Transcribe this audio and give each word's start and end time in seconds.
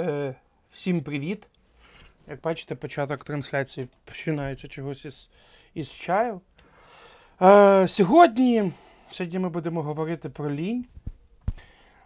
Е, 0.00 0.34
Всім 0.70 1.00
привіт! 1.00 1.48
Як 2.28 2.40
бачите, 2.40 2.74
початок 2.74 3.24
трансляції 3.24 3.88
починається 4.04 4.68
чогось 4.68 5.04
із, 5.04 5.30
із 5.74 5.92
чаю. 5.92 6.40
Е, 7.42 7.88
Сьогодні 7.88 8.72
сьогодні 9.10 9.38
ми 9.38 9.48
будемо 9.48 9.82
говорити 9.82 10.28
про 10.28 10.54
лінь. 10.54 10.86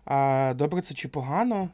Е, 0.07 0.54
добре 0.54 0.80
це 0.80 0.95
чи 0.95 1.09
погано, 1.09 1.68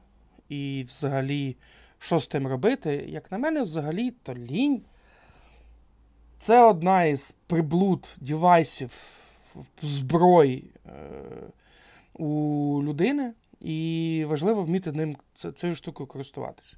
і 0.48 0.84
взагалі, 0.88 1.56
що 1.98 2.20
з 2.20 2.26
тим 2.26 2.46
робити. 2.46 3.04
Як 3.08 3.32
на 3.32 3.38
мене, 3.38 3.62
взагалі, 3.62 4.10
то 4.10 4.34
лінь 4.34 4.82
це 6.38 6.60
одна 6.60 7.04
із 7.04 7.36
приблуд 7.46 8.16
девайсів 8.20 8.92
зброї 9.82 10.70
е, 10.86 10.90
у 12.14 12.80
людини. 12.84 13.32
І 13.60 14.24
важливо 14.28 14.62
вміти 14.62 14.92
ним 14.92 15.16
цією 15.54 15.76
штукою 15.76 16.06
користуватися. 16.06 16.76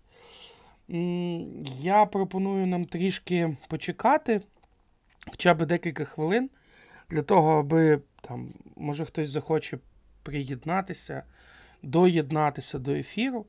Я 1.80 2.06
пропоную 2.06 2.66
нам 2.66 2.84
трішки 2.84 3.56
почекати 3.68 4.40
хоча 5.30 5.54
б 5.54 5.66
декілька 5.66 6.04
хвилин 6.04 6.50
для 7.10 7.22
того, 7.22 7.58
аби 7.58 8.00
там, 8.20 8.48
може 8.76 9.04
хтось 9.04 9.30
захоче 9.30 9.78
приєднатися, 10.22 11.22
доєднатися 11.82 12.78
до 12.78 12.92
ефіру 12.92 13.46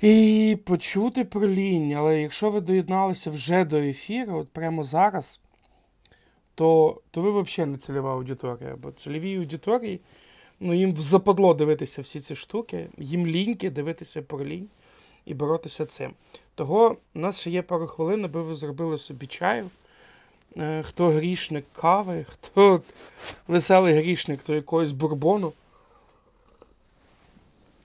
і 0.00 0.58
почути 0.64 1.24
про 1.24 1.48
лінь. 1.48 1.92
Але 1.92 2.20
якщо 2.20 2.50
ви 2.50 2.60
доєдналися 2.60 3.30
вже 3.30 3.64
до 3.64 3.76
ефіру, 3.76 4.36
от 4.36 4.48
прямо 4.48 4.84
зараз, 4.84 5.40
то 6.54 7.00
то 7.10 7.22
ви 7.22 7.42
взагалі 7.42 7.70
не 7.70 7.78
цільова 7.78 8.12
аудиторія, 8.12 8.76
бо 8.76 8.92
цільові 8.92 9.36
аудиторії. 9.36 10.00
Ну, 10.60 10.74
їм 10.74 10.96
западло 10.96 11.54
дивитися 11.54 12.02
всі 12.02 12.20
ці 12.20 12.36
штуки, 12.36 12.88
їм 12.98 13.26
ліньки 13.26 13.70
дивитися 13.70 14.22
про 14.22 14.44
лінь 14.44 14.68
і 15.24 15.34
боротися 15.34 15.86
цим. 15.86 16.14
Того 16.54 16.96
у 17.14 17.18
нас 17.18 17.40
ще 17.40 17.50
є 17.50 17.62
пару 17.62 17.86
хвилин, 17.86 18.24
аби 18.24 18.42
ви 18.42 18.54
зробили 18.54 18.98
собі 18.98 19.26
чаю. 19.26 19.70
Е, 20.56 20.82
хто 20.82 21.10
грішник 21.10 21.64
кави, 21.72 22.26
хто 22.30 22.82
веселий 23.48 23.94
грішник, 23.94 24.42
то 24.42 24.54
якогось 24.54 24.92
бурбону. 24.92 25.52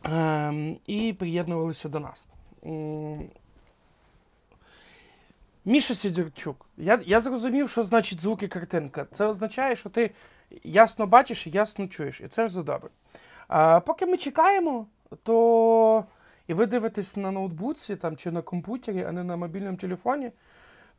Ем, 0.03 0.77
і 0.87 1.13
приєднувалися 1.13 1.89
до 1.89 1.99
нас. 1.99 2.27
Міша 5.65 5.95
Сідірчук, 5.95 6.65
я 6.77 7.01
я 7.05 7.19
зрозумів, 7.19 7.69
що 7.69 7.83
значить 7.83 8.21
звук 8.21 8.43
і 8.43 8.47
картинка. 8.47 9.07
Це 9.11 9.25
означає, 9.25 9.75
що 9.75 9.89
ти 9.89 10.11
ясно 10.63 11.07
бачиш 11.07 11.47
і 11.47 11.49
ясно 11.49 11.87
чуєш. 11.87 12.21
І 12.21 12.27
це 12.27 12.47
ж 12.47 12.53
за 12.53 12.63
добре. 12.63 12.89
А 13.47 13.79
поки 13.79 14.05
ми 14.05 14.17
чекаємо, 14.17 14.87
то 15.23 16.05
і 16.47 16.53
ви 16.53 16.65
дивитесь 16.65 17.17
на 17.17 17.31
ноутбуці 17.31 17.95
там, 17.95 18.17
чи 18.17 18.31
на 18.31 18.41
комп'ютері, 18.41 19.03
а 19.03 19.11
не 19.11 19.23
на 19.23 19.35
мобільному 19.35 19.77
телефоні, 19.77 20.31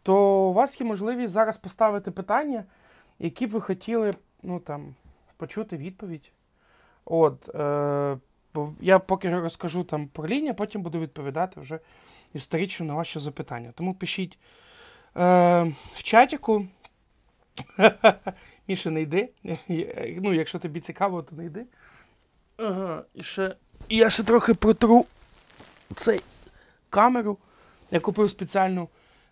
то 0.03 0.17
у 0.48 0.53
вас 0.53 0.81
є 0.81 0.87
можливість 0.87 1.33
зараз 1.33 1.59
поставити 1.59 2.11
питання, 2.11 2.65
які 3.19 3.47
б 3.47 3.51
ви 3.51 3.61
хотіли 3.61 4.15
ну, 4.43 4.61
там, 4.61 4.95
почути 5.37 5.77
відповідь. 5.77 6.31
От, 7.05 7.55
е, 7.55 8.19
Я 8.81 8.98
поки 8.98 9.41
розкажу 9.41 9.85
там 9.85 10.09
про 10.09 10.29
лінію, 10.29 10.55
потім 10.55 10.83
буду 10.83 11.01
відповідати 11.01 11.61
вже 11.61 11.81
історично 12.35 12.87
на 12.87 12.95
ваші 12.95 13.19
запитання. 13.19 13.73
Тому 13.75 13.95
пишіть 13.95 14.39
е, 15.17 15.63
в 15.95 16.03
чатіку. 16.03 16.67
Міша, 18.69 18.91
не 18.91 19.00
йди. 19.00 19.28
Ну, 20.22 20.34
якщо 20.34 20.59
тобі 20.59 20.81
цікаво, 20.81 21.22
то 21.22 21.36
не 21.36 21.45
йди. 21.45 21.67
Ага, 22.56 23.05
і 23.14 23.23
ще. 23.23 23.56
Я 23.89 24.11
ще 24.11 24.23
трохи 24.23 24.55
протру 24.55 25.06
цей 25.95 26.20
камеру. 26.91 27.39
Я 27.91 28.00
купив 28.00 28.31
спеціальну 28.31 28.89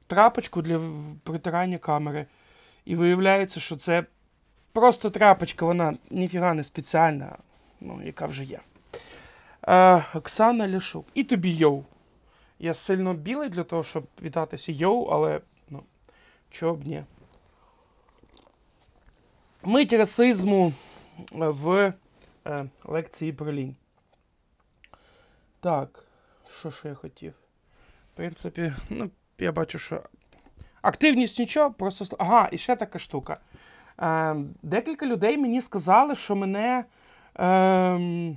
трапочку 0.06 0.62
для 0.62 0.80
притирання 1.24 1.78
камери. 1.78 2.26
І 2.84 2.96
виявляється, 2.96 3.60
що 3.60 3.76
це 3.76 4.04
просто 4.72 5.10
трапочка, 5.10 5.66
вона 5.66 5.96
ніфіга 6.10 6.54
не 6.54 6.64
спеціальна, 6.64 7.36
ну, 7.80 8.00
яка 8.04 8.26
вже 8.26 8.44
є. 8.44 8.60
Е, 9.68 10.04
Оксана 10.14 10.68
Ляшук. 10.68 11.06
І 11.14 11.24
тобі 11.24 11.50
йоу. 11.50 11.84
Я 12.58 12.74
сильно 12.74 13.14
білий 13.14 13.48
для 13.48 13.64
того, 13.64 13.84
щоб 13.84 14.06
вітатися 14.22 14.72
йоу, 14.72 15.04
але 15.04 15.40
ну, 15.70 15.82
чого 16.50 16.74
б 16.74 16.86
ні. 16.86 17.04
Мить 19.66 19.92
расизму 19.92 20.72
в 21.32 21.92
е, 22.46 22.66
лекції 22.84 23.32
про 23.32 23.52
лінь. 23.52 23.76
Так, 25.60 26.04
що 26.58 26.70
ж 26.70 26.82
я 26.84 26.94
хотів? 26.94 27.32
В 28.12 28.16
принципі, 28.16 28.72
ну, 28.90 29.10
я 29.38 29.52
бачу, 29.52 29.78
що 29.78 30.02
активність 30.82 31.38
нічого, 31.38 31.70
просто. 31.70 32.16
Ага, 32.18 32.48
і 32.52 32.58
ще 32.58 32.76
така 32.76 32.98
штука. 32.98 33.40
Е, 34.00 34.36
Декілька 34.62 35.06
людей 35.06 35.38
мені 35.38 35.60
сказали, 35.60 36.16
що 36.16 36.36
мене. 36.36 36.84
Е, 37.38 38.36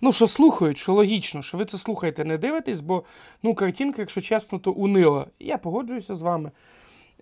Ну, 0.00 0.12
що 0.12 0.28
слухають, 0.28 0.78
що 0.78 0.92
логічно, 0.92 1.42
що 1.42 1.58
ви 1.58 1.64
це 1.64 1.78
слухаєте, 1.78 2.24
не 2.24 2.38
дивитесь, 2.38 2.80
бо 2.80 3.04
ну, 3.42 3.54
картинка, 3.54 4.02
якщо 4.02 4.20
чесно, 4.20 4.58
то 4.58 4.72
унила. 4.72 5.26
Я 5.38 5.58
погоджуюся 5.58 6.14
з 6.14 6.22
вами. 6.22 6.50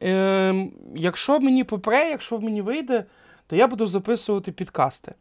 Е, 0.02 0.68
Якщо 0.94 1.40
мені 1.40 1.64
попре, 1.64 2.10
якщо 2.10 2.38
мені 2.38 2.62
вийде, 2.62 3.04
то 3.46 3.56
я 3.56 3.66
буду 3.66 3.86
записувати 3.86 4.52
підкасти. 4.52 5.14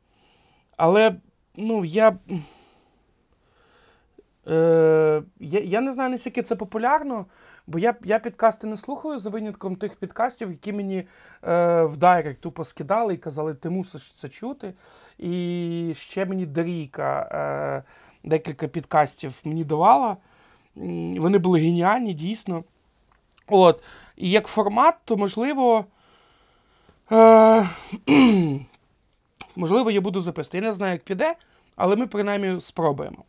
Але, 0.77 1.15
ну, 1.55 1.85
я. 1.85 2.17
Е, 4.47 5.23
Я 5.39 5.59
я 5.59 5.81
не 5.81 5.93
знаю, 5.93 6.09
наскільки 6.09 6.43
це 6.43 6.55
популярно, 6.55 7.25
бо 7.67 7.79
я 7.79 7.95
я 8.03 8.19
підкасти 8.19 8.67
не 8.67 8.77
слухаю 8.77 9.19
за 9.19 9.29
винятком 9.29 9.75
тих 9.75 9.95
підкастів, 9.95 10.51
які 10.51 10.73
мені 10.73 10.97
е, 11.43 11.83
в 11.83 11.97
Дайрект 11.97 12.41
тупо 12.41 12.63
скидали 12.63 13.13
і 13.13 13.17
казали, 13.17 13.53
ти 13.53 13.69
мусиш 13.69 14.13
це 14.13 14.29
чути. 14.29 14.73
І 15.17 15.93
ще 15.95 16.25
мені 16.25 16.45
Дарійка 16.45 17.29
е, 17.31 17.83
декілька 18.29 18.67
підкастів 18.67 19.41
мені 19.45 19.63
давала. 19.63 20.17
Вони 21.19 21.37
були 21.37 21.59
геніальні, 21.59 22.13
дійсно. 22.13 22.63
От. 23.47 23.83
І 24.21 24.29
як 24.29 24.47
формат, 24.47 24.95
то 25.05 25.17
можливо. 25.17 25.85
Е, 27.11 27.69
Можливо, 29.55 29.91
я 29.91 30.01
буду 30.01 30.19
записувати. 30.19 30.57
Я 30.57 30.63
не 30.63 30.71
знаю, 30.71 30.93
як 30.93 31.03
піде, 31.03 31.35
але 31.75 31.95
ми 31.95 32.07
принаймні 32.07 32.61
спробуємо. 32.61 33.23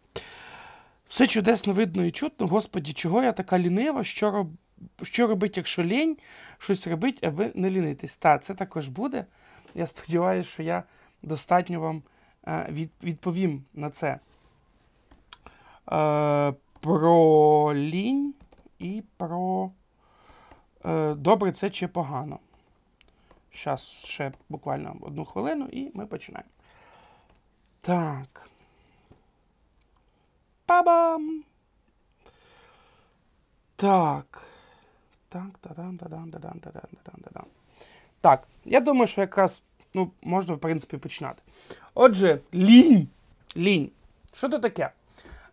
Все 1.09 1.27
чудесно 1.27 1.73
видно 1.73 2.05
і 2.05 2.11
чутно, 2.11 2.47
Господі, 2.47 2.93
чого 2.93 3.23
я 3.23 3.33
така 3.33 3.59
лінива, 3.59 4.05
що 4.05 4.31
роб... 4.31 4.49
що 5.03 5.27
робить, 5.27 5.57
якщо 5.57 5.83
лінь, 5.83 6.17
щось 6.59 6.87
робить, 6.87 7.25
аби 7.25 7.53
не 7.55 7.71
лінитись. 7.71 8.17
Та, 8.17 8.39
це 8.39 8.55
також 8.55 8.89
буде. 8.89 9.25
Я 9.75 9.87
сподіваюся, 9.87 10.51
що 10.51 10.63
я 10.63 10.83
достатньо 11.23 11.81
вам 11.81 12.03
е, 12.47 12.67
від... 12.71 12.91
відповім 13.03 13.65
на 13.75 13.91
це. 13.91 14.19
Е, 15.93 16.55
Про 16.81 17.75
лінь 17.75 18.35
і 18.79 19.03
про. 19.17 19.71
Е, 20.85 21.15
добре 21.15 21.53
це 21.53 21.71
чи 21.71 21.89
погано. 21.89 22.39
Зараз 23.65 24.03
ще 24.05 24.33
буквально 24.49 24.97
одну 25.01 25.25
хвилину 25.25 25.69
і 25.73 25.91
ми 25.95 26.07
починаємо. 26.07 26.51
Так. 27.81 28.49
Па-бам! 30.67 31.45
Так. 33.77 34.43
Так, 35.29 35.59
та-дам, 35.61 35.99
та-дам, 35.99 36.31
та-дам, 36.31 36.59
та-дам, 36.61 36.83
та-дам, 36.93 37.21
та-дам. 37.25 37.45
Так, 38.21 38.49
я 38.65 38.81
думаю, 38.81 39.07
що 39.07 39.21
якраз 39.21 39.63
ну, 39.95 40.11
можна, 40.23 40.55
в 40.55 40.59
принципі, 40.59 40.97
починати. 40.97 41.43
Отже, 41.95 42.39
лінь. 42.55 43.09
Лінь. 43.57 43.91
Що 44.33 44.49
це 44.49 44.59
таке? 44.59 44.91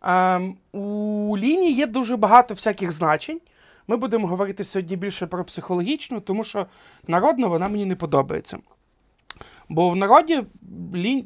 Ем, 0.02 0.58
У 0.72 1.38
лінії 1.38 1.74
є 1.74 1.88
дуже 1.88 2.18
багато 2.18 2.54
всяких 2.54 2.92
значень. 2.92 3.42
Ми 3.90 3.98
будемо 3.98 4.28
говорити 4.28 4.64
сьогодні 4.64 4.96
більше 4.96 5.28
про 5.28 5.46
психологічну, 5.46 6.22
тому 6.22 6.44
що 6.44 6.68
народно 7.08 7.50
вона 7.50 7.70
мені 7.70 7.86
не 7.86 7.96
подобається. 7.96 8.58
Бо 9.70 9.90
в 9.90 9.96
народі 9.96 10.44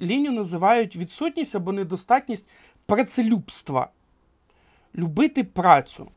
лінію 0.01 0.31
називають 0.31 0.95
відсутність 0.95 1.55
або 1.55 1.71
недостатність 1.71 2.49
працелюбства. 2.85 3.87
Любити 4.95 5.43
працю. 5.43 6.07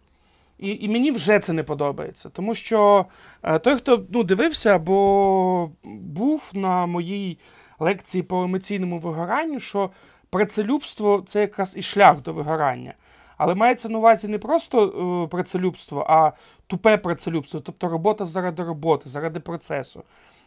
І 0.58 0.70
і 0.80 0.88
мені 0.88 1.10
вже 1.10 1.38
це 1.38 1.52
не 1.52 1.62
подобається. 1.62 2.28
Тому 2.28 2.54
що 2.54 3.06
е, 3.42 3.58
той, 3.58 3.76
хто 3.76 4.06
ну, 4.10 4.24
дивився 4.24 4.74
або 4.76 5.70
був 5.84 6.42
на 6.52 6.86
моїй 6.86 7.38
лекції 7.78 8.22
по 8.22 8.42
емоційному 8.42 8.98
вигоранню, 8.98 9.60
що 9.60 9.90
працелюбство 10.30 11.22
це 11.26 11.40
якраз 11.40 11.76
і 11.76 11.82
шлях 11.82 12.22
до 12.22 12.32
вигорання. 12.32 12.94
Але 13.36 13.54
мається 13.54 13.88
на 13.88 13.98
увазі 13.98 14.28
не 14.28 14.38
просто 14.38 14.86
е, 15.24 15.28
працелюбство, 15.30 16.06
а 16.08 16.32
тупе 16.66 16.96
працелюбство, 16.96 17.60
тобто 17.60 17.88
робота 17.88 18.24
заради 18.24 18.64
роботи, 18.64 19.08
заради 19.08 19.40
процесу. 19.40 20.02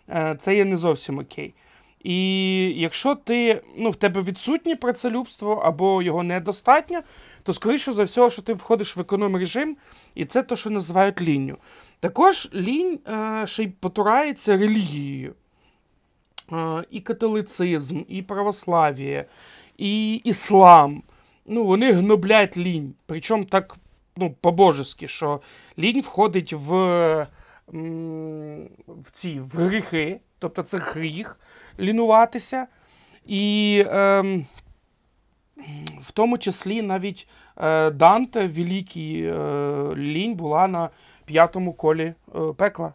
Е, 0.09 0.36
це 0.39 0.56
є 0.56 0.65
не 0.65 0.77
зовсім 0.77 1.19
окей. 1.19 1.53
І 2.03 2.74
якщо 2.77 3.15
ти, 3.15 3.62
ну, 3.77 3.89
в 3.89 3.95
тебе 3.95 4.21
відсутнє 4.21 4.75
працелюбство 4.75 5.53
або 5.53 6.01
його 6.01 6.24
недостатньо, 6.24 7.01
то 7.44 7.53
скоріше 7.53 7.94
за 7.94 8.03
все, 8.03 8.30
що 8.30 8.41
ти 8.41 8.53
входиш 8.53 8.97
в 8.97 9.00
економ 9.00 9.36
режим, 9.36 9.77
і 10.15 10.25
це 10.25 10.44
те, 10.44 10.56
що 10.56 10.69
називають 10.69 11.21
лінню. 11.21 11.57
Також 12.00 12.50
лінь 12.53 13.00
е, 13.07 13.44
ще 13.47 13.63
й 13.63 13.68
потурається 13.68 14.57
релігією. 14.57 15.33
Е, 16.51 16.83
і 16.91 17.00
католицизм, 17.00 18.01
і 18.07 18.21
православ'я, 18.21 19.25
і 19.77 20.15
іслам. 20.15 21.03
Ну, 21.51 21.66
Вони 21.66 21.92
гноблять 21.92 22.57
лінь. 22.57 22.94
Причому 23.06 23.46
так 23.46 23.78
ну, 24.18 24.36
по-божески, 24.42 25.07
що 25.07 25.40
лінь 25.80 26.01
входить 26.01 26.54
в 26.54 27.28
в 28.88 29.12
ці 29.12 29.40
в 29.40 29.57
гріхи, 29.57 30.19
тобто 30.40 30.63
це 30.63 30.78
гріх 30.78 31.40
лінуватися. 31.80 32.68
І 33.25 33.84
е, 33.88 34.24
в 36.01 36.12
тому 36.12 36.38
числі 36.38 36.81
навіть 36.81 37.28
е, 37.57 37.90
Данте, 37.92 38.48
великий 38.48 39.24
е, 39.24 39.34
лінь, 39.96 40.36
була 40.36 40.68
на 40.68 40.90
п'ятому 41.25 41.74
колі 41.74 42.04
е, 42.36 42.40
пекла. 42.57 42.94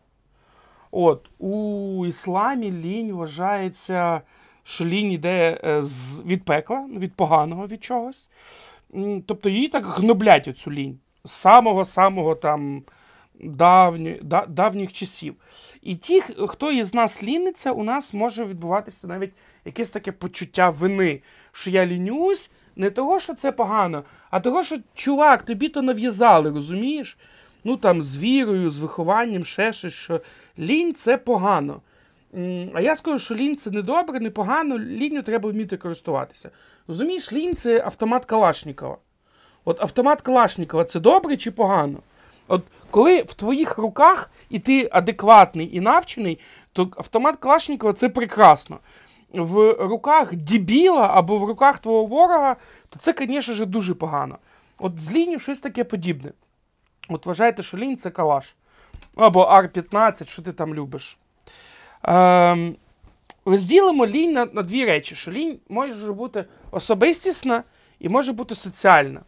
От, 0.90 1.30
У 1.38 2.06
ісламі 2.06 2.72
лінь 2.72 3.12
вважається, 3.12 4.20
що 4.64 4.84
лінь 4.84 5.12
йде 5.12 5.60
е, 5.64 5.80
від 6.26 6.44
пекла, 6.44 6.88
від 6.98 7.14
поганого 7.14 7.66
від 7.66 7.84
чогось. 7.84 8.30
Тобто 9.26 9.48
її 9.48 9.68
так 9.68 9.86
гноблять 9.86 10.48
оцю 10.48 10.72
лінь 10.72 10.98
з 11.24 11.32
самого-самого 11.32 12.34
там 12.34 12.82
давні, 13.40 14.20
да, 14.22 14.46
давніх 14.48 14.92
часів. 14.92 15.34
І 15.82 15.94
ті, 15.94 16.20
хто 16.20 16.72
із 16.72 16.94
нас 16.94 17.22
ліниться, 17.22 17.72
у 17.72 17.84
нас 17.84 18.14
може 18.14 18.44
відбуватися 18.44 19.06
навіть 19.06 19.32
якесь 19.64 19.90
таке 19.90 20.12
почуття 20.12 20.70
вини, 20.70 21.20
що 21.52 21.70
я 21.70 21.86
лінюсь, 21.86 22.50
не 22.76 22.90
того, 22.90 23.20
що 23.20 23.34
це 23.34 23.52
погано, 23.52 24.04
а 24.30 24.40
того, 24.40 24.64
що 24.64 24.78
чувак, 24.94 25.42
тобі 25.42 25.68
то 25.68 25.82
нав'язали, 25.82 26.50
розумієш? 26.50 27.18
Ну 27.64 27.76
там 27.76 28.02
з 28.02 28.16
вірою, 28.16 28.70
з 28.70 28.78
вихованням, 28.78 29.44
ще 29.44 29.72
щось, 29.72 29.92
що 29.92 30.20
лінь 30.58 30.94
це 30.94 31.16
погано. 31.16 31.80
А 32.74 32.80
я 32.80 32.96
скажу, 32.96 33.18
що 33.18 33.34
лінь 33.34 33.56
це 33.56 33.70
не 33.70 33.82
добре, 33.82 34.20
не 34.20 34.30
погано, 34.30 34.78
лінню 34.78 35.22
треба 35.22 35.50
вміти 35.50 35.76
користуватися. 35.76 36.50
Розумієш, 36.88 37.32
лінь 37.32 37.54
це 37.54 37.82
автомат 37.84 38.24
Калашнікова. 38.24 38.96
От 39.64 39.80
автомат 39.80 40.20
Калашнікова 40.20 40.84
це 40.84 41.00
добре 41.00 41.36
чи 41.36 41.50
погано? 41.50 41.98
От 42.48 42.64
коли 42.90 43.22
в 43.22 43.34
твоїх 43.34 43.78
руках 43.78 44.30
і 44.50 44.58
ти 44.58 44.88
адекватний 44.92 45.76
і 45.76 45.80
навчений, 45.80 46.38
то 46.72 46.90
автомат 46.96 47.36
Калашникова 47.36 47.92
це 47.92 48.08
прекрасно. 48.08 48.78
В 49.32 49.72
руках 49.72 50.34
дебіла 50.34 51.10
або 51.14 51.38
в 51.38 51.44
руках 51.44 51.78
твого 51.78 52.06
ворога, 52.06 52.56
то 52.88 52.98
це, 52.98 53.14
звісно 53.18 53.64
дуже 53.64 53.94
погано. 53.94 54.38
От 54.78 55.00
з 55.00 55.12
лінію 55.12 55.38
щось 55.38 55.60
таке 55.60 55.84
подібне. 55.84 56.32
От 57.08 57.26
вважайте, 57.26 57.62
що 57.62 57.76
лінь 57.76 57.96
це 57.96 58.10
калаш. 58.10 58.54
Або 59.16 59.42
Ар-15, 59.42 60.28
що 60.28 60.42
ти 60.42 60.52
там 60.52 60.74
любиш. 60.74 61.18
Ем, 62.04 62.76
розділимо 63.44 64.06
лінь 64.06 64.32
на, 64.32 64.44
на 64.44 64.62
дві 64.62 64.84
речі: 64.84 65.14
що 65.14 65.30
лінь 65.30 65.58
може 65.68 66.12
бути 66.12 66.44
особистісна 66.70 67.62
і 67.98 68.08
може 68.08 68.32
бути 68.32 68.54
соціальна. 68.54 69.20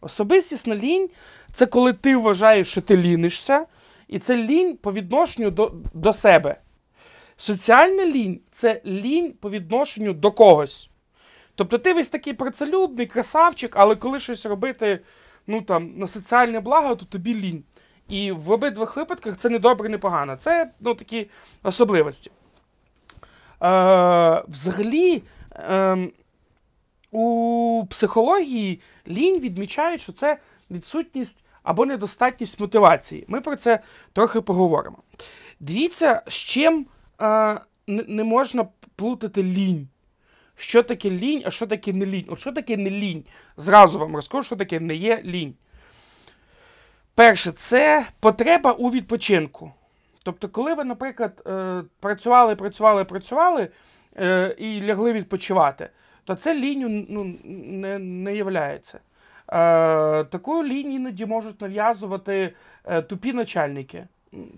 Особистісна 0.00 0.74
лінь 0.74 1.08
це 1.52 1.66
коли 1.66 1.92
ти 1.92 2.16
вважаєш, 2.16 2.70
що 2.70 2.80
ти 2.80 2.96
лінишся, 2.96 3.66
і 4.08 4.18
це 4.18 4.36
лінь 4.36 4.76
по 4.76 4.92
відношенню 4.92 5.50
до, 5.50 5.72
до 5.94 6.12
себе. 6.12 6.56
Соціальна 7.36 8.06
лінь 8.06 8.40
це 8.50 8.80
лінь 8.86 9.32
по 9.40 9.50
відношенню 9.50 10.12
до 10.12 10.32
когось. 10.32 10.90
Тобто 11.54 11.78
ти 11.78 11.92
весь 11.92 12.08
такий 12.08 12.32
працелюбний, 12.32 13.06
красавчик, 13.06 13.76
але 13.76 13.96
коли 13.96 14.20
щось 14.20 14.46
робити 14.46 15.00
ну, 15.46 15.62
там, 15.62 15.92
на 15.96 16.06
соціальне 16.06 16.60
благо, 16.60 16.94
то 16.94 17.04
тобі 17.04 17.34
лінь. 17.34 17.64
І 18.10 18.32
в 18.32 18.50
обидвих 18.50 18.96
випадках 18.96 19.36
це 19.36 19.48
не 19.48 19.58
добре, 19.58 19.88
не 19.88 19.98
погано. 19.98 20.36
Це 20.36 20.70
ну, 20.80 20.94
такі 20.94 21.26
особливості. 21.62 22.30
Е, 23.62 24.44
Взагалі, 24.48 25.22
е, 25.54 26.08
у 27.10 27.84
психології 27.90 28.80
лінь 29.08 29.40
відмічають, 29.40 30.02
що 30.02 30.12
це 30.12 30.38
відсутність 30.70 31.38
або 31.62 31.86
недостатність 31.86 32.60
мотивації. 32.60 33.24
Ми 33.28 33.40
про 33.40 33.56
це 33.56 33.80
трохи 34.12 34.40
поговоримо. 34.40 34.98
Дивіться, 35.60 36.22
з 36.26 36.34
чим 36.34 36.86
е, 37.20 37.60
не 37.86 38.24
можна 38.24 38.68
плутати 38.96 39.42
лінь. 39.42 39.88
Що 40.56 40.82
таке 40.82 41.10
лінь, 41.10 41.42
а 41.44 41.50
що 41.50 41.66
таке 41.66 41.92
не 41.92 42.06
лінь? 42.06 42.26
От 42.28 42.40
що 42.40 42.52
таке 42.52 42.76
не 42.76 42.90
лінь? 42.90 43.24
Зразу 43.56 43.98
вам 43.98 44.16
розкажу, 44.16 44.42
що 44.42 44.56
таке 44.56 44.80
не 44.80 44.94
є 44.94 45.22
лінь. 45.24 45.54
Перше, 47.14 47.52
це 47.52 48.06
потреба 48.20 48.72
у 48.72 48.90
відпочинку. 48.90 49.72
Тобто, 50.24 50.48
коли 50.48 50.74
ви, 50.74 50.84
наприклад, 50.84 51.42
е, 51.46 51.82
працювали, 52.00 52.56
працювали, 52.56 53.04
працювали 53.04 53.68
е, 54.16 54.54
і 54.58 54.82
лягли 54.82 55.12
відпочивати, 55.12 55.88
то 56.24 56.34
це 56.34 56.54
лінію 56.54 57.06
ну, 57.10 57.34
не 57.66 57.98
не 57.98 58.36
являється. 58.36 58.98
Е, 58.98 60.24
Таку 60.24 60.64
лінію 60.64 60.96
іноді 60.96 61.26
можуть 61.26 61.60
нав'язувати 61.60 62.52
тупі 63.08 63.32
начальники. 63.32 64.06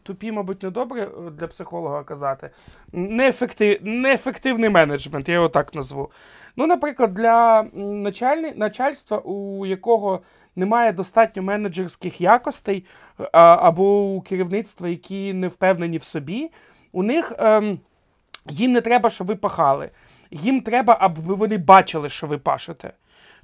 Тупі, 0.03 0.33
мабуть, 0.33 0.63
не 0.63 0.71
добре 0.71 1.09
для 1.39 1.47
психолога 1.47 2.05
казати. 2.05 2.51
Неефектив, 2.93 3.79
неефективний 3.83 4.71
менеджмент, 4.71 5.29
я 5.29 5.35
його 5.35 5.49
так 5.49 5.75
назву. 5.75 6.11
Ну, 6.57 6.67
Наприклад, 6.67 7.15
для 7.15 7.63
начальні, 7.75 8.53
начальства, 8.57 9.19
у 9.19 9.67
якого 9.67 10.21
немає 10.57 10.93
достатньо 10.93 11.43
менеджерських 11.43 12.21
якостей, 12.21 12.85
а, 13.33 13.57
або 13.57 14.03
у 14.03 14.21
керівництва, 14.21 14.89
які 14.89 15.33
не 15.33 15.49
впевнені 15.49 15.99
в 15.99 16.03
собі, 16.03 16.51
у 16.93 17.03
них 17.03 17.33
ем, 17.39 17.79
їм 18.49 18.73
не 18.73 18.81
треба, 18.81 19.11
щоб 19.11 19.27
ви 19.27 19.37
пахали. 19.37 19.91
Їм 20.31 20.61
треба, 20.61 20.97
аби 21.01 21.35
вони 21.35 21.59
бачили, 21.59 22.09
що 22.09 22.27
ви 22.27 22.39
пашете. 22.39 22.93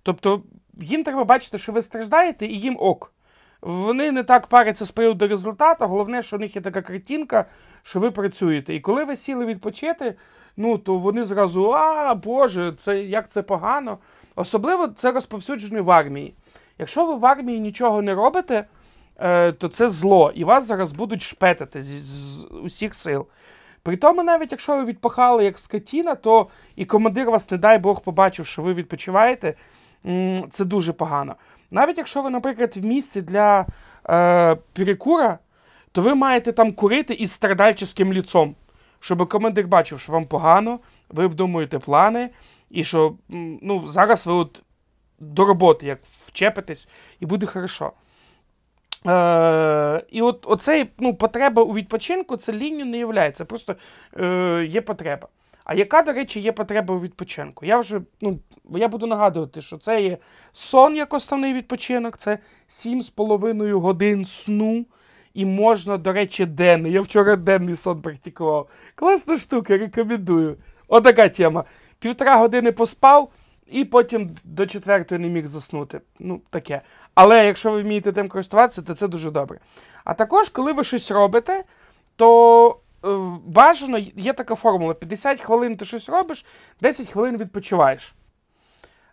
Тобто 0.02 0.42
їм 0.80 1.04
треба 1.04 1.24
бачити, 1.24 1.58
що 1.58 1.72
ви 1.72 1.82
страждаєте, 1.82 2.46
і 2.46 2.60
їм 2.60 2.76
ок. 2.80 3.12
Вони 3.60 4.12
не 4.12 4.22
так 4.22 4.46
паряться 4.46 4.86
з 4.86 4.90
приводу 4.90 5.28
результату, 5.28 5.86
головне, 5.86 6.22
що 6.22 6.36
у 6.36 6.38
них 6.38 6.56
є 6.56 6.62
така 6.62 6.82
картинка, 6.82 7.44
що 7.82 8.00
ви 8.00 8.10
працюєте. 8.10 8.74
І 8.74 8.80
коли 8.80 9.04
ви 9.04 9.16
сіли 9.16 9.46
відпочити, 9.46 10.14
ну 10.58 10.78
то 10.78 10.98
вони 10.98 11.24
зразу, 11.24 11.72
а 11.72 12.14
Боже, 12.14 12.72
це 12.76 12.98
як 12.98 13.28
це 13.28 13.42
погано. 13.42 13.98
Особливо 14.36 14.88
це 14.88 15.12
розповсюджено 15.12 15.82
в 15.82 15.90
армії. 15.90 16.34
Якщо 16.78 17.06
ви 17.06 17.14
в 17.14 17.26
армії 17.26 17.60
нічого 17.60 18.02
не 18.02 18.14
робите, 18.14 18.64
е, 19.18 19.52
то 19.52 19.68
це 19.68 19.88
зло, 19.88 20.32
і 20.34 20.44
вас 20.44 20.66
зараз 20.66 20.92
будуть 20.92 21.22
шпетати 21.22 21.82
з, 21.82 22.44
усіх 22.62 22.94
сил. 22.94 23.26
При 23.82 23.96
тому, 23.96 24.22
навіть 24.22 24.52
якщо 24.52 24.76
ви 24.76 24.84
відпахали 24.84 25.44
як 25.44 25.58
скотіна, 25.58 26.14
то 26.14 26.46
і 26.76 26.84
командир 26.84 27.30
вас, 27.30 27.50
не 27.50 27.58
дай 27.58 27.78
Бог, 27.78 28.00
побачив, 28.00 28.46
що 28.46 28.62
ви 28.62 28.74
відпочиваєте, 28.74 29.54
це 30.50 30.64
дуже 30.64 30.92
погано. 30.92 31.34
Навіть 31.70 31.98
якщо 31.98 32.22
ви, 32.22 32.30
наприклад, 32.30 32.76
в 32.76 32.84
місці 32.84 33.22
для 33.22 33.66
е, 34.08 34.56
перекура, 34.72 35.38
то 35.92 36.02
ви 36.02 36.14
маєте 36.14 36.52
там 36.52 36.72
курити 36.72 37.14
із 37.14 37.32
страдальческим 37.32 38.12
ліцом, 38.12 38.54
щоб 39.00 39.28
командир 39.28 39.66
бачив, 39.66 40.00
що 40.00 40.12
вам 40.12 40.26
погано, 40.26 40.78
ви 41.08 41.24
обдумуєте 41.24 41.78
плани, 41.78 42.30
і 42.70 42.84
що 42.84 43.14
ну, 43.62 43.86
зараз 43.86 44.26
ви 44.26 44.32
от 44.32 44.62
до 45.18 45.44
роботи 45.44 45.86
як 45.86 45.98
вчепитесь, 46.26 46.88
і 47.20 47.26
буде 47.26 47.46
хорошо. 47.46 47.92
Е, 49.06 50.02
І 50.10 50.22
от 50.22 50.44
оцей 50.48 50.90
ну, 50.98 51.14
потреба 51.14 51.62
у 51.62 51.74
відпочинку 51.74 52.36
це 52.36 52.52
лінію 52.52 53.12
не. 53.12 53.32
Це 53.32 53.44
просто 53.44 53.76
е, 54.20 54.66
є 54.68 54.80
потреба. 54.80 55.28
А 55.64 55.74
яка, 55.74 56.02
до 56.02 56.12
речі, 56.12 56.40
є 56.40 56.52
потреба 56.52 56.94
у 56.94 57.00
відпочинку? 57.00 57.66
Я 57.66 57.78
вже 57.78 58.00
ну, 58.20 58.38
я 58.70 58.88
буду 58.88 59.06
нагадувати, 59.06 59.60
що 59.60 59.78
це 59.78 60.02
є 60.02 60.18
сон 60.52 60.96
як 60.96 61.14
основний 61.14 61.52
відпочинок, 61.52 62.16
це 62.16 62.38
7,5 62.68 63.72
годин 63.72 64.24
сну. 64.24 64.86
І 65.38 65.44
можна, 65.46 65.96
до 65.96 66.12
речі, 66.12 66.46
денний. 66.46 66.92
Я 66.92 67.00
вчора 67.00 67.36
денний 67.36 67.76
сон 67.76 68.02
практикував. 68.02 68.68
Класна 68.94 69.38
штука, 69.38 69.78
рекомендую. 69.78 70.56
Отака 70.88 71.28
тема. 71.28 71.64
Півтора 71.98 72.36
години 72.36 72.72
поспав, 72.72 73.28
і 73.66 73.84
потім 73.84 74.30
до 74.44 74.66
четвертої 74.66 75.20
не 75.20 75.28
міг 75.28 75.46
заснути. 75.46 76.00
Ну, 76.18 76.40
таке. 76.50 76.80
Але 77.14 77.46
якщо 77.46 77.70
ви 77.70 77.82
вмієте 77.82 78.12
тим 78.12 78.28
користуватися, 78.28 78.82
то 78.82 78.94
це 78.94 79.08
дуже 79.08 79.30
добре. 79.30 79.58
А 80.04 80.14
також, 80.14 80.48
коли 80.48 80.72
ви 80.72 80.84
щось 80.84 81.10
робите, 81.10 81.64
то 82.16 82.70
е, 83.04 83.08
бажано 83.46 83.98
є 84.16 84.32
така 84.32 84.54
формула: 84.54 84.94
50 84.94 85.40
хвилин 85.40 85.76
ти 85.76 85.84
щось 85.84 86.08
робиш, 86.08 86.44
10 86.80 87.08
хвилин 87.08 87.36
відпочиваєш. 87.36 88.14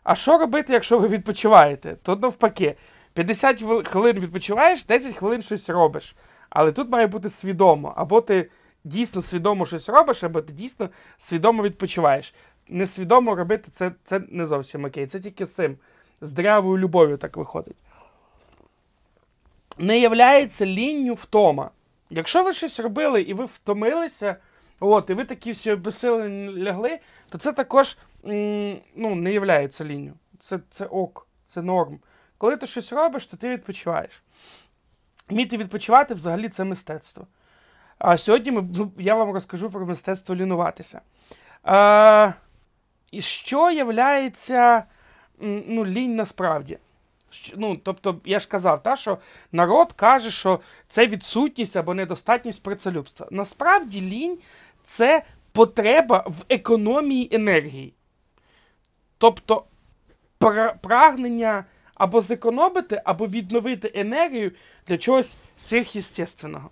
А 0.04 0.16
що 0.16 0.38
робити, 0.38 0.74
якщо 0.74 1.00
ви 1.00 1.08
відпочиваєте? 1.08 1.96
То 2.04 2.16
навпаки, 2.16 2.76
50 3.16 3.88
хвилин 3.88 4.20
відпочиваєш, 4.20 4.86
10 4.86 5.16
хвилин 5.16 5.42
щось 5.42 5.70
робиш. 5.70 6.16
Але 6.50 6.72
тут 6.72 6.90
має 6.90 7.08
бути 7.08 7.30
свідомо. 7.30 7.94
Або 7.98 8.22
ти 8.22 8.50
дійсно 8.84 9.22
свідомо 9.22 9.66
щось 9.66 9.90
робиш, 9.90 10.24
або 10.24 10.42
ти 10.42 10.54
дійсно 10.54 10.90
свідомо 11.18 11.64
відпочиваєш. 11.64 12.34
Несвідомо 12.70 13.36
робити 13.36 13.68
це 13.72 13.92
це 14.04 14.22
не 14.30 14.46
зовсім 14.46 14.86
окей. 14.86 15.08
Це 15.08 15.20
тільки 15.20 15.46
з 15.46 15.56
цим. 15.56 15.78
З 16.22 16.32
дрявою 16.32 16.78
любов'ю 16.78 17.18
так 17.18 17.38
виходить. 17.38 17.78
Не 19.78 20.00
являється 20.00 20.66
лінню 20.66 21.14
втома. 21.14 21.70
Якщо 22.10 22.44
ви 22.44 22.54
щось 22.54 22.80
робили 22.80 23.22
і 23.22 23.34
ви 23.34 23.46
втомилися, 23.46 24.36
от, 24.80 25.10
і 25.10 25.14
ви 25.14 25.26
такі 25.26 25.52
всі 25.52 25.72
обесилені 25.72 26.64
лягли, 26.64 27.00
то 27.30 27.38
це 27.38 27.52
також 27.52 27.98
м, 28.26 28.78
ну, 28.96 29.16
не 29.16 29.34
являється 29.34 29.86
лінню. 29.86 30.14
Це, 30.40 30.60
Це 30.70 30.86
ок, 30.86 31.28
це 31.46 31.62
норм. 31.62 32.00
Коли 32.38 32.58
ти 32.58 32.68
щось 32.68 32.94
робиш, 32.94 33.28
то 33.28 33.38
ти 33.38 33.50
відпочиваєш. 33.50 34.12
Вміти 35.30 35.58
відпочивати 35.58 36.14
взагалі 36.14 36.50
це 36.50 36.64
мистецтво. 36.64 37.28
А 37.98 38.18
сьогодні 38.18 38.52
ми, 38.52 38.70
ну, 38.76 38.92
я 38.98 39.16
вам 39.16 39.32
розкажу 39.32 39.70
про 39.70 39.86
мистецтво 39.86 40.36
лінуватися. 40.36 41.02
А, 41.64 42.32
І 43.12 43.22
що 43.22 43.72
являється 43.72 44.84
ну, 45.40 45.86
лінь 45.86 46.16
насправді? 46.16 46.78
Ну, 47.56 47.78
Тобто, 47.84 48.20
я 48.26 48.40
ж 48.40 48.48
казав, 48.48 48.84
та, 48.84 48.96
що 48.96 49.18
народ 49.52 49.92
каже, 49.92 50.32
що 50.32 50.60
це 50.88 51.08
відсутність 51.08 51.78
або 51.78 51.94
недостатність 51.94 52.64
працелюбства. 52.64 53.28
Насправді, 53.32 54.02
лінь 54.02 54.38
це 54.84 55.24
потреба 55.52 56.24
в 56.28 56.44
економії 56.50 57.30
енергії. 57.32 57.94
Тобто 59.18 59.64
прагнення 60.82 61.66
або 61.96 62.22
зекономити, 62.22 63.02
або 63.06 63.28
відновити 63.28 63.92
енергію 63.96 64.52
для 64.88 64.98
чогось 64.98 65.38
сверхъестественного. 65.58 66.70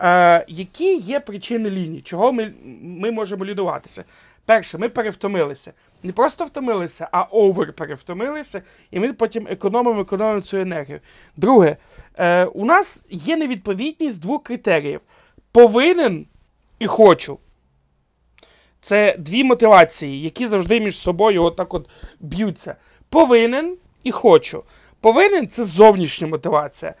Е, 0.00 0.44
Які 0.48 0.96
є 0.96 1.20
причини 1.20 1.70
лінії? 1.70 2.02
Чого 2.02 2.32
ми 2.32 2.52
ми 2.82 3.10
можемо 3.10 3.44
лінуватися? 3.44 4.04
Перше, 4.46 4.78
ми 4.78 4.88
перевтомилися. 4.88 5.72
Не 6.02 6.12
просто 6.12 6.44
втомилися, 6.44 7.08
а 7.12 7.22
овер 7.22 7.72
перевтомилися, 7.72 8.62
і 8.90 9.00
ми 9.00 9.12
потім 9.12 9.46
економимо 9.50 10.00
економимо 10.00 10.40
цю 10.40 10.56
енергію. 10.56 11.00
Друге, 11.36 11.76
е, 12.16 12.44
у 12.44 12.64
нас 12.64 13.04
є 13.10 13.36
невідповідність 13.36 14.22
двох 14.22 14.42
критеріїв: 14.42 15.00
повинен 15.52 16.26
і 16.78 16.86
хочу. 16.86 17.38
Це 18.80 19.16
дві 19.18 19.44
мотивації, 19.44 20.22
які 20.22 20.46
завжди 20.46 20.80
між 20.80 20.98
собою 20.98 21.44
отак 21.44 21.74
от 21.74 21.88
б'ються. 22.20 22.76
Повинен 23.08 23.76
і 24.08 24.12
хочу. 24.12 24.62
Повинен 25.00 25.48
це 25.48 25.64
зовнішня 25.64 26.26
мотивація. 26.26 26.94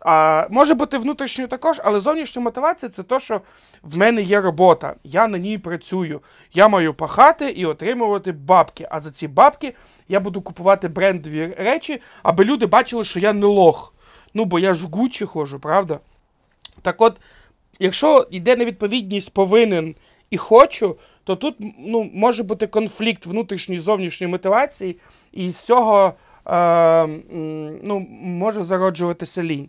А, 0.00 0.46
Може 0.50 0.74
бути 0.74 0.98
внутрішньою 0.98 1.48
також, 1.48 1.80
але 1.84 2.00
зовнішня 2.00 2.42
мотивація 2.42 2.90
це 2.90 3.02
те, 3.02 3.20
що 3.20 3.40
в 3.82 3.96
мене 3.96 4.22
є 4.22 4.40
робота, 4.40 4.94
я 5.04 5.28
на 5.28 5.38
ній 5.38 5.58
працюю. 5.58 6.20
Я 6.54 6.68
маю 6.68 6.94
пахати 6.94 7.50
і 7.50 7.66
отримувати 7.66 8.32
бабки. 8.32 8.88
А 8.90 9.00
за 9.00 9.10
ці 9.10 9.28
бабки 9.28 9.74
я 10.08 10.20
буду 10.20 10.42
купувати 10.42 10.88
брендові 10.88 11.54
речі, 11.58 12.02
аби 12.22 12.44
люди 12.44 12.66
бачили, 12.66 13.04
що 13.04 13.20
я 13.20 13.32
не 13.32 13.46
лох. 13.46 13.94
Ну, 14.34 14.44
бо 14.44 14.58
я 14.58 14.74
ж 14.74 14.86
в 14.86 14.90
Гуччі 14.90 15.24
ходжу, 15.24 15.58
правда? 15.62 16.00
Так 16.82 17.00
от, 17.00 17.16
якщо 17.78 18.26
йде 18.30 18.56
невідповідність 18.56 19.34
повинен 19.34 19.94
і 20.30 20.36
хочу, 20.36 20.96
то 21.24 21.36
тут 21.36 21.56
ну, 21.78 22.10
може 22.14 22.42
бути 22.42 22.66
конфлікт 22.66 23.26
внутрішньої 23.26 23.80
зовнішньої 23.80 24.30
мотивації, 24.30 24.96
і 25.32 25.50
з 25.50 25.60
цього 25.60 26.14
ну, 27.82 28.06
може 28.10 28.62
зароджуватися 28.62 29.42
лінь 29.42 29.68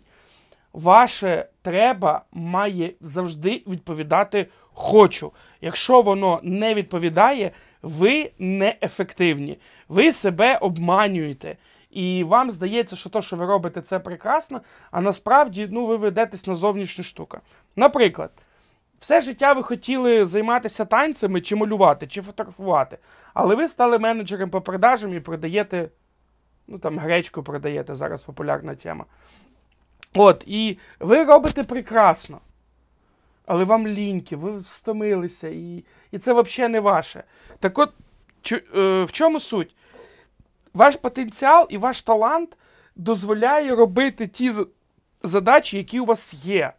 ваше 0.72 1.46
треба 1.62 2.22
має 2.32 2.92
завжди 3.00 3.62
відповідати 3.66 4.46
хочу. 4.72 5.32
Якщо 5.60 6.00
воно 6.00 6.40
не 6.42 6.74
відповідає, 6.74 7.50
ви 7.82 8.30
неефективні. 8.38 9.58
Ви 9.88 10.12
себе 10.12 10.56
обманюєте. 10.56 11.56
І 11.90 12.24
вам 12.24 12.50
здається, 12.50 12.96
що 12.96 13.10
те, 13.10 13.22
що 13.22 13.36
ви 13.36 13.46
робите, 13.46 13.80
це 13.80 13.98
прекрасно, 13.98 14.60
а 14.90 15.00
насправді 15.00 15.68
ну, 15.70 15.86
ви 15.86 15.96
ведетесь 15.96 16.46
на 16.46 16.54
зовнішню 16.54 17.04
штуку. 17.04 17.38
Наприклад, 17.76 18.30
все 19.00 19.20
життя 19.20 19.52
ви 19.52 19.62
хотіли 19.62 20.24
займатися 20.24 20.84
танцями, 20.84 21.40
чи 21.40 21.56
малювати, 21.56 22.06
чи 22.06 22.22
фотографувати, 22.22 22.98
але 23.34 23.54
ви 23.54 23.68
стали 23.68 23.98
менеджером 23.98 24.50
по 24.50 24.60
продажам 24.60 25.14
і 25.14 25.20
продаєте, 25.20 25.88
ну 26.68 26.78
там 26.78 26.98
гречку 26.98 27.42
продаєте, 27.42 27.94
зараз 27.94 28.22
популярна 28.22 28.74
тема. 28.74 29.04
От, 30.14 30.44
і 30.46 30.78
ви 31.00 31.24
робите 31.24 31.64
прекрасно. 31.64 32.40
Але 33.46 33.64
вам 33.64 33.88
ліньки, 33.88 34.36
ви 34.36 34.56
встомилися, 34.58 35.48
і 35.48 35.84
і 36.10 36.18
це 36.18 36.32
взагалі 36.32 36.72
не 36.72 36.80
ваше. 36.80 37.24
Так 37.60 37.78
от, 37.78 37.90
чу, 38.42 38.56
е, 38.56 39.04
в 39.04 39.12
чому 39.12 39.40
суть? 39.40 39.74
Ваш 40.74 40.96
потенціал 40.96 41.66
і 41.70 41.78
ваш 41.78 42.02
талант 42.02 42.56
дозволяє 42.96 43.74
робити 43.74 44.26
ті 44.26 44.52
задачі, 45.22 45.76
які 45.76 46.00
у 46.00 46.04
вас 46.04 46.34
є. 46.34 46.72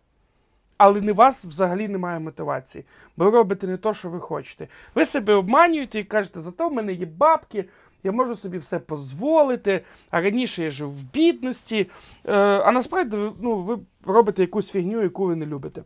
Але 0.77 1.01
не 1.01 1.13
вас 1.13 1.45
взагалі 1.45 1.87
немає 1.87 2.19
мотивації. 2.19 2.85
Бо 3.17 3.25
ви 3.25 3.31
робите 3.31 3.67
не 3.67 3.77
те, 3.77 3.93
що 3.93 4.09
ви 4.09 4.19
хочете. 4.19 4.67
Ви 4.95 5.05
себе 5.05 5.33
обманюєте 5.33 5.99
і 5.99 6.03
кажете, 6.03 6.41
зато 6.41 6.69
в 6.69 6.73
мене 6.73 6.93
є 6.93 7.05
бабки, 7.05 7.65
я 8.03 8.11
можу 8.11 8.35
собі 8.35 8.57
все 8.57 8.79
дозволити, 8.89 9.81
а 10.11 10.21
раніше 10.21 10.63
я 10.63 10.71
жив 10.71 10.89
в 10.89 11.13
бідності. 11.13 11.89
Е, 12.25 12.33
а 12.37 12.71
насправді 12.71 13.17
ну, 13.41 13.55
ви 13.55 13.79
робите 14.05 14.41
якусь 14.41 14.71
фігню, 14.71 15.01
яку 15.01 15.25
ви 15.25 15.35
не 15.35 15.45
любите. 15.45 15.83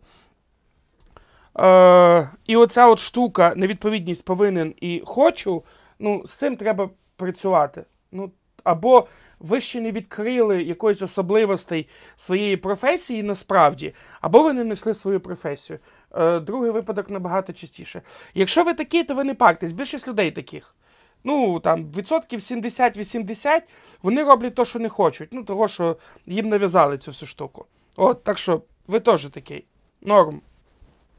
Е, 1.59 2.29
І 2.47 2.55
оця 2.55 2.87
от 2.87 2.99
штука, 2.99 3.53
невідповідність 3.55 4.25
повинен 4.25 4.73
і 4.81 5.01
хочу, 5.05 5.63
ну, 5.99 6.21
з 6.25 6.37
цим 6.37 6.55
треба 6.55 6.89
працювати. 7.15 7.85
Ну, 8.11 8.31
Або 8.63 9.07
ви 9.39 9.61
ще 9.61 9.81
не 9.81 9.91
відкрили 9.91 10.63
якоїсь 10.63 11.01
особливостей 11.01 11.87
своєї 12.15 12.57
професії 12.57 13.23
насправді, 13.23 13.93
або 14.21 14.43
ви 14.43 14.53
не 14.53 14.63
знайшли 14.63 14.93
свою 14.93 15.19
професію. 15.19 15.79
Е, 16.15 16.39
Другий 16.39 16.71
випадок 16.71 17.09
набагато 17.09 17.53
частіше. 17.53 18.01
Якщо 18.33 18.63
ви 18.63 18.73
такі, 18.73 19.03
то 19.03 19.15
ви 19.15 19.23
не 19.23 19.33
парктесь. 19.33 19.71
Більшість 19.71 20.07
людей 20.07 20.31
таких 20.31 20.75
ну 21.23 21.59
там 21.59 21.91
відсотків 21.91 22.39
70-80 22.39 23.61
вони 24.03 24.23
роблять 24.23 24.55
те, 24.55 24.65
що 24.65 24.79
не 24.79 24.89
хочуть. 24.89 25.29
Ну, 25.31 25.43
того, 25.43 25.67
що 25.67 25.97
їм 26.25 26.49
нав'язали 26.49 26.97
цю 26.97 27.11
всю 27.11 27.29
штуку. 27.29 27.65
От, 27.95 28.23
так 28.23 28.37
що 28.37 28.61
ви 28.87 28.99
теж 28.99 29.25
такий. 29.25 29.65
Норм. 30.01 30.41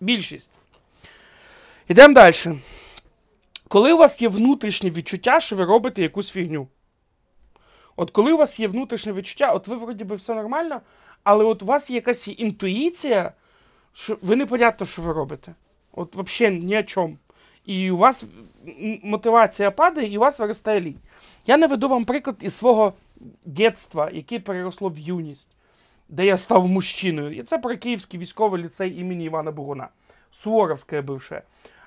Більшість. 0.00 0.50
Ідемо 1.88 2.14
далі. 2.14 2.61
Коли 3.69 3.93
у 3.93 3.97
вас 3.97 4.23
є 4.23 4.28
внутрішнє 4.28 4.90
відчуття, 4.90 5.40
що 5.40 5.57
ви 5.57 5.64
робите 5.64 6.02
якусь 6.02 6.31
фігню. 6.31 6.69
От 7.97 8.11
коли 8.11 8.33
у 8.33 8.37
вас 8.37 8.61
є 8.61 8.69
внутрішнє 8.69 9.12
відчуття, 9.12 9.52
от 9.52 9.69
ви 9.69 9.76
вроді 9.76 10.05
би 10.05 10.17
все 10.17 10.35
нормально, 10.35 10.81
але 11.25 11.45
от 11.45 11.62
у 11.62 11.67
вас 11.67 11.90
є 11.90 11.97
якась 11.97 12.28
інтуїція, 12.28 13.33
що 13.93 14.19
ви 14.23 14.37
не 14.37 14.47
понятно, 14.47 14.87
що 14.87 15.02
ви 15.02 15.12
робите. 15.12 15.55
От 15.93 16.17
взагалі 16.17 16.61
ні 16.61 16.78
о 16.78 16.83
чому 16.83 17.17
і 17.69 17.91
у 17.91 17.97
вас 17.97 18.27
мотивація 19.03 19.71
падає, 19.71 20.13
і 20.13 20.17
у 20.17 20.21
вас 20.21 20.41
виростає 20.41 20.81
лінь. 20.81 20.99
Я 21.47 21.57
наведу 21.57 21.89
вам 21.89 22.05
приклад 22.05 22.37
із 22.41 22.55
свого 22.55 22.93
дитинства, 23.45 24.11
яке 24.13 24.41
переросло 24.41 24.89
в 24.89 24.99
юність, 24.99 25.49
де 26.09 26.27
я 26.27 26.37
став 26.37 26.69
мужчиною. 26.69 27.37
І 27.37 27.43
це 27.43 27.59
про 27.59 27.77
Київський 27.77 28.21
військовий 28.21 28.63
ліцей 28.63 29.01
імені 29.01 29.25
Івана 29.25 29.51
Бугуна, 29.51 29.89
Суворовське 30.31 31.03
бивше. 31.03 31.43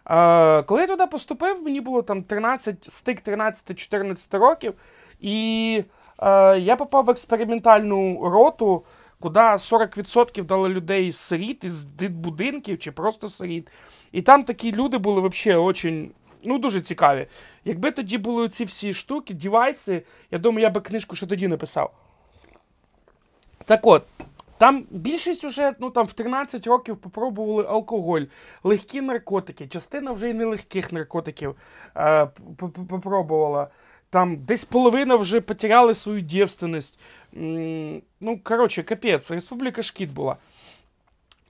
Е, 0.10 0.64
коли 0.64 0.82
я 0.82 0.88
туди 0.88 1.08
поступив, 1.08 1.64
мені 1.64 1.82
було 1.82 2.02
там 2.02 2.24
13, 2.24 2.84
стик 2.84 3.28
13-14 3.28 4.38
років, 4.38 4.74
і 5.20 5.84
е, 6.20 6.60
я 6.60 6.76
попав 6.76 7.06
в 7.06 7.10
експериментальну 7.10 8.30
роту, 8.30 8.84
куди 9.20 9.40
40% 9.40 10.46
дали 10.46 10.70
людей 10.70 11.12
сиріт, 11.12 11.64
із 11.64 11.84
будинків 12.00 12.80
чи 12.80 12.92
просто 12.92 13.28
сиріт. 13.28 13.68
І 14.12 14.22
там 14.22 14.44
такі 14.44 14.72
люди 14.72 14.98
були 14.98 15.30
взагалі 15.30 15.60
очень, 15.60 16.12
ну, 16.44 16.58
дуже 16.58 16.82
цікаві. 16.82 17.28
Якби 17.66 17.92
тоді 17.92 18.18
були 18.18 18.50
ці 18.50 18.66
всі 18.66 18.94
штуки, 18.94 19.34
девайси, 19.34 20.04
я 20.32 20.38
думаю, 20.38 20.62
я 20.64 20.70
би 20.70 20.82
книжку 20.82 21.16
ще 21.16 21.26
тоді 21.26 21.48
написав. 21.48 21.94
Так 23.66 23.88
от, 23.88 24.04
там 24.58 24.86
більшість 24.92 25.44
уже 25.44 25.74
ну, 25.80 25.90
там, 25.90 26.06
в 26.08 26.14
13 26.14 26.68
років 26.68 26.98
попробували 26.98 27.66
алкоголь, 27.68 28.22
легкі 28.64 29.02
наркотики. 29.02 29.68
Частина 29.68 30.12
вже 30.12 30.30
й 30.30 30.34
нелегких 30.34 30.92
наркотиків 30.92 31.56
е, 31.98 32.28
попробувала. 32.90 33.68
Там 34.10 34.38
десь 34.38 34.64
половина 34.64 35.16
вже 35.16 35.42
потеряли 35.42 35.94
свою 35.94 36.22
дівственність. 36.22 37.00
Ну, 38.20 38.40
коротше, 38.44 38.84
капець, 38.84 39.32
республіка 39.32 39.84
шкіт 39.84 40.10
була. 40.10 40.36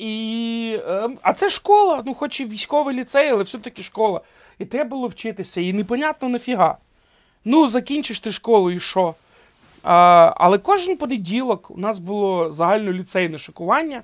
І, 0.02 0.80
е, 0.88 1.10
А 1.22 1.34
це 1.34 1.50
школа, 1.50 2.04
ну 2.06 2.14
хоч 2.14 2.40
і 2.40 2.46
військовий 2.46 2.96
ліцей, 2.96 3.30
але 3.30 3.44
все-таки 3.44 3.84
школа. 3.84 4.22
І 4.60 4.66
треба 4.66 4.90
було 4.90 5.08
вчитися. 5.08 5.62
І 5.62 5.74
непонятно 5.74 6.30
нафіга. 6.30 6.78
Ну, 7.46 7.68
закінчиш 7.68 8.20
ти 8.20 8.32
школу 8.32 8.72
і 8.72 8.80
що? 8.80 9.16
А, 9.84 10.34
Але 10.38 10.58
кожен 10.58 10.98
понеділок 10.98 11.72
у 11.72 11.78
нас 11.78 12.00
було 12.00 12.52
загальноліцейне 12.52 13.38
шокування. 13.38 14.04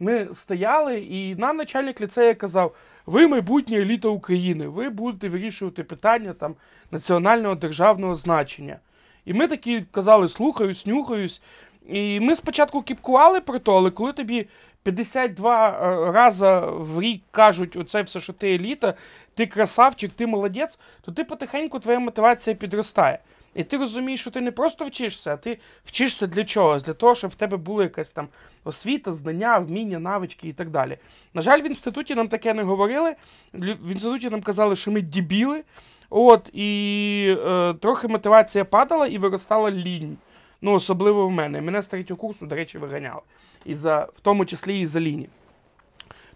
ми 0.00 0.28
стояли, 0.32 1.00
і 1.00 1.34
нам 1.34 1.56
начальник 1.56 2.00
ліцею 2.00 2.36
казав: 2.36 2.74
ви 3.06 3.26
майбутнє 3.26 3.78
еліта 3.78 4.08
України, 4.08 4.68
ви 4.68 4.90
будете 4.90 5.28
вирішувати 5.28 5.84
питання 5.84 6.32
там 6.32 6.54
національного 6.90 7.54
державного 7.54 8.14
значення. 8.14 8.78
І 9.24 9.32
ми 9.32 9.48
такі 9.48 9.84
казали, 9.90 10.28
слухаюсь, 10.28 10.86
нюхаюсь. 10.86 11.42
І 11.88 12.20
ми 12.20 12.36
спочатку 12.36 12.82
кіпкували 12.82 13.40
про 13.40 13.58
то, 13.58 13.76
але 13.76 13.90
коли 13.90 14.12
тобі 14.12 14.46
52 14.82 15.68
е, 15.68 16.12
рази 16.12 16.60
в 16.64 17.00
рік 17.00 17.22
кажуть, 17.30 17.76
оце 17.76 18.02
все, 18.02 18.20
що 18.20 18.32
ти 18.32 18.54
еліта, 18.54 18.94
ти 19.34 19.46
красавчик, 19.46 20.12
ти 20.12 20.26
молодець, 20.26 20.78
то 21.00 21.12
ти 21.12 21.24
потихеньку 21.24 21.78
твоя 21.78 21.98
мотивація 21.98 22.56
підростає. 22.56 23.18
І 23.54 23.64
ти 23.64 23.76
розумієш, 23.76 24.20
що 24.20 24.30
ти 24.30 24.40
не 24.40 24.52
просто 24.52 24.84
вчишся, 24.84 25.34
а 25.34 25.36
ти 25.36 25.58
вчишся 25.84 26.26
для 26.26 26.44
чогось, 26.44 26.82
для 26.82 26.92
того, 26.92 27.14
щоб 27.14 27.30
в 27.30 27.34
тебе 27.34 27.56
була 27.56 27.82
якась 27.82 28.12
там 28.12 28.28
освіта, 28.64 29.12
знання, 29.12 29.58
вміння, 29.58 29.98
навички 29.98 30.48
і 30.48 30.52
так 30.52 30.70
далі. 30.70 30.98
На 31.34 31.42
жаль, 31.42 31.62
в 31.62 31.66
інституті 31.66 32.14
нам 32.14 32.28
таке 32.28 32.54
не 32.54 32.62
говорили. 32.62 33.14
В 33.52 33.92
інституті 33.92 34.30
нам 34.30 34.42
казали, 34.42 34.76
що 34.76 34.90
ми 34.90 35.00
дібіли. 35.00 35.62
От, 36.10 36.50
і 36.52 37.36
е, 37.46 37.74
трохи 37.74 38.08
мотивація 38.08 38.64
падала 38.64 39.06
і 39.06 39.18
виростала 39.18 39.70
лінь. 39.70 40.16
Ну, 40.62 40.72
особливо 40.72 41.26
в 41.26 41.30
мене. 41.30 41.60
Мене 41.60 41.82
з 41.82 41.86
третього 41.86 42.20
курсу, 42.20 42.46
до 42.46 42.54
речі, 42.54 42.78
виганяли. 42.78 43.20
І 43.64 43.74
за, 43.74 44.08
в 44.16 44.20
тому 44.20 44.44
числі 44.44 44.80
і 44.80 44.86
за 44.86 45.00
ліні. 45.00 45.28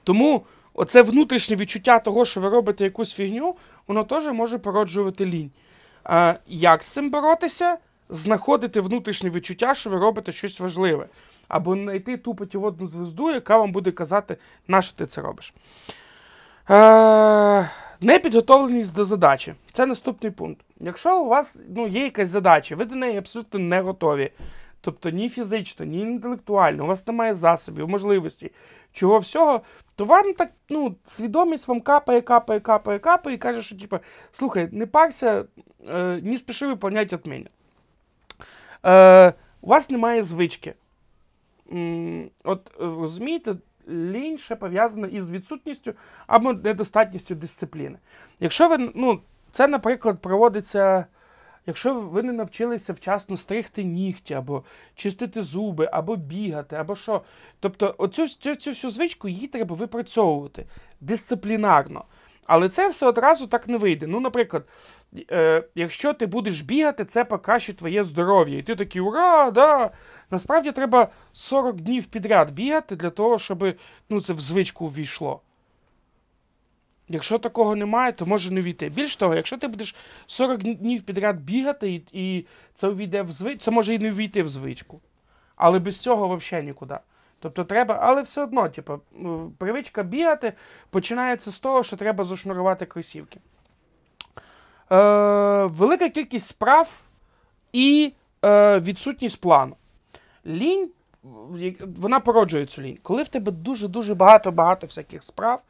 Тому 0.05 0.43
оце 0.75 1.03
внутрішнє 1.03 1.57
відчуття 1.57 1.99
того, 1.99 2.25
що 2.25 2.41
ви 2.41 2.49
робите 2.49 2.85
якусь 2.85 3.15
фігню, 3.15 3.57
воно 3.87 4.05
теж 4.05 4.27
може 4.27 4.59
породжувати 4.59 5.27
лінь. 5.27 5.51
А, 6.05 6.35
Як 6.47 6.83
з 6.83 6.89
цим 6.89 7.11
боротися? 7.11 7.79
Знаходити 8.09 8.81
внутрішнє 8.81 9.31
відчуття, 9.31 9.75
що 9.75 9.91
ви 9.91 9.99
робите 9.99 10.33
щось 10.33 10.61
важливе. 10.61 11.07
Або 11.49 11.75
знайти 11.75 12.17
ту 12.17 12.35
путіводну 12.35 12.87
звезду, 12.87 13.31
яка 13.31 13.59
вам 13.59 13.73
буде 13.73 13.91
казати, 13.91 14.37
на 14.69 14.83
що 14.83 14.97
ти 14.97 15.07
це 15.07 15.21
робиш. 15.21 15.55
Е, 16.71 17.71
Непідготовленість 18.01 18.95
до 18.95 19.05
задачі. 19.05 19.55
Це 19.73 19.87
наступний 19.87 20.33
пункт. 20.33 20.61
Якщо 20.81 21.21
у 21.21 21.29
вас 21.29 21.63
ну, 21.69 21.87
є 21.87 22.05
якась 22.05 22.29
задача, 22.29 22.77
ви 22.77 22.85
до 22.85 22.95
неї 22.95 23.19
абсолютно 23.19 23.61
не 23.61 23.81
готові. 23.81 24.31
Тобто 24.87 25.11
ні 25.11 25.29
фізично, 25.29 25.87
ні 25.87 26.01
інтелектуально, 26.01 26.85
у 26.85 26.87
вас 26.87 27.07
немає 27.07 27.35
засобів, 27.35 27.89
можливостей, 27.89 28.51
чого 28.93 29.19
всього, 29.19 29.61
то 29.97 30.05
вам 30.05 30.35
так, 30.35 30.51
ну, 30.69 30.97
свідомість 31.05 31.69
вам 31.69 31.81
капає, 31.81 32.21
капає, 32.21 32.61
капає, 32.61 32.99
капає, 32.99 33.37
і 33.37 33.39
каже, 33.39 33.63
що, 33.63 33.79
типу, 33.79 33.99
слухай, 34.33 34.69
не 34.73 34.87
парся, 34.87 35.45
е, 35.89 36.21
не 36.23 36.37
спіши 36.37 36.67
виповняти 36.67 37.17
від 37.17 37.27
мене. 37.27 37.47
Е, 38.85 39.33
У 39.61 39.69
вас 39.69 39.91
немає 39.91 40.23
звички. 40.23 40.75
От 42.45 42.71
розумієте, 42.79 43.55
лінь 43.89 44.39
ще 44.39 44.57
пов'язана 44.57 45.07
із 45.07 45.31
відсутністю 45.31 45.95
або 46.27 46.53
недостатністю 46.53 47.35
дисципліни. 47.35 47.99
Якщо 48.41 48.69
ви, 48.69 48.91
ну, 48.95 49.21
це, 49.51 49.69
наприклад, 49.69 50.19
проводиться. 50.21 51.07
Якщо 51.67 51.95
ви 52.01 52.23
не 52.23 52.33
навчилися 52.33 52.93
вчасно 52.93 53.37
стригти 53.37 53.85
нігті, 53.85 54.35
або 54.35 54.65
чистити 54.95 55.43
зуби, 55.43 55.89
або 55.93 56.17
бігати, 56.17 56.77
або 56.77 56.97
що. 56.97 57.23
Тобто, 57.61 57.95
оцю 57.99 58.29
цю, 58.29 58.55
цю 58.55 58.71
всю 58.71 58.91
звичку 58.91 59.29
її 59.29 59.47
треба 59.47 59.77
випрацьовувати 59.77 60.67
дисциплінарно. 61.01 62.05
Але 62.47 62.69
це 62.69 62.89
все 62.89 63.07
одразу 63.07 63.47
так 63.47 63.69
не 63.69 63.79
вийде. 63.79 64.07
Ну, 64.07 64.21
наприклад, 64.21 64.65
е, 65.31 65.65
якщо 65.75 66.13
ти 66.13 66.27
будеш 66.27 66.61
бігати, 66.61 67.05
це 67.05 67.25
покращить 67.25 67.77
твоє 67.77 68.05
здоров'я. 68.05 68.59
І 68.59 68.63
ти 68.63 68.77
такий 68.77 69.03
ура, 69.03 69.51
да! 69.51 69.91
Насправді 70.31 70.73
треба 70.73 71.09
40 71.33 71.81
днів 71.81 72.05
підряд 72.05 72.51
бігати 72.51 72.97
для 72.97 73.11
того, 73.11 73.39
щоб 73.39 73.75
ну, 74.11 74.21
це 74.21 74.33
в 74.33 74.41
звичку 74.41 74.89
ввійшло. 74.89 75.41
Якщо 77.09 77.39
такого 77.39 77.77
немає, 77.77 78.13
то 78.13 78.27
може 78.27 78.51
не 78.51 78.63
війти. 78.63 78.89
Більш 78.89 79.17
того, 79.17 79.35
якщо 79.35 79.57
ти 79.57 79.69
будеш 79.69 79.95
40 80.27 80.63
днів 80.63 81.03
підряд 81.03 81.41
бігати, 81.41 81.93
і 81.93 82.03
і 82.13 82.47
це 82.75 82.89
увійде 82.89 83.23
в 83.23 83.33
звичку, 83.33 83.59
це 83.59 83.71
може 83.71 83.95
і 83.95 83.99
не 83.99 84.11
ввійти 84.11 84.43
в 84.43 84.49
звичку. 84.49 85.01
Але 85.57 85.79
без 85.79 85.99
цього 85.99 86.37
взагалі 86.37 86.67
нікуди. 86.67 86.99
Тобто 87.41 87.65
треба, 87.65 87.99
але 88.03 88.23
все 88.23 88.43
одно, 88.43 88.69
типу, 88.69 89.01
привичка 89.59 90.03
бігати 90.03 90.53
починається 90.91 91.51
з 91.51 91.59
того, 91.59 91.85
що 91.85 91.97
треба 91.97 92.25
зашнурувати 92.25 92.87
кросівки. 92.87 93.41
Е, 94.93 95.65
Велика 95.65 96.09
кількість 96.09 96.47
справ 96.47 96.89
і 97.73 98.13
е, 98.45 98.81
відсутність 98.81 99.41
плану. 99.41 99.77
Лінь, 100.47 100.91
вона 101.81 102.21
породжує 102.21 102.67
цю 102.67 102.83
лінь. 102.83 102.99
Коли 103.03 103.23
в 103.23 103.29
тебе 103.29 103.53
дуже-дуже 103.53 104.15
багато-багато 104.15 104.87
всяких 104.87 105.23
справ 105.23 105.63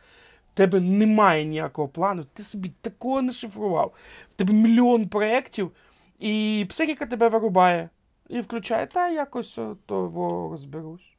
тебе 0.57 0.81
немає 0.81 1.45
ніякого 1.45 1.89
плану, 1.89 2.25
ти 2.35 2.43
собі 2.43 2.73
такого 2.81 3.23
не 3.23 3.33
шифрував. 3.33 3.93
В 4.33 4.37
тебе 4.37 4.53
мільйон 4.53 5.09
проєктів, 5.09 5.73
і 6.19 6.67
психіка 6.69 7.07
тебе 7.07 7.29
вирубає 7.29 7.89
і 8.29 8.41
включає, 8.41 8.87
та 8.87 9.09
якось 9.09 9.59
того 9.87 10.49
розберусь. 10.51 11.13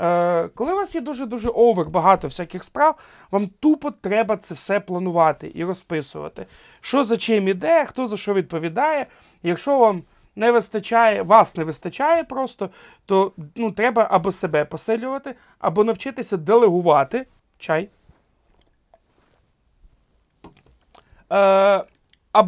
Е, 0.00 0.48
Коли 0.48 0.72
у 0.72 0.76
вас 0.76 0.94
є 0.94 1.00
дуже-дуже 1.00 1.48
овер, 1.48 1.86
багато 1.86 2.28
всяких 2.28 2.64
справ, 2.64 2.98
вам 3.30 3.50
тупо 3.60 3.90
треба 3.90 4.36
це 4.36 4.54
все 4.54 4.80
планувати 4.80 5.52
і 5.54 5.64
розписувати. 5.64 6.46
Що 6.80 7.04
за 7.04 7.16
чим 7.16 7.48
іде, 7.48 7.84
хто 7.84 8.06
за 8.06 8.16
що 8.16 8.34
відповідає. 8.34 9.06
Якщо 9.42 9.78
вам 9.78 10.02
не 10.36 10.52
вистачає, 10.52 11.22
вас 11.22 11.56
не 11.56 11.64
вистачає 11.64 12.24
просто, 12.24 12.70
то 13.06 13.32
ну, 13.56 13.72
треба 13.72 14.08
або 14.10 14.32
себе 14.32 14.64
посилювати, 14.64 15.34
або 15.58 15.84
навчитися 15.84 16.36
делегувати 16.36 17.26
чай. 17.58 17.88
Е, 21.32 21.84
а, 22.32 22.44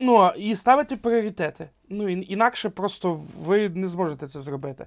ну, 0.00 0.32
І 0.36 0.56
ставити 0.56 0.96
пріоритети. 0.96 1.68
Ну, 1.88 2.08
Інакше 2.08 2.70
просто 2.70 3.20
ви 3.44 3.68
не 3.68 3.88
зможете 3.88 4.26
це 4.26 4.40
зробити. 4.40 4.84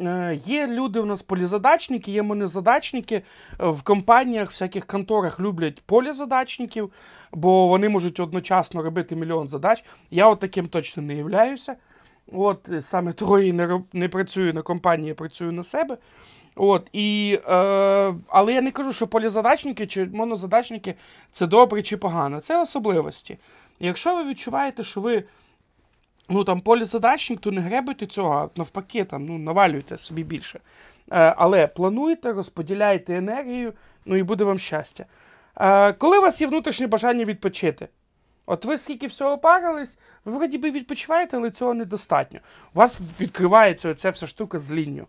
Е, 0.00 0.38
Є 0.44 0.66
люди 0.66 1.00
у 1.00 1.04
нас 1.04 1.22
полізадачники, 1.22 2.12
є 2.12 2.22
монозадачники. 2.22 3.22
В 3.58 3.82
компаніях, 3.82 4.50
всяких 4.50 4.86
конторах 4.86 5.40
люблять 5.40 5.82
полізадачників, 5.86 6.92
бо 7.32 7.68
вони 7.68 7.88
можуть 7.88 8.20
одночасно 8.20 8.82
робити 8.82 9.16
мільйон 9.16 9.48
задач. 9.48 9.84
Я 10.10 10.28
от 10.28 10.40
таким 10.40 10.68
точно 10.68 11.02
не 11.02 11.14
являюся. 11.14 11.76
От 12.32 12.70
Саме 12.80 13.12
того 13.12 13.40
і 13.40 13.52
не, 13.52 13.80
не 13.92 14.08
працюю 14.08 14.54
на 14.54 14.62
компанії, 14.62 15.14
працюю 15.14 15.52
на 15.52 15.64
себе. 15.64 15.96
От, 16.56 16.88
і, 16.92 17.38
е, 17.48 18.14
Але 18.28 18.52
я 18.52 18.60
не 18.60 18.70
кажу, 18.70 18.92
що 18.92 19.06
полізадачники 19.06 19.86
чи 19.86 20.04
монозадачники 20.04 20.94
це 21.30 21.46
добре 21.46 21.82
чи 21.82 21.96
погано. 21.96 22.40
Це 22.40 22.62
особливості. 22.62 23.38
Якщо 23.80 24.16
ви 24.16 24.30
відчуваєте, 24.30 24.84
що 24.84 25.00
ви 25.00 25.24
ну, 26.28 26.44
там, 26.44 26.60
полізадачник, 26.60 27.40
то 27.40 27.50
не 27.50 27.60
гребуйте 27.60 28.06
цього, 28.06 28.34
а 28.34 28.58
навпаки, 28.58 29.04
там, 29.04 29.26
ну, 29.26 29.38
навалюйте 29.38 29.98
собі 29.98 30.24
більше. 30.24 30.60
Е, 31.12 31.34
але 31.36 31.66
плануйте, 31.66 32.32
розподіляйте 32.32 33.16
енергію, 33.16 33.72
ну 34.06 34.16
і 34.16 34.22
буде 34.22 34.44
вам 34.44 34.58
щастя. 34.58 35.04
Е, 35.56 35.92
Коли 35.92 36.18
у 36.18 36.22
вас 36.22 36.40
є 36.40 36.46
внутрішнє 36.46 36.86
бажання 36.86 37.24
відпочити? 37.24 37.88
От 38.46 38.64
ви 38.64 38.78
скільки 38.78 39.06
всього 39.06 39.38
парились, 39.38 39.98
ви 40.24 40.32
вроді 40.32 40.58
би 40.58 40.70
відпочиваєте, 40.70 41.36
але 41.36 41.50
цього 41.50 41.74
недостатньо. 41.74 42.40
У 42.74 42.78
вас 42.78 43.00
відкривається 43.20 43.88
оця 43.88 44.10
вся 44.10 44.26
штука 44.26 44.58
з 44.58 44.72
лінню. 44.72 45.06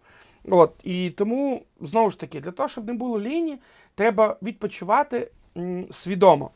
От, 0.49 0.73
І 0.83 1.09
тому, 1.09 1.63
знову 1.81 2.09
ж 2.09 2.19
таки, 2.19 2.39
для 2.39 2.51
того, 2.51 2.69
щоб 2.69 2.87
не 2.87 2.93
було 2.93 3.19
лінії, 3.21 3.57
треба 3.95 4.37
відпочивати 4.41 5.31
м, 5.57 5.85
свідомо. 5.91 6.51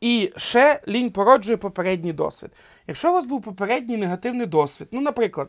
І 0.00 0.32
ще 0.36 0.80
лінь 0.88 1.10
породжує 1.10 1.56
попередній 1.56 2.12
досвід. 2.12 2.50
Якщо 2.86 3.10
у 3.10 3.12
вас 3.12 3.26
був 3.26 3.42
попередній 3.42 3.96
негативний 3.96 4.46
досвід, 4.46 4.88
ну, 4.90 5.00
наприклад, 5.00 5.48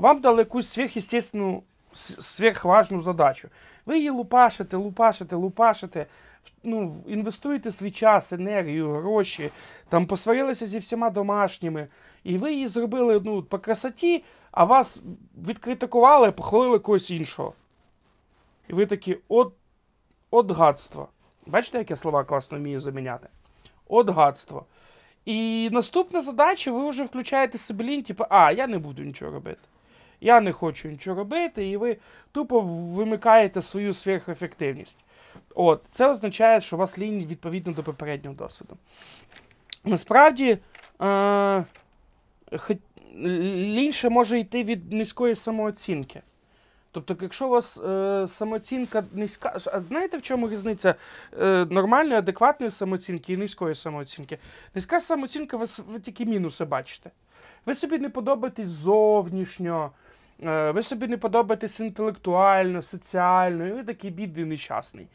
вам 0.00 0.20
дали 0.20 0.38
якусь 0.38 0.78
сверхъестественну, 0.78 1.62
сверхважну 2.20 3.00
задачу. 3.00 3.48
Ви 3.86 3.96
її 3.96 4.10
лупашите, 4.10 4.76
лупашите, 4.76 5.36
лупашите, 5.36 6.06
ну, 6.64 6.96
інвестуєте 7.06 7.70
свій 7.70 7.90
час, 7.90 8.32
енергію, 8.32 8.92
гроші, 8.92 9.50
там 9.88 10.06
посварилися 10.06 10.66
зі 10.66 10.78
всіма 10.78 11.10
домашніми, 11.10 11.86
і 12.28 12.38
ви 12.38 12.52
її 12.52 12.68
зробили 12.68 13.20
ну, 13.24 13.42
по 13.42 13.58
красоті, 13.58 14.24
а 14.50 14.64
вас 14.64 15.02
відкритикували, 15.46 16.32
похвалили 16.32 16.78
когось 16.78 17.10
іншого. 17.10 17.52
І 18.68 18.72
ви 18.72 18.86
такі, 18.86 19.16
от 19.28 19.52
от 20.30 20.50
гадство. 20.50 21.08
Бачите, 21.46 21.78
як 21.78 21.90
я 21.90 21.96
слова 21.96 22.24
класно 22.24 22.58
вмію 22.58 22.80
заміняти? 22.80 23.28
От 23.88 24.10
гадство. 24.10 24.66
І 25.24 25.68
наступна 25.72 26.20
задача, 26.20 26.72
ви 26.72 26.90
вже 26.90 27.04
включаєте 27.04 27.58
собі 27.58 27.84
лінь, 27.84 28.02
типу, 28.02 28.24
а, 28.30 28.52
я 28.52 28.66
не 28.66 28.78
буду 28.78 29.02
нічого 29.02 29.32
робити. 29.32 29.60
Я 30.20 30.40
не 30.40 30.52
хочу 30.52 30.88
нічого 30.88 31.16
робити, 31.16 31.68
і 31.68 31.76
ви 31.76 31.96
тупо 32.32 32.60
вимикаєте 32.60 33.62
свою 33.62 33.92
сверхефективність. 33.92 34.98
От, 35.54 35.82
Це 35.90 36.10
означає, 36.10 36.60
що 36.60 36.76
у 36.76 36.78
вас 36.78 36.98
лінь 36.98 37.26
відповідно 37.26 37.72
до 37.72 37.82
попереднього 37.82 38.36
досвіду. 38.36 38.76
Насправді, 39.84 40.58
е, 41.02 41.64
лінь 43.16 43.92
ще 43.92 44.08
може 44.08 44.38
йти 44.38 44.64
від 44.64 44.92
низької 44.92 45.34
самооцінки. 45.34 46.22
Тобто, 46.92 47.16
якщо 47.20 47.46
у 47.46 47.50
вас 47.50 47.78
е, 47.78 48.26
самооцінка 48.28 49.04
низька, 49.12 49.58
а 49.72 49.80
знаєте 49.80 50.18
в 50.18 50.22
чому 50.22 50.50
різниця 50.50 50.94
е, 51.40 51.66
нормальної, 51.70 52.18
адекватної 52.18 52.70
самооцінки 52.72 53.32
і 53.32 53.36
низької 53.36 53.74
самооцінки? 53.74 54.38
Низька 54.74 55.00
самооцінка, 55.00 55.56
ви, 55.56 55.66
ви 55.88 56.00
тільки 56.00 56.24
мінуси 56.24 56.64
бачите. 56.64 57.10
Ви 57.66 57.74
собі 57.74 57.98
не 57.98 58.08
подобаєтесь 58.08 58.68
зовнішньо, 58.68 59.90
е, 60.42 60.70
ви 60.70 60.82
собі 60.82 61.06
не 61.06 61.16
подобаєтесь 61.16 61.80
інтелектуально, 61.80 62.82
соціально, 62.82 63.66
і 63.66 63.72
ви 63.72 63.84
такий 63.84 64.10
бідний 64.10 64.44
нещасний. 64.44 65.06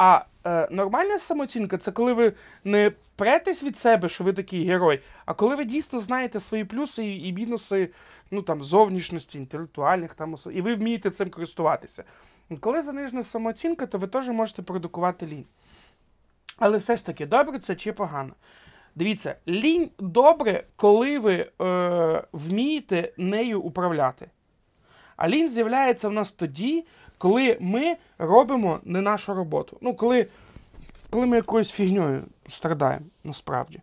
А 0.00 0.24
е, 0.46 0.68
нормальна 0.70 1.18
самооцінка 1.18 1.78
це 1.78 1.92
коли 1.92 2.12
ви 2.12 2.32
не 2.64 2.92
претесь 3.16 3.62
від 3.62 3.78
себе, 3.78 4.08
що 4.08 4.24
ви 4.24 4.32
такий 4.32 4.64
герой, 4.64 5.00
а 5.26 5.34
коли 5.34 5.56
ви 5.56 5.64
дійсно 5.64 6.00
знаєте 6.00 6.40
свої 6.40 6.64
плюси 6.64 7.04
і, 7.04 7.28
і 7.28 7.32
мінуси 7.32 7.90
ну, 8.30 8.42
там, 8.42 8.62
зовнішності, 8.62 9.38
інтелектуальних 9.38 10.14
там, 10.14 10.34
і 10.52 10.60
ви 10.60 10.74
вмієте 10.74 11.10
цим 11.10 11.30
користуватися. 11.30 12.04
Коли 12.60 12.82
занижена 12.82 13.22
самооцінка, 13.22 13.86
то 13.86 13.98
ви 13.98 14.06
теж 14.06 14.28
можете 14.28 14.62
продукувати 14.62 15.26
лінь. 15.26 15.46
Але 16.58 16.78
все 16.78 16.96
ж 16.96 17.06
таки, 17.06 17.26
добре 17.26 17.58
це 17.58 17.76
чи 17.76 17.92
погано? 17.92 18.32
Дивіться, 18.94 19.34
лінь 19.48 19.90
добре, 19.98 20.64
коли 20.76 21.18
ви 21.18 21.50
е, 21.60 22.24
вмієте 22.32 23.12
нею 23.16 23.60
управляти. 23.60 24.30
А 25.16 25.28
лінь 25.28 25.48
з'являється 25.48 26.08
в 26.08 26.12
нас 26.12 26.32
тоді, 26.32 26.84
коли 27.18 27.56
ми 27.60 27.96
робимо 28.18 28.80
не 28.84 29.00
нашу 29.00 29.34
роботу. 29.34 29.78
Ну, 29.80 29.94
коли, 29.94 30.26
коли 31.10 31.26
ми 31.26 31.36
якоюсь 31.36 31.70
фігньою 31.70 32.22
страдаємо, 32.48 33.04
насправді. 33.24 33.80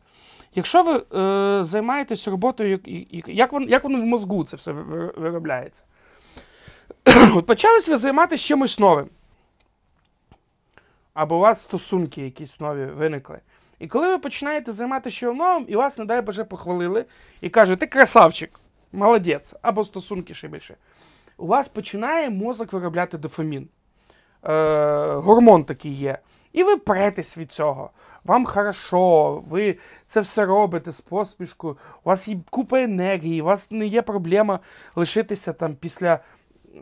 Якщо 0.56 0.84
ви 0.84 1.20
е, 1.22 1.64
займаєтесь 1.64 2.28
роботою, 2.28 2.80
як, 3.28 3.52
воно, 3.52 3.66
як 3.66 3.84
воно 3.84 4.02
в 4.02 4.06
мозку 4.06 4.44
це 4.44 4.56
все 4.56 4.72
ви- 4.72 4.84
ви- 4.84 5.14
виробляється? 5.18 5.84
От 7.36 7.46
почались 7.46 7.90
ви 7.90 7.98
займатися 7.98 8.44
чимось 8.44 8.80
новим. 8.80 9.10
Або 11.14 11.36
у 11.36 11.40
вас 11.40 11.62
стосунки 11.62 12.22
якісь 12.22 12.60
нові 12.62 12.86
виникли. 12.86 13.40
І 13.80 13.88
коли 13.88 14.08
ви 14.08 14.18
починаєте 14.18 14.72
займатися 14.72 15.18
чимось 15.18 15.38
новим, 15.38 15.66
і 15.70 15.76
вас, 15.76 16.00
не 16.00 16.06
дай 16.06 16.22
Боже, 16.22 16.44
похвалили, 16.44 17.06
і 17.42 17.50
кажуть, 17.50 17.80
ти 17.80 17.88
красавчик, 17.88 18.60
молодець, 18.94 19.54
або 19.62 19.86
стосунки 19.86 20.34
ще 20.34 20.48
більше, 20.48 20.76
у 21.38 21.48
вас 21.48 21.68
починає 21.68 22.30
мозок 22.30 22.74
виробляти 22.74 23.18
дофамін. 23.18 23.68
Е, 24.44 25.14
гормон 25.14 25.64
такий 25.64 25.94
є. 25.94 26.18
І 26.54 26.64
ви 26.64 26.78
претесь 26.78 27.38
від 27.38 27.52
цього. 27.52 27.90
Вам 28.24 28.46
хорошо, 28.46 29.34
ви 29.48 29.78
це 30.08 30.22
все 30.22 30.46
робите 30.46 30.92
з 30.92 31.02
посмішкою, 31.02 31.78
у 32.04 32.10
вас 32.10 32.28
є 32.28 32.38
купа 32.50 32.82
енергії, 32.82 33.42
у 33.42 33.46
вас 33.46 33.72
не 33.72 33.88
є 33.88 34.02
проблема 34.02 34.60
лишитися 34.96 35.54
там 35.54 35.76
після 35.76 36.20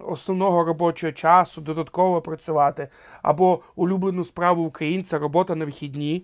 основного 0.06 0.64
робочого 0.64 1.14
часу, 1.14 1.62
додатково 1.62 2.22
працювати, 2.22 2.88
або 3.22 3.60
улюблену 3.76 4.24
справу 4.24 4.64
українця, 4.64 5.20
робота 5.20 5.56
на 5.56 5.66
вихідні. 5.66 6.24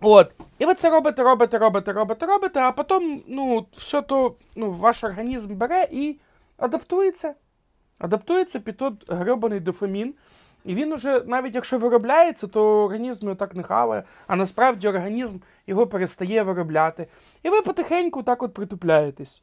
От. 0.00 0.32
І 0.58 0.66
ви 0.66 0.74
це 0.74 0.90
робите, 0.90 1.22
робите, 1.22 1.58
робите, 1.58 1.92
робите, 1.92 2.26
робите, 2.26 2.60
а 2.60 2.72
потім, 2.72 3.22
ну, 3.28 3.66
все 3.72 4.02
то, 4.02 4.34
ну, 4.56 4.72
ваш 4.72 5.04
організм 5.04 5.56
бере 5.56 5.88
і 5.90 6.16
адаптується. 6.56 7.34
Адаптується 7.98 8.60
під 8.60 8.76
той 8.76 8.90
гребаний 9.08 9.60
дофамін. 9.60 10.14
І 10.64 10.74
він 10.74 10.92
уже, 10.92 11.22
навіть 11.26 11.54
якщо 11.54 11.78
виробляється, 11.78 12.46
то 12.46 12.84
організм 12.84 13.24
його 13.24 13.36
так 13.36 13.54
не 13.54 13.62
хаває, 13.62 14.02
а 14.26 14.36
насправді 14.36 14.88
організм 14.88 15.38
його 15.66 15.86
перестає 15.86 16.42
виробляти. 16.42 17.06
І 17.42 17.50
ви 17.50 17.62
потихеньку 17.62 18.22
так 18.22 18.42
от 18.42 18.54
притупляєтесь. 18.54 19.42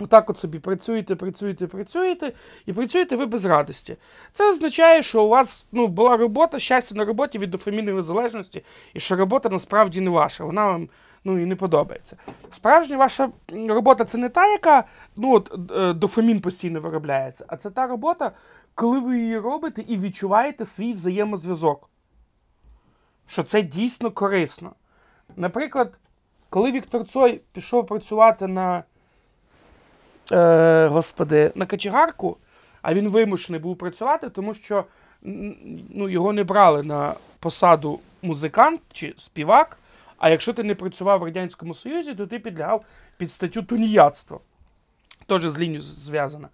Отак 0.00 0.30
от 0.30 0.38
собі 0.38 0.58
працюєте, 0.58 1.16
працюєте, 1.16 1.66
працюєте, 1.66 2.32
і 2.66 2.72
працюєте 2.72 3.16
ви 3.16 3.26
без 3.26 3.44
радості. 3.44 3.96
Це 4.32 4.50
означає, 4.50 5.02
що 5.02 5.24
у 5.24 5.28
вас 5.28 5.68
ну, 5.72 5.86
була 5.86 6.16
робота, 6.16 6.58
щастя 6.58 6.94
на 6.94 7.04
роботі 7.04 7.38
від 7.38 7.50
дофамінової 7.50 8.02
залежності, 8.02 8.64
і 8.94 9.00
що 9.00 9.16
робота 9.16 9.48
насправді 9.48 10.00
не 10.00 10.10
ваша, 10.10 10.44
вона 10.44 10.66
вам 10.66 10.88
ну, 11.24 11.38
і 11.38 11.46
не 11.46 11.56
подобається. 11.56 12.16
Справжня 12.50 12.96
ваша 12.96 13.30
робота 13.68 14.04
це 14.04 14.18
не 14.18 14.28
та, 14.28 14.46
яка 14.46 14.84
ну, 15.16 15.34
от, 15.34 15.70
е, 15.70 15.92
дофамін 15.92 16.40
постійно 16.40 16.80
виробляється, 16.80 17.44
а 17.48 17.56
це 17.56 17.70
та 17.70 17.86
робота, 17.86 18.32
коли 18.74 19.00
ви 19.00 19.18
її 19.18 19.38
робите 19.38 19.84
і 19.88 19.98
відчуваєте 19.98 20.64
свій 20.64 20.92
взаємозв'язок. 20.92 21.90
Що 23.26 23.42
це 23.42 23.62
дійсно 23.62 24.10
корисно. 24.10 24.72
Наприклад, 25.36 25.98
коли 26.50 26.72
Віктор 26.72 27.04
Цой 27.04 27.40
пішов 27.52 27.86
працювати 27.86 28.46
на 28.46 28.84
е, 30.32 30.86
господи, 30.86 31.52
на 31.54 31.66
качегарку, 31.66 32.36
а 32.82 32.94
він 32.94 33.08
вимушений 33.08 33.60
був 33.60 33.76
працювати, 33.76 34.30
тому 34.30 34.54
що 34.54 34.84
ну, 35.22 36.08
його 36.08 36.32
не 36.32 36.44
брали 36.44 36.82
на 36.82 37.14
посаду 37.38 38.00
музикант 38.22 38.80
чи 38.92 39.14
співак. 39.16 39.78
А 40.18 40.30
якщо 40.30 40.52
ти 40.52 40.62
не 40.62 40.74
працював 40.74 41.20
в 41.20 41.24
Радянському 41.24 41.74
Союзі, 41.74 42.14
то 42.14 42.26
ти 42.26 42.38
підлягав 42.38 42.84
під 43.18 43.32
статтю 43.32 43.62
туніяцтво. 43.62 44.40
Теж 45.26 45.42
з 45.42 45.60
лінію 45.60 45.82
зв'язана. 45.82 46.48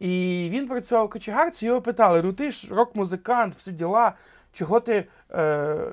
І 0.00 0.48
він 0.52 0.68
працював 0.68 1.06
в 1.06 1.10
кочегарці, 1.10 1.66
його 1.66 1.82
питали: 1.82 2.22
ну 2.22 2.32
ти 2.32 2.50
ж 2.50 2.74
рок-музикант, 2.74 3.54
всі 3.54 3.72
діла, 3.72 4.12
чого 4.52 4.80
ти 4.80 4.94
е, 4.94 5.04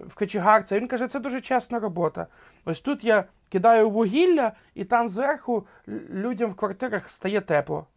в 0.08 0.16
кочегарці? 0.16 0.76
Він 0.76 0.88
каже, 0.88 1.08
це 1.08 1.20
дуже 1.20 1.42
чесна 1.42 1.80
робота. 1.80 2.28
Ось 2.66 2.82
тут 2.82 3.04
я 3.04 3.24
кидаю 3.50 3.90
вугілля, 3.90 4.52
і 4.76 4.86
там 4.86 5.08
зверху 5.08 5.68
людям 6.14 6.52
в 6.52 6.56
квартирах 6.56 7.12
стає 7.12 7.42
тепло. 7.42 7.88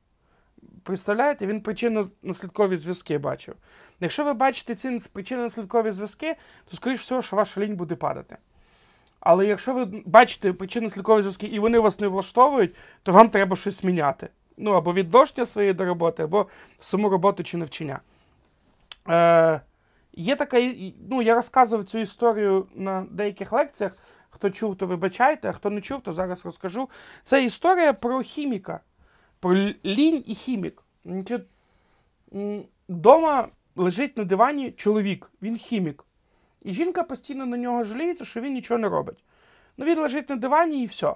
Представляєте, 0.83 1.47
він 1.47 1.61
причинно-наслідкові 1.61 2.77
зв'язки 2.77 3.19
бачив. 3.19 3.55
Якщо 4.01 4.25
ви 4.25 4.33
бачите 4.33 4.75
ці 4.75 4.89
причинно-наслідкові 4.89 5.93
зв'язки, 5.93 6.37
то 6.71 6.77
скоріш 6.77 7.01
всього, 7.01 7.23
що 7.23 7.37
ваша 7.37 7.61
лінь 7.61 7.77
буде 7.77 7.95
падати. 7.95 8.37
Але 9.25 9.47
якщо 9.47 9.75
ви 9.75 9.85
бачите 10.07 10.53
причинно-наслідкові 10.53 11.21
зв'язки 11.21 11.47
і 11.47 11.59
вони 11.59 11.79
вас 11.79 12.01
не 12.01 12.09
влаштовують, 12.09 12.75
то 13.03 13.13
вам 13.13 13.29
треба 13.29 13.57
щось 13.57 13.85
міняти. 13.85 14.29
Ну, 14.57 14.71
або 14.71 14.93
відношення 14.93 15.47
своєї 15.47 15.75
до 15.75 15.85
роботи, 15.85 16.23
або 16.23 16.47
саму 16.81 17.09
роботу 17.09 17.45
чи 17.45 17.57
навчання. 17.57 18.01
Е, 19.09 19.61
є 20.13 20.37
така, 20.37 20.75
ну, 21.11 21.23
я 21.23 21.35
розказував 21.35 21.85
цю 21.85 21.99
історію 21.99 22.67
на 22.75 23.07
деяких 23.11 23.53
лекціях. 23.53 23.97
Хто 24.31 24.51
чув, 24.51 24.77
то 24.77 24.87
вибачайте, 24.87 25.49
а 25.49 25.53
хто 25.53 25.71
не 25.71 25.81
чув, 25.81 26.01
то 26.01 26.13
зараз 26.13 26.45
розкажу. 26.45 26.89
Це 27.23 27.45
історія 27.45 27.93
про 27.93 28.23
хіміка, 28.23 28.81
про 29.41 29.55
лінь 29.85 30.25
і 30.27 30.35
хімік. 30.35 30.83
Дома 32.89 33.49
лежить 33.77 34.17
на 34.17 34.25
дивані 34.25 34.71
чоловік, 34.71 35.31
він 35.43 35.57
хімік. 35.57 36.05
І 36.65 36.73
жінка 36.73 37.03
постійно 37.03 37.47
на 37.47 37.57
нього 37.57 37.85
жаліється, 37.85 38.25
що 38.25 38.41
він 38.41 38.55
нічого 38.55 38.79
не 38.79 38.89
робить. 38.89 39.25
Ну, 39.77 39.87
він 39.87 39.99
лежить 39.99 40.31
на 40.31 40.37
дивані 40.37 40.83
і 40.83 40.87
все. 40.87 41.15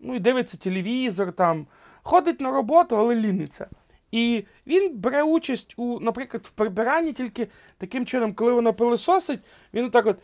Ну, 0.00 0.14
і 0.14 0.18
дивиться 0.18 0.56
телевізор, 0.56 1.32
там, 1.32 1.66
ходить 2.02 2.40
на 2.40 2.50
роботу, 2.50 2.96
але 2.96 3.14
ліниться. 3.14 3.68
І 4.12 4.44
він 4.66 4.98
бере 4.98 5.22
участь 5.22 5.74
у, 5.76 6.00
наприклад, 6.00 6.46
в 6.46 6.50
прибиранні 6.50 7.12
тільки 7.12 7.48
таким 7.78 8.06
чином, 8.06 8.34
коли 8.34 8.52
вона 8.52 8.72
пилисосить, 8.72 9.40
він 9.74 9.84
отак 9.84 10.06
от 10.06 10.18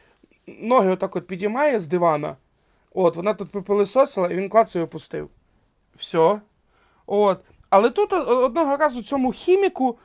ноги 0.47 0.91
отак 0.91 1.17
от 1.17 1.27
підіймає 1.27 1.79
з 1.79 1.87
дивана. 1.87 2.37
От, 2.95 3.17
вона 3.17 3.35
тут 3.35 3.53
попилисосила, 3.53 4.29
і 4.29 4.37
він 4.37 4.49
клац 4.49 4.77
і 4.77 4.81
опустив. 4.81 5.31
Все. 5.97 6.41
От. 7.07 7.41
Але 7.71 7.91
тут 7.91 8.13
одного 8.13 8.77
разу 8.77 9.03
цьому 9.03 9.33
хіміку 9.33 9.99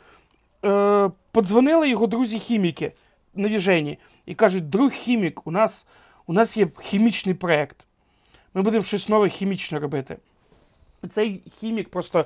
е, 0.65 1.11
подзвонили 1.31 1.89
його 1.89 2.07
друзі-хіміки 2.07 2.91
на 3.35 3.47
віжені 3.47 3.97
і 4.25 4.35
кажуть: 4.35 4.69
друг 4.69 4.91
хімік, 4.91 5.47
у 5.47 5.51
нас, 5.51 5.87
у 6.27 6.33
нас 6.33 6.57
є 6.57 6.67
хімічний 6.81 7.35
проєкт. 7.35 7.85
Ми 8.53 8.61
будемо 8.61 8.83
щось 8.83 9.09
нове 9.09 9.29
хімічне 9.29 9.79
робити. 9.79 10.17
І 11.03 11.07
цей 11.07 11.41
хімік 11.59 11.89
просто 11.89 12.25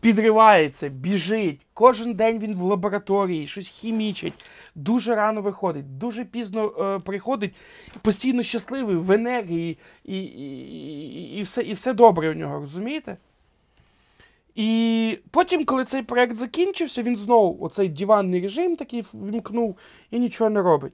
підривається, 0.00 0.88
біжить. 0.88 1.66
Кожен 1.74 2.14
день 2.14 2.38
він 2.38 2.54
в 2.54 2.62
лабораторії, 2.62 3.46
щось 3.46 3.68
хімічить, 3.68 4.44
дуже 4.74 5.14
рано 5.14 5.42
виходить, 5.42 5.98
дуже 5.98 6.24
пізно 6.24 6.66
е, 6.66 6.98
приходить, 6.98 7.54
постійно 8.02 8.42
щасливий, 8.42 8.96
в 8.96 9.12
енергії, 9.12 9.78
і, 10.04 10.18
і, 10.18 10.58
і, 11.02 11.38
і, 11.38 11.42
все, 11.42 11.62
і 11.62 11.72
все 11.72 11.92
добре 11.92 12.30
у 12.30 12.34
нього, 12.34 12.60
розумієте? 12.60 13.16
І 14.54 15.18
потім, 15.30 15.64
коли 15.64 15.84
цей 15.84 16.02
проект 16.02 16.36
закінчився, 16.36 17.02
він 17.02 17.16
знову 17.16 17.64
оцей 17.64 17.88
диванний 17.88 18.42
режим 18.42 18.76
такий 18.76 19.04
вімкнув 19.14 19.78
і 20.14 20.18
нічого 20.18 20.50
не 20.50 20.62
робить. 20.62 20.92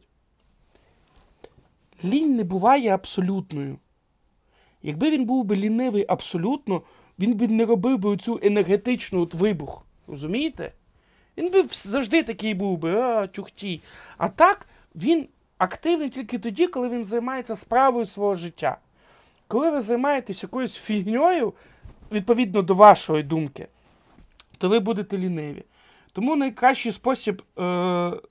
Лінь 2.04 2.36
не 2.36 2.44
буває 2.44 2.94
абсолютною. 2.94 3.78
Якби 4.82 5.10
він 5.10 5.24
був 5.24 5.44
би 5.44 5.56
лінивий 5.56 6.04
абсолютно, 6.08 6.82
він 7.18 7.34
би 7.34 7.48
не 7.48 7.64
робив 7.64 7.98
би 7.98 8.10
оцю 8.10 8.40
енергетичну 8.42 9.22
от 9.22 9.34
вибух. 9.34 9.86
Розумієте? 10.06 10.72
Він 11.36 11.50
би 11.52 11.64
завжди 11.72 12.22
такий 12.22 12.54
був 12.54 12.78
би, 12.78 13.00
а, 13.00 13.26
тюхтій. 13.26 13.82
А 14.18 14.28
так, 14.28 14.66
він 14.94 15.28
активний 15.58 16.10
тільки 16.10 16.38
тоді, 16.38 16.66
коли 16.66 16.88
він 16.88 17.04
займається 17.04 17.56
справою 17.56 18.06
свого 18.06 18.34
життя. 18.34 18.78
Коли 19.48 19.70
ви 19.70 19.80
займаєтесь 19.80 20.42
якоюсь 20.42 20.76
фігньою, 20.76 21.52
відповідно 22.12 22.62
до 22.62 22.74
вашої 22.74 23.22
думки, 23.22 23.68
то 24.58 24.68
ви 24.68 24.78
будете 24.78 25.18
ліниві. 25.18 25.64
Тому 26.12 26.36
найкращий 26.36 26.92
спосіб 26.92 27.42
е, 27.58 27.62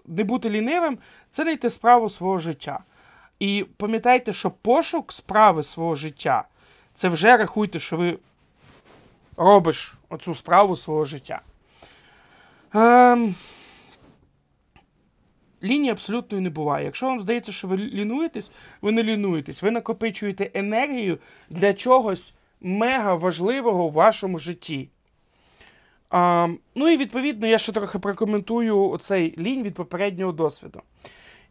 не 0.06 0.24
бути 0.24 0.50
лінивим 0.50 0.98
це 1.30 1.44
знайти 1.44 1.70
справу 1.70 2.10
свого 2.10 2.40
життя. 2.40 2.80
І 3.40 3.66
пам'ятайте, 3.78 4.34
що 4.34 4.52
пошук 4.52 5.12
справи 5.12 5.64
свого 5.64 5.96
життя 5.96 6.44
це 6.94 7.10
вже 7.10 7.38
рахуйте, 7.38 7.80
що 7.80 7.98
ви 7.98 8.18
робиш 9.38 9.96
оцю 10.10 10.36
справу 10.36 10.76
свого 10.76 11.06
життя. 11.06 11.42
Ем, 12.74 13.36
Лінії 15.64 15.92
абсолютно 15.92 16.42
не 16.42 16.50
буває. 16.50 16.86
Якщо 16.86 17.06
вам 17.06 17.22
здається, 17.22 17.52
що 17.52 17.68
ви 17.68 17.78
лінуєтесь, 17.78 18.52
ви 18.82 18.92
не 18.92 19.04
лінуєтесь. 19.04 19.64
Ви 19.64 19.72
накопичуєте 19.72 20.52
енергію 20.54 21.18
для 21.50 21.74
чогось 21.74 22.34
мега 22.62 23.16
важливого 23.16 23.88
в 23.88 23.92
вашому 23.92 24.40
житті. 24.40 24.90
А, 26.10 26.48
Ну 26.76 26.90
і 26.90 26.98
відповідно 26.98 27.48
я 27.48 27.58
ще 27.58 27.72
трохи 27.72 28.00
прокоментую 28.00 28.90
оцей 28.90 29.36
лінь 29.38 29.64
від 29.64 29.74
попереднього 29.74 30.32
досвіду. 30.32 30.82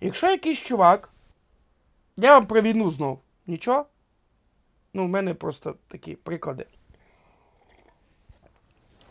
Якщо 0.00 0.30
якийсь 0.30 0.58
чувак, 0.58 1.10
я 2.16 2.32
вам 2.32 2.46
про 2.46 2.60
війну 2.60 2.90
знов, 2.90 3.20
нічого? 3.46 3.86
Ну, 4.94 5.04
в 5.04 5.08
мене 5.08 5.34
просто 5.34 5.74
такі 5.88 6.14
приклади. 6.14 6.66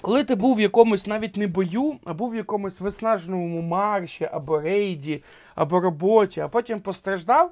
Коли 0.01 0.23
ти 0.23 0.35
був 0.35 0.55
в 0.55 0.59
якомусь 0.59 1.07
навіть 1.07 1.37
не 1.37 1.47
бою, 1.47 1.99
а 2.05 2.13
був 2.13 2.31
в 2.31 2.35
якомусь 2.35 2.81
виснаженому 2.81 3.61
марші, 3.61 4.29
або 4.31 4.59
рейді, 4.59 5.23
або 5.55 5.79
роботі, 5.79 6.39
а 6.39 6.47
потім 6.47 6.79
постраждав, 6.79 7.51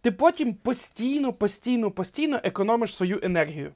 ти 0.00 0.10
потім 0.10 0.54
постійно, 0.54 1.32
постійно, 1.32 1.90
постійно 1.90 2.40
економиш 2.42 2.94
свою 2.94 3.20
енергію. 3.22 3.72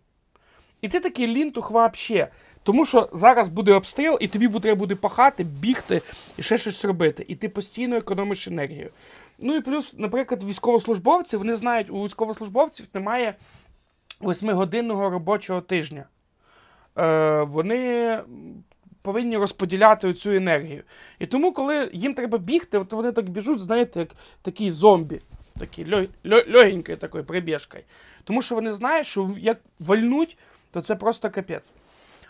І 0.80 0.88
ти 0.88 1.00
такий 1.00 1.26
лінтух 1.26 1.70
вообще. 1.70 2.28
Тому 2.64 2.85
що 2.85 3.09
зараз 3.12 3.48
буде 3.48 3.72
обстріл, 3.72 4.18
і 4.20 4.29
тобі 4.29 4.48
треба 4.48 4.79
буде 4.79 4.94
пахати, 4.94 5.44
бігти 5.44 6.03
і 6.37 6.42
ще 6.42 6.59
щось 6.59 6.85
робити. 6.85 7.24
І 7.29 7.35
ти 7.35 7.48
постійно 7.48 7.96
економиш 7.96 8.48
енергію. 8.48 8.90
Ну 9.38 9.57
і 9.57 9.61
плюс, 9.61 9.94
наприклад, 9.98 10.44
військовослужбовці 10.44 11.37
вони 11.37 11.57
знають, 11.57 11.90
у 11.90 12.05
військовослужбовців 12.05 12.87
немає 12.94 13.35
восьмигодинного 14.20 15.11
робочого 15.11 15.61
тижня. 15.61 16.05
Е, 16.98 17.42
Вони 17.42 18.20
повинні 19.03 19.37
розподіляти 19.37 20.14
цю 20.14 20.31
енергію. 20.31 20.83
І 21.18 21.27
тому, 21.27 21.53
коли 21.53 21.90
їм 21.92 22.14
треба 22.14 22.38
бігти, 22.38 22.79
от 22.79 22.92
вони 22.92 23.12
так 23.12 23.29
біжуть, 23.29 23.61
знаєте, 23.61 24.00
як 24.00 24.09
такі 24.42 24.70
зомбі, 24.70 25.20
такі 25.59 25.94
льо, 25.94 26.07
льо, 26.27 27.22
прибіжкою. 27.27 27.85
Тому 28.24 28.42
що 28.42 28.55
вони 28.55 28.72
знають, 28.72 29.07
що 29.07 29.31
як 29.38 29.61
вальнуть, 29.79 30.38
то 30.72 30.81
це 30.81 30.96
просто 30.96 31.31
капець. 31.31 31.72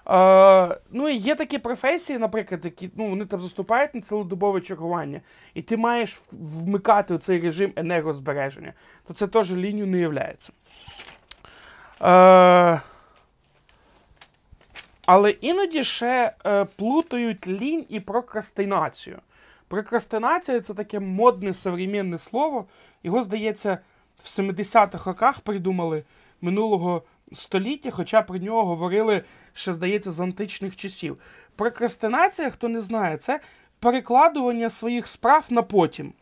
Е, 0.08 0.76
ну 0.90 1.08
і 1.08 1.16
є 1.16 1.34
такі 1.34 1.58
професії, 1.58 2.18
наприклад, 2.18 2.64
які 2.64 2.90
ну, 2.96 3.08
вони 3.08 3.26
там 3.26 3.40
заступають 3.40 3.94
на 3.94 4.00
цілодобове 4.00 4.60
чергування, 4.60 5.20
і 5.54 5.62
ти 5.62 5.76
маєш 5.76 6.22
вмикати 6.32 7.18
цей 7.18 7.40
режим 7.40 7.72
енергозбереження, 7.76 8.72
то 9.06 9.14
це 9.14 9.26
теж 9.26 9.52
лінію 9.52 9.86
не 9.86 9.98
являється. 9.98 10.52
Е, 12.02 12.80
але 15.06 15.30
іноді 15.30 15.84
ще 15.84 16.32
е, 16.46 16.64
плутають 16.64 17.46
лінь 17.46 17.86
і 17.88 18.00
прокрастинацію. 18.00 19.18
Прокрастинація 19.68 20.60
це 20.60 20.74
таке 20.74 21.00
модне 21.00 21.54
современне 21.54 22.18
слово. 22.18 22.64
Його, 23.02 23.22
здається, 23.22 23.78
в 24.18 24.26
70-х 24.26 25.10
роках 25.10 25.40
придумали 25.40 26.02
минулого 26.40 27.02
століття, 27.32 27.90
хоча 27.90 28.22
про 28.22 28.38
нього 28.38 28.64
говорили, 28.64 29.22
ще, 29.52 29.72
здається, 29.72 30.10
з 30.10 30.20
античних 30.20 30.76
часів. 30.76 31.18
Прокрастинація, 31.56 32.50
хто 32.50 32.68
не 32.68 32.80
знає, 32.80 33.16
це 33.16 33.40
перекладування 33.80 34.70
своїх 34.70 35.08
справ 35.08 35.46
на 35.50 35.62
потім. 35.62 36.12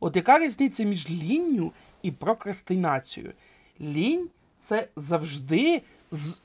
От 0.00 0.16
яка 0.16 0.38
різниця 0.38 0.84
між 0.84 1.10
лінню 1.10 1.72
і 2.02 2.12
прокрастинацією? 2.12 3.32
Лінь 3.80 4.28
це 4.60 4.88
завжди 4.96 5.82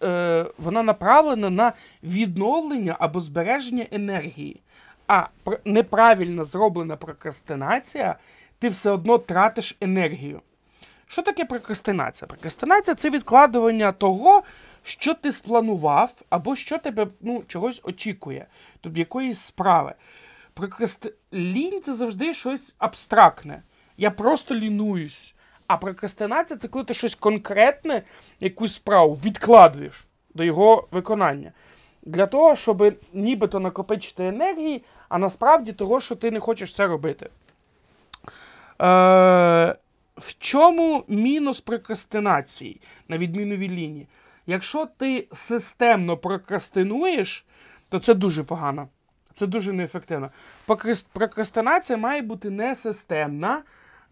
е, 0.03 0.45
вона 0.57 0.83
направлена 0.83 1.49
на 1.49 1.73
відновлення 2.03 2.95
або 2.99 3.19
збереження 3.19 3.85
енергії. 3.91 4.61
А 5.07 5.27
неправильно 5.65 6.45
зроблена 6.45 6.95
прокрастинація, 6.95 8.15
ти 8.59 8.69
все 8.69 8.91
одно 8.91 9.17
тратиш 9.17 9.77
енергію. 9.81 10.41
Що 11.07 11.21
таке 11.21 11.45
прокрастинація? 11.45 12.27
Прокрастинація 12.27 12.95
це 12.95 13.09
відкладування 13.09 13.91
того, 13.91 14.43
що 14.83 15.13
ти 15.13 15.31
спланував, 15.31 16.11
або 16.29 16.55
що 16.55 16.77
тебе 16.77 17.07
ну, 17.21 17.43
чогось 17.47 17.81
очікує, 17.83 18.45
тобто 18.81 18.99
якоїсь 18.99 19.39
справи. 19.39 19.93
Прокрасти... 20.53 21.13
Лінь 21.33 21.81
це 21.83 21.93
завжди 21.93 22.33
щось 22.33 22.75
абстрактне. 22.77 23.61
Я 23.97 24.11
просто 24.11 24.55
лінуюсь. 24.55 25.33
А 25.67 25.77
прокрастинація 25.77 26.59
це 26.59 26.67
коли 26.67 26.85
ти 26.85 26.93
щось 26.93 27.15
конкретне, 27.15 28.01
якусь 28.39 28.73
справу 28.75 29.19
відкладуєш 29.25 30.05
до 30.33 30.43
його 30.43 30.87
виконання. 30.91 31.51
Для 32.03 32.25
того, 32.25 32.55
щоб 32.55 32.93
нібито 33.13 33.59
накопичити 33.59 34.27
енергії, 34.27 34.83
а 35.09 35.17
насправді 35.17 35.73
того, 35.73 36.01
що 36.01 36.15
ти 36.15 36.31
не 36.31 36.39
хочеш 36.39 36.73
це 36.73 36.87
робити. 36.87 37.29
Е, 38.81 39.75
В 40.17 40.35
чому 40.39 41.03
мінус 41.07 41.61
прокрастинації, 41.61 42.81
на 43.07 43.17
відміну 43.17 43.55
від 43.55 43.71
лінії? 43.71 44.07
Якщо 44.47 44.85
ти 44.97 45.27
системно 45.33 46.17
прокрастинуєш, 46.17 47.45
то 47.89 47.99
це 47.99 48.13
дуже 48.13 48.43
погано. 48.43 48.87
Це 49.33 49.47
дуже 49.47 49.73
неефективно. 49.73 50.29
Прокрастинація 51.13 51.97
має 51.97 52.21
бути 52.21 52.49
несистемна, 52.49 53.63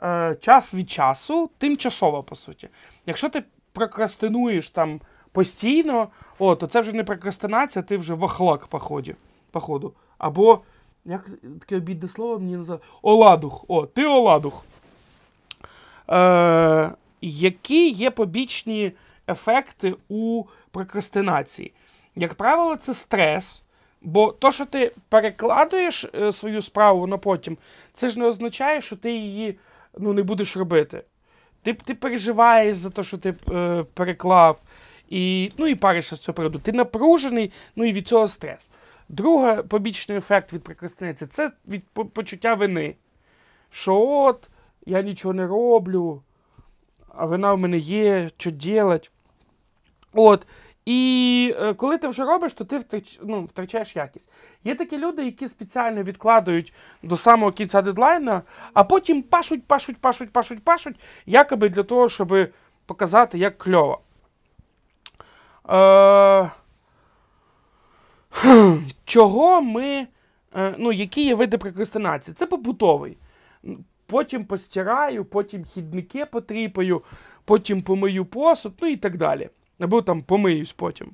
е, 0.04 0.36
час 0.40 0.74
від 0.74 0.90
часу, 0.90 1.50
тимчасово, 1.58 2.24
по 2.24 2.36
суті. 2.36 2.70
Якщо 3.06 3.30
ти 3.30 3.44
прокрастинуєш 3.72 4.70
там 4.70 5.02
постійно, 5.32 6.08
о, 6.40 6.56
то 6.56 6.68
це 6.68 6.82
вже 6.82 6.94
не 6.94 7.04
прокрастинація, 7.04 7.84
ти 7.84 7.98
вже 7.98 8.14
вахлак 8.14 8.68
походу. 9.52 9.94
Або, 10.18 10.60
як 11.06 11.30
таке 11.60 11.78
обідне 11.78 12.10
слово 12.10 12.40
мені 12.40 12.58
називає, 12.58 12.84
оладух. 13.02 13.66
О, 13.68 13.86
ти 13.86 14.06
оладух. 14.06 14.66
Е, 16.10 16.92
Які 17.22 17.90
є 17.90 18.12
побічні 18.12 18.92
ефекти 19.28 19.96
у 20.10 20.44
прокрастинації? 20.72 21.72
Як 22.16 22.34
правило, 22.34 22.76
це 22.76 22.94
стрес. 22.94 23.64
Бо 24.02 24.32
то, 24.32 24.52
що 24.52 24.66
ти 24.66 24.92
перекладуєш 25.10 26.06
е, 26.16 26.32
свою 26.32 26.62
справу 26.62 27.08
на 27.08 27.18
потім, 27.18 27.58
це 27.94 28.10
ж 28.10 28.20
не 28.20 28.26
означає, 28.26 28.82
що 28.82 28.96
ти 28.96 29.12
її 29.12 29.58
ну, 29.98 30.14
не 30.14 30.24
будеш 30.24 30.58
робити. 30.58 31.04
Ти 31.62 31.74
ти 31.74 31.96
переживаєш 31.96 32.78
за 32.78 32.90
те, 32.90 33.04
що 33.04 33.18
ти 33.18 33.34
е, 33.52 33.84
переклав, 33.94 34.62
і 35.10 35.52
ну, 35.58 35.68
і 35.68 35.76
паришся 35.76 36.16
з 36.16 36.20
цього 36.20 36.36
приводу. 36.36 36.60
Ти 36.60 36.72
напружений, 36.72 37.52
ну 37.76 37.86
і 37.86 37.94
від 37.94 38.08
цього 38.08 38.28
стрес. 38.28 38.70
Другий 39.10 39.64
побічний 39.64 40.18
ефект 40.18 40.54
від 40.54 40.64
прокрастинації 40.64 41.28
це 41.28 41.52
від 41.68 41.84
почуття 42.14 42.54
вини. 42.54 42.96
Що 43.72 44.02
от 44.02 44.50
я 44.86 45.02
нічого 45.02 45.34
не 45.34 45.48
роблю, 45.48 46.22
а 47.08 47.26
вина 47.26 47.54
в 47.54 47.58
мене 47.58 47.78
є, 47.78 48.30
що 48.38 48.52
робити. 48.52 49.10
От. 50.14 50.48
І 50.86 51.56
е, 51.60 51.74
коли 51.74 51.98
ти 51.98 52.08
вже 52.08 52.26
робиш, 52.26 52.54
то 52.54 52.64
ти 52.66 52.78
втрач, 52.78 53.20
ну, 53.24 53.44
втрачаєш 53.44 53.96
якість. 53.96 54.32
Є 54.64 54.76
такі 54.76 54.98
люди, 54.98 55.26
які 55.26 55.48
спеціально 55.48 56.04
відкладають 56.04 56.74
до 57.04 57.18
самого 57.18 57.52
кінця 57.52 57.82
дедлайна, 57.82 58.42
а 58.74 58.84
потім 58.84 59.22
пашуть, 59.22 59.66
пашуть, 59.68 59.98
пашуть, 59.98 60.32
пашуть, 60.32 60.64
пашуть, 60.64 60.96
якоби 61.26 61.70
для 61.70 61.84
того, 61.84 62.10
щоб 62.10 62.50
показати, 62.86 63.38
як 63.38 63.58
кльово. 63.58 64.02
Е, 65.70 66.52
Чого 69.06 69.62
ми. 69.62 70.08
Е, 70.56 70.76
ну, 70.78 70.92
Які 70.92 71.26
є 71.26 71.36
види 71.36 71.58
прокрастинації? 71.58 72.36
Це 72.36 72.46
побутовий. 72.46 73.18
Потім 74.06 74.46
постираю, 74.46 75.26
потім 75.26 75.64
хідники 75.64 76.26
потріпаю, 76.26 77.02
потім 77.46 77.82
помию 77.82 78.26
посуд, 78.26 78.74
ну 78.82 78.88
і 78.88 78.98
так 78.98 79.18
далі 79.18 79.50
або 79.84 80.02
там 80.02 80.22
помиюсь 80.22 80.74
потім. 80.74 81.12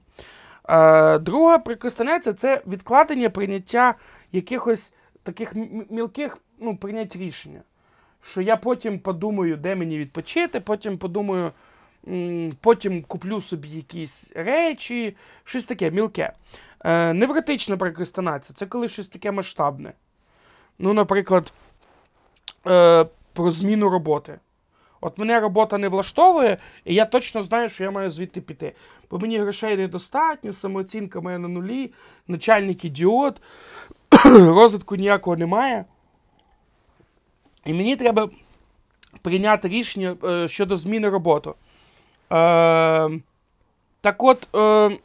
Е, 0.69 1.19
Друга 1.19 1.57
прокрастинація 1.57 2.33
це 2.33 2.61
відкладення 2.67 3.29
прийняття 3.29 3.95
якихось 4.31 4.93
таких 5.23 5.53
мілких 5.89 6.37
ну, 6.59 6.77
прийнять 6.77 7.15
рішення. 7.15 7.61
Що 8.23 8.41
я 8.41 8.57
потім 8.57 8.99
подумаю, 8.99 9.57
де 9.57 9.75
мені 9.75 9.97
відпочити, 9.97 10.59
потім 10.59 10.97
подумаю, 10.97 11.51
потім 12.61 13.03
куплю 13.03 13.41
собі 13.41 13.69
якісь 13.69 14.31
речі, 14.35 15.15
щось 15.43 15.65
таке 15.65 15.91
мілке. 15.91 16.33
Е, 16.85 17.13
Невротична 17.13 17.77
прокрастинація 17.77 18.55
це 18.55 18.65
коли 18.65 18.87
щось 18.87 19.07
таке 19.07 19.31
масштабне. 19.31 19.93
Ну, 20.79 20.93
наприклад, 20.93 21.51
е, 22.67 23.05
про 23.33 23.51
зміну 23.51 23.89
роботи. 23.89 24.39
От 25.01 25.17
мене 25.17 25.39
робота 25.39 25.77
не 25.77 25.87
влаштовує, 25.87 26.57
і 26.85 26.93
я 26.93 27.05
точно 27.05 27.43
знаю, 27.43 27.69
що 27.69 27.83
я 27.83 27.91
маю 27.91 28.09
звідти 28.09 28.41
піти. 28.41 28.75
Бо 29.11 29.19
мені 29.19 29.37
грошей 29.37 29.77
недостатньо, 29.77 30.53
самооцінка 30.53 31.21
моя 31.21 31.37
на 31.37 31.47
нулі, 31.47 31.91
начальник 32.27 32.85
ідіот, 32.85 33.41
розвитку 34.25 34.95
ніякого 34.95 35.37
немає. 35.37 35.85
І 37.65 37.73
мені 37.73 37.95
треба 37.95 38.29
прийняти 39.21 39.67
рішення 39.67 40.15
е, 40.23 40.47
щодо 40.47 40.77
зміни 40.77 41.09
роботи. 41.09 41.49
Е, 41.49 41.55
так 44.01 44.23
от, 44.23 44.55
е, 44.55 44.97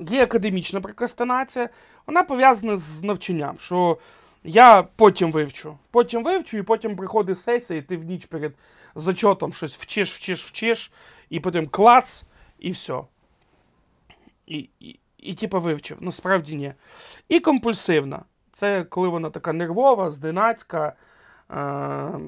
є 0.00 0.22
академічна 0.22 0.80
прокрастинація, 0.80 1.68
вона 2.06 2.22
пов'язана 2.22 2.76
з 2.76 3.02
навчанням. 3.02 3.58
що 3.58 3.98
я 4.44 4.82
потім 4.82 5.32
вивчу. 5.32 5.78
Потім 5.90 6.24
вивчу, 6.24 6.56
і 6.58 6.62
потім 6.62 6.96
приходить 6.96 7.38
сесія, 7.38 7.78
і 7.78 7.82
ти 7.82 7.96
в 7.96 8.04
ніч 8.04 8.26
перед 8.26 8.52
зачотом 8.94 9.52
щось 9.52 9.76
вчиш, 9.76 10.14
вчиш, 10.14 10.46
вчиш, 10.46 10.92
і 11.30 11.40
потім 11.40 11.68
клац, 11.68 12.24
і 12.58 12.70
все. 12.70 13.00
І, 14.46 14.68
і, 14.80 14.98
і 15.18 15.34
типу 15.34 15.60
вивчив. 15.60 15.96
Насправді 16.00 16.56
ні. 16.56 16.74
І 17.28 17.40
компульсивна. 17.40 18.22
Це 18.52 18.84
коли 18.84 19.08
вона 19.08 19.30
така 19.30 19.52
нервова, 19.52 20.10
здинацька. 20.10 20.92
Е- 21.50 22.20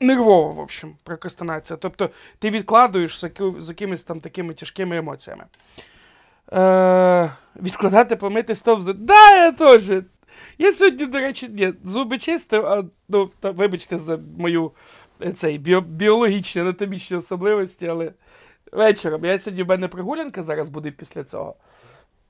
Нервова, 0.00 0.54
в 0.54 0.58
общем, 0.58 0.96
прокрастинація. 1.02 1.76
Тобто 1.76 2.10
ти 2.38 2.50
відкладуєш 2.50 3.24
з 3.58 3.68
якимись 3.68 4.04
там 4.04 4.20
такими 4.20 4.54
тяжкими 4.54 4.96
емоціями. 4.96 5.44
Е, 6.52 7.32
Відкладати 7.62 8.16
помити 8.16 8.54
стов 8.54 8.82
за. 8.82 8.92
Да, 8.92 9.36
я 9.36 9.52
теж. 9.52 9.90
Я 10.58 10.72
сьогодні, 10.72 11.06
до 11.06 11.18
речі, 11.18 11.48
ні, 11.48 11.72
зуби 11.84 12.18
чистив, 12.18 12.66
а 12.66 12.84
ну, 13.08 13.30
та, 13.40 13.50
вибачте 13.50 13.98
за 13.98 14.18
мою 14.38 14.70
е, 15.22 15.32
цей, 15.32 15.58
біо, 15.58 15.80
біологічні 15.80 16.62
анатомічні 16.62 17.16
особливості, 17.16 17.86
але 17.86 18.12
вечором. 18.72 19.24
Я 19.24 19.38
сьогодні 19.38 19.62
в 19.62 19.68
мене 19.68 19.88
прогулянка 19.88 20.42
зараз 20.42 20.68
буде 20.68 20.90
після 20.90 21.24
цього, 21.24 21.54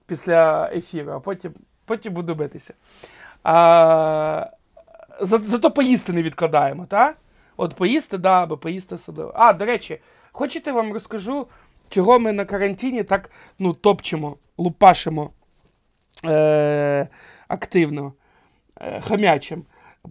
після 0.07 0.71
ефіру, 0.75 1.13
а 1.13 1.21
потім 1.21 1.53
потім 1.85 2.13
буду 2.13 2.35
битися. 2.35 2.75
А, 3.43 4.47
за, 5.21 5.39
Зато 5.39 5.71
поїсти 5.71 6.13
не 6.13 6.23
відкладаємо, 6.23 6.87
так? 6.87 7.17
От 7.57 7.75
поїсти, 7.75 8.19
да, 8.19 8.47
бо 8.47 8.57
поїсти 8.57 8.95
особливо. 8.95 9.33
А, 9.35 9.53
до 9.53 9.65
речі, 9.65 9.99
хочете 10.33 10.73
вам 10.73 10.93
розкажу 10.93 11.47
чого 11.93 12.19
ми 12.19 12.33
на 12.33 12.45
карантині 12.45 13.05
так 13.05 13.31
ну, 13.59 13.73
топчемо, 13.73 14.37
лупашимо 14.59 15.31
е- 16.25 17.09
активно, 17.49 18.13
е 18.81 19.01
хам'ячим. 19.01 19.65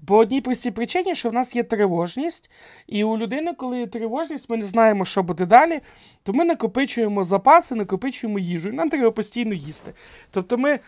По 0.08 0.18
одній 0.18 0.42
простій 0.42 0.72
причині, 0.72 1.16
що 1.16 1.30
в 1.30 1.34
нас 1.34 1.56
є 1.56 1.64
тривожність, 1.64 2.52
і 2.88 3.04
у 3.04 3.18
людини, 3.18 3.54
коли 3.54 3.80
є 3.80 3.88
тривожність, 3.88 4.50
ми 4.50 4.58
не 4.58 4.66
знаємо, 4.66 5.06
що 5.06 5.24
буде 5.24 5.46
далі, 5.46 5.80
то 6.24 6.34
ми 6.34 6.46
накопичуємо 6.46 7.24
запаси, 7.24 7.76
накопичуємо 7.76 8.40
їжу, 8.40 8.70
і 8.70 8.72
нам 8.72 8.90
треба 8.90 9.12
постійно 9.12 9.54
їсти. 9.54 9.94
Тобто 10.32 10.58
ми 10.58 10.80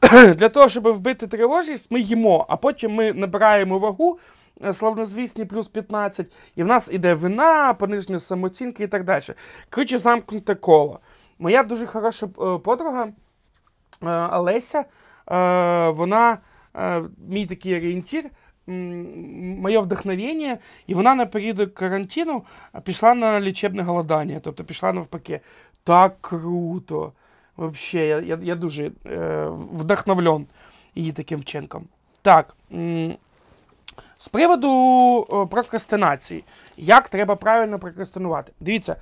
для 0.34 0.48
того, 0.48 0.68
щоб 0.68 0.88
вбити 0.88 1.26
тривожність, 1.26 1.90
ми 1.90 2.00
їмо, 2.00 2.46
а 2.48 2.56
потім 2.56 2.94
ми 2.94 3.12
набираємо 3.12 3.78
вагу, 3.78 4.18
славнозвісні 4.72 5.44
плюс 5.44 5.68
15, 5.68 6.32
і 6.56 6.62
в 6.62 6.66
нас 6.66 6.90
іде 6.92 7.14
вина, 7.14 7.74
пониження 7.74 8.18
самооцінки 8.18 8.84
і 8.84 8.86
так 8.86 9.04
далі. 9.04 9.22
Коротше, 9.70 9.98
замкнуте 9.98 10.54
коло. 10.54 11.00
Моя 11.38 11.62
дуже 11.62 11.86
хороша 11.86 12.26
е, 12.26 12.58
подруга 12.58 13.08
Олеся, 14.32 14.84
е, 15.30 15.88
вона 15.88 16.38
мій 17.28 17.46
такий 17.46 17.76
орієнтір. 17.76 18.24
Моє 18.68 19.78
вдохновення, 19.78 20.58
і 20.86 20.94
вона 20.94 21.14
на 21.14 21.26
період 21.26 21.72
карантину 21.72 22.44
пішла 22.84 23.14
на 23.14 23.40
лічебне 23.40 23.82
голодання, 23.82 24.40
тобто 24.42 24.64
пішла 24.64 24.92
навпаки. 24.92 25.40
Так 25.84 26.16
круто. 26.20 27.12
Вообще, 27.56 28.06
я 28.06 28.20
я, 28.20 28.38
я 28.42 28.54
дуже 28.54 28.90
е, 29.06 29.46
вдохновлен 29.72 30.46
її 30.94 31.12
таким 31.12 31.40
вчинком. 31.40 31.84
Так. 32.22 32.56
З 34.18 34.28
приводу 34.28 35.48
прокрастинації, 35.50 36.44
як 36.76 37.08
треба 37.08 37.36
правильно 37.36 37.78
прокрастинувати? 37.78 38.52
Дивіться, 38.60 38.96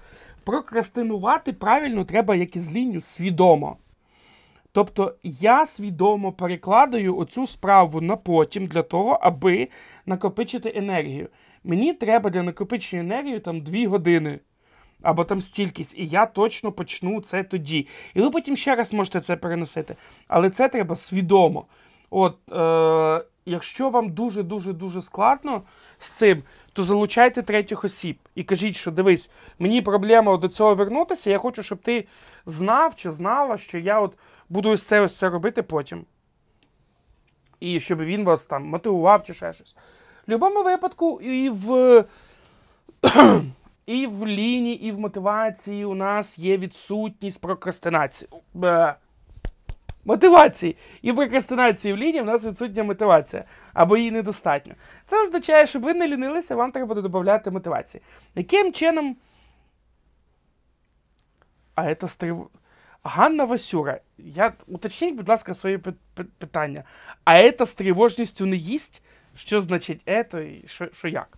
прокрастинувати 0.45 1.53
правильно 1.53 2.05
треба, 2.05 2.35
як 2.35 2.57
із 2.57 2.77
лінію, 2.77 3.01
свідомо. 3.01 3.77
Тобто 4.73 5.15
я 5.23 5.67
свідомо 5.67 6.33
перекладаю 6.33 7.19
оцю 7.19 7.47
справу 7.47 8.01
на 8.01 8.17
потім 8.17 8.67
для 8.67 8.83
того, 8.83 9.19
аби 9.23 9.69
накопичити 10.07 10.73
енергію. 10.77 11.29
Мені 11.65 11.93
треба 11.93 12.31
для 12.31 12.43
накопичення 12.43 13.03
енергії 13.03 13.39
там 13.39 13.61
2 13.61 13.89
години. 13.89 14.41
Або 15.03 15.25
там 15.25 15.43
стількись, 15.43 15.95
і 15.97 16.07
я 16.07 16.27
точно 16.27 16.73
почну 16.73 17.21
це 17.21 17.43
тоді. 17.43 17.87
І 18.15 18.21
ви 18.21 18.31
потім 18.31 18.57
ще 18.57 18.75
раз 18.75 18.93
можете 18.93 19.21
це 19.21 19.37
переносити. 19.37 19.97
Але 20.29 20.51
це 20.51 20.69
треба 20.69 20.97
свідомо. 20.97 21.65
От, 22.11 22.37
е, 22.53 23.25
якщо 23.47 23.91
вам 23.91 24.11
дуже-дуже 24.11 24.73
дуже 24.73 25.03
складно 25.03 25.63
з 25.99 26.11
цим, 26.11 26.43
то 26.73 26.83
залучайте 26.83 27.43
третіх 27.43 27.85
осіб 27.85 28.19
і 28.35 28.45
кажіть, 28.45 28.77
що 28.77 28.91
дивись, 28.91 29.31
мені 29.59 29.83
проблема 29.83 30.37
до 30.37 30.49
цього 30.49 30.75
вернутися. 30.75 31.31
Я 31.31 31.39
хочу, 31.39 31.63
щоб 31.63 31.79
ти 31.79 32.07
знав 32.47 32.95
чи 32.95 33.11
знала, 33.11 33.57
що 33.57 33.79
я 33.79 34.01
от 34.01 34.19
буду 34.49 34.71
ось 34.71 34.83
це 34.83 35.01
ось 35.01 35.19
це 35.19 35.31
робити 35.31 35.63
потім. 35.63 36.05
І 37.61 37.81
щоб 37.81 37.99
він 37.99 38.25
вас 38.25 38.47
там 38.47 38.65
мотивував 38.65 39.23
чи 39.23 39.35
ще 39.35 39.53
щось. 39.53 39.75
В 40.27 40.31
будь-якому 40.31 40.63
випадку, 40.63 41.21
і 41.21 41.51
в 41.51 42.05
і 43.87 44.07
в 44.07 44.27
лінії, 44.27 44.83
і 44.83 44.93
в 44.93 44.99
мотивації 44.99 45.85
у 45.85 45.95
нас 45.95 46.39
є 46.39 46.59
відсутність 46.59 47.41
прокрастинації 47.41 48.29
мотивації. 50.05 50.77
І 51.03 51.13
прокрастинації 51.13 51.95
в 51.95 51.97
лінії 51.97 52.23
в 52.23 52.27
нас 52.27 52.45
відсутня 52.45 52.85
мотивація, 52.85 53.45
або 53.73 53.97
її 53.97 54.11
недостатньо. 54.11 54.75
Це 55.07 55.25
означає, 55.25 55.67
щоб 55.67 55.83
ви 55.83 55.95
не 55.95 56.09
лінилися, 56.09 56.57
вам 56.57 56.73
треба 56.73 56.95
додати 56.95 57.51
мотивації. 57.51 58.03
Яким 58.35 58.73
чином. 58.73 59.17
А 61.75 61.95
це 61.95 62.09
стрив... 62.09 62.49
Ганна 63.07 63.45
Васюра, 63.45 64.01
я 64.19 64.53
уточніть, 64.67 65.15
будь 65.15 65.29
ласка, 65.29 65.55
своє 65.55 65.79
питання. 66.39 66.85
А 67.25 67.51
це 67.51 67.67
з 67.67 67.75
тривожністю 67.75 68.47
не 68.47 68.57
їсть? 68.57 69.03
Що 69.37 69.61
значить 69.61 70.01
ето 70.07 70.41
і 70.41 70.65
що, 70.67 70.89
що 70.93 71.09
як? 71.09 71.29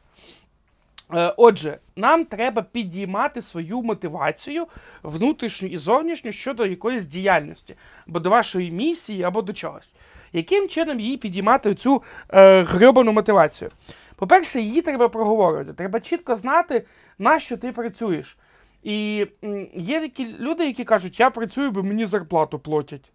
Е, 1.14 1.34
отже, 1.36 1.78
нам 1.96 2.24
треба 2.24 2.62
підіймати 2.62 3.42
свою 3.42 3.82
мотивацію 3.82 4.66
внутрішню 5.02 5.68
і 5.68 5.76
зовнішню 5.76 6.32
щодо 6.32 6.66
якоїсь 6.66 7.06
діяльності, 7.06 7.74
або 8.08 8.20
до 8.20 8.30
вашої 8.30 8.70
місії, 8.70 9.22
або 9.22 9.42
до 9.42 9.52
чогось. 9.52 9.96
Яким 10.32 10.68
чином 10.68 11.00
її 11.00 11.16
підіймати 11.16 11.74
цю 11.74 12.02
е, 12.30 12.62
гребану 12.62 13.12
мотивацію? 13.12 13.70
По-перше, 14.16 14.60
її 14.60 14.82
треба 14.82 15.08
проговорювати. 15.08 15.72
Треба 15.72 16.00
чітко 16.00 16.36
знати, 16.36 16.86
на 17.18 17.40
що 17.40 17.56
ти 17.56 17.72
працюєш. 17.72 18.38
І 18.82 19.26
є 19.74 20.00
такі 20.00 20.36
люди, 20.38 20.66
які 20.66 20.84
кажуть, 20.84 21.20
я 21.20 21.30
працюю, 21.30 21.70
бо 21.70 21.82
мені 21.82 22.06
зарплату 22.06 22.58
платять. 22.58 23.12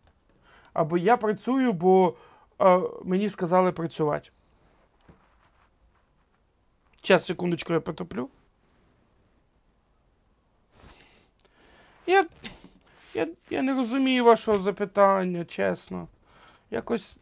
Або 0.74 0.98
я 0.98 1.18
працюю, 1.18 1.74
бо 1.74 2.14
е, 2.62 2.80
мені 3.04 3.30
сказали 3.30 3.72
працювати. 3.72 4.30
Сейчас, 7.02 7.26
секундочку, 7.26 7.74
я 7.74 7.80
потоплю. 7.80 8.30
Я 12.06 12.26
я, 13.14 13.28
я 13.50 13.62
не 13.62 13.74
розумію 13.74 14.26
вашого 14.26 14.60
запитання, 14.60 15.46
чесно. 15.46 16.08
Якось 16.72 17.18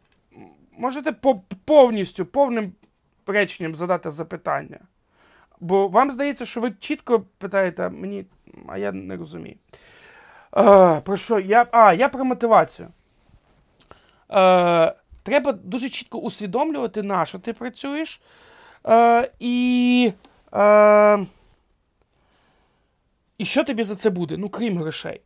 можете 0.78 1.12
по 1.12 1.40
повністю 1.64 2.26
повним 2.26 2.72
реченням 3.26 3.74
задати 3.74 4.10
запитання. 4.10 4.78
Бо 5.60 5.88
вам 5.88 6.10
здається, 6.10 6.44
що 6.44 6.60
ви 6.60 6.70
чітко 6.70 7.24
питаєте, 7.38 7.88
мені, 7.88 8.26
а 8.68 8.78
я 8.78 8.92
не 8.92 9.16
розумію. 9.16 9.56
А, 10.50 11.00
Про 11.04 11.16
що? 11.16 11.38
Я, 11.38 11.66
А, 11.72 11.92
я 11.94 12.08
про 12.08 12.24
мотивацію. 12.24 12.88
А, 14.28 14.94
Треба 15.22 15.52
дуже 15.52 15.88
чітко 15.88 16.18
усвідомлювати, 16.18 17.02
на 17.02 17.24
що 17.24 17.38
ти 17.38 17.52
працюєш. 17.52 18.20
Е, 18.86 19.30
І 19.38 20.12
е, 20.54 21.26
і 23.38 23.44
що 23.44 23.64
тобі 23.64 23.82
за 23.82 23.96
це 23.96 24.10
буде? 24.10 24.36
Ну, 24.36 24.48
крім 24.48 24.78
грошей. 24.78 25.20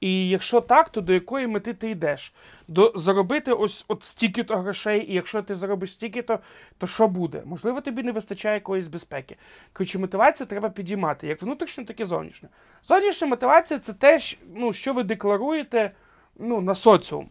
І 0.00 0.28
якщо 0.28 0.60
так, 0.60 0.88
то 0.88 1.00
до 1.00 1.12
якої 1.12 1.46
мети 1.46 1.74
ти 1.74 1.90
йдеш? 1.90 2.34
До 2.68 2.92
Заробити 2.94 3.52
ось 3.52 3.84
от 3.88 4.02
стільки-то 4.02 4.56
грошей, 4.56 5.10
і 5.10 5.14
якщо 5.14 5.42
ти 5.42 5.54
заробиш 5.54 5.92
стільки-то, 5.92 6.38
то 6.78 6.86
що 6.86 7.08
буде? 7.08 7.42
Можливо, 7.44 7.80
тобі 7.80 8.02
не 8.02 8.12
вистачає 8.12 8.54
якоїсь 8.54 8.88
безпеки. 8.88 9.36
Коротше, 9.72 9.98
мотивацію 9.98 10.46
треба 10.46 10.68
підіймати, 10.68 11.26
як 11.26 11.42
внутрішню, 11.42 11.84
так 11.84 12.00
і 12.00 12.04
зовнішню. 12.04 12.48
Зовнішня 12.84 13.26
мотивація 13.26 13.80
це 13.80 13.92
те, 13.92 14.18
ну, 14.54 14.72
що 14.72 14.92
ви 14.92 15.02
декларуєте 15.02 15.90
ну, 16.38 16.60
на 16.60 16.74
соціум. 16.74 17.28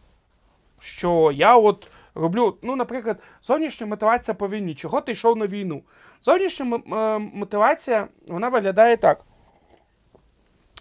Що 0.80 1.32
я 1.34 1.56
от 1.56 1.88
роблю. 2.14 2.58
Ну, 2.62 2.76
наприклад, 2.76 3.22
зовнішня 3.42 3.86
мотивація 3.86 4.34
по 4.34 4.48
війні. 4.48 4.74
Чого 4.74 5.00
ти 5.00 5.12
йшов 5.12 5.36
на 5.36 5.46
війну? 5.46 5.82
Зовнішня 6.22 6.76
е, 6.76 7.18
мотивація 7.18 8.08
вона 8.28 8.48
виглядає 8.48 8.96
так. 8.96 9.20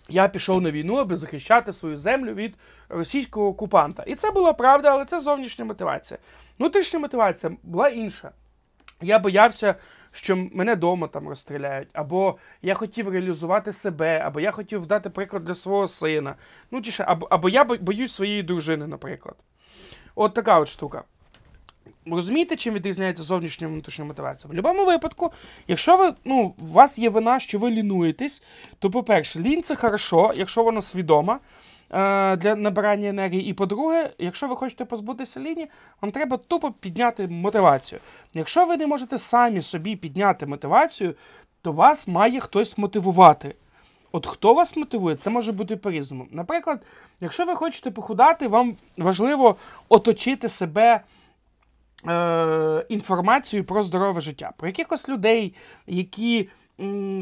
Я 0.10 0.28
пішов 0.28 0.62
на 0.62 0.72
війну, 0.72 0.96
аби 0.96 1.16
захищати 1.16 1.74
свою 1.74 1.98
землю 1.98 2.34
від 2.34 2.56
російського 2.90 3.48
окупанта. 3.48 4.04
І 4.04 4.16
це 4.16 4.32
була 4.32 4.54
правда, 4.54 4.92
але 4.92 5.06
це 5.06 5.20
зовнішня 5.20 5.66
мотивація. 5.66 6.20
Внутрішня 6.60 7.00
мотивація 7.00 7.54
була 7.64 7.90
інша. 7.90 8.32
Я 9.02 9.20
боявся, 9.20 9.76
що 10.12 10.36
мене 10.36 10.76
вдома 10.76 11.08
там 11.08 11.30
розстріляють, 11.30 11.88
або 11.94 12.38
я 12.62 12.74
хотів 12.74 13.10
реалізувати 13.10 13.72
себе, 13.72 14.20
або 14.20 14.40
я 14.40 14.52
хотів 14.52 14.86
дати 14.86 15.10
приклад 15.10 15.44
для 15.44 15.56
свого 15.56 15.88
сина. 15.88 16.36
Ну, 16.72 16.82
чи 16.82 16.92
ще, 16.92 17.04
або, 17.08 17.28
або 17.30 17.50
я 17.50 17.64
боюсь 17.64 18.14
своєї 18.14 18.44
дружини, 18.44 18.88
наприклад. 18.88 19.36
От 20.16 20.34
така 20.34 20.60
от 20.60 20.68
штука. 20.68 21.04
Розумієте, 22.16 22.56
чим 22.56 22.74
відрізняється 22.74 23.24
зовнішня 23.24 23.68
внутрішня 23.68 24.06
мотивація? 24.06 24.48
В 24.48 24.50
будь-якому 24.50 24.86
випадку, 24.86 25.32
якщо 25.68 25.98
ви, 25.98 26.14
ну, 26.26 26.54
у 26.58 26.66
вас 26.66 27.00
є 27.00 27.10
вина, 27.10 27.40
що 27.40 27.60
ви 27.60 27.70
лінуєтесь, 27.70 28.44
то, 28.80 28.90
по-перше, 28.90 29.40
лінь 29.40 29.64
це 29.64 29.76
хорошо, 29.76 30.34
якщо 30.36 30.64
вона 30.64 30.82
свідома 30.82 31.40
е, 31.92 32.36
для 32.36 32.56
набирання 32.56 33.10
енергії. 33.10 33.46
І 33.46 33.54
по-друге, 33.54 34.10
якщо 34.18 34.48
ви 34.48 34.56
хочете 34.56 34.86
позбутися 34.86 35.40
ліні, 35.40 35.68
вам 36.02 36.12
треба 36.12 36.38
тупо 36.38 36.72
підняти 36.72 37.28
мотивацію. 37.28 38.02
Якщо 38.34 38.66
ви 38.66 38.78
не 38.78 38.88
можете 38.88 39.18
самі 39.18 39.62
собі 39.62 39.96
підняти 39.96 40.46
мотивацію, 40.46 41.14
то 41.62 41.72
вас 41.72 42.08
має 42.08 42.40
хтось 42.40 42.78
мотивувати. 42.78 43.56
От 44.12 44.26
хто 44.26 44.54
вас 44.54 44.78
мотивує, 44.78 45.16
це 45.16 45.30
може 45.30 45.52
бути 45.52 45.76
по-різному. 45.76 46.28
Наприклад, 46.32 46.82
якщо 47.22 47.46
ви 47.46 47.56
хочете 47.56 47.92
похудати, 47.92 48.48
вам 48.48 48.76
важливо 48.98 49.56
оточити 49.90 50.50
себе 50.50 51.02
е, 52.08 52.86
інформацію 52.90 53.64
про 53.64 53.84
здорове 53.84 54.22
життя, 54.22 54.52
про 54.58 54.68
якихось 54.68 55.10
людей, 55.10 55.54
які 55.88 56.50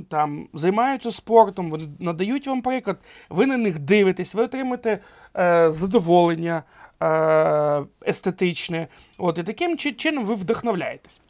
там 0.10 0.48
займаються 0.54 1.12
спортом, 1.12 1.70
вони 1.70 1.88
надають 2.00 2.48
вам 2.48 2.62
приклад, 2.62 2.98
ви 3.30 3.46
на 3.46 3.58
них 3.58 3.80
дивитесь, 3.80 4.36
ви 4.36 4.44
отримаєте 4.44 5.00
е, 5.38 5.72
задоволення 5.72 6.64
е, 7.04 7.84
естетичне. 8.08 8.88
От, 9.18 9.38
І 9.38 9.44
таким 9.44 9.78
чином 9.78 10.26
ви 10.26 10.34
вдохновляєтесь. 10.36 11.22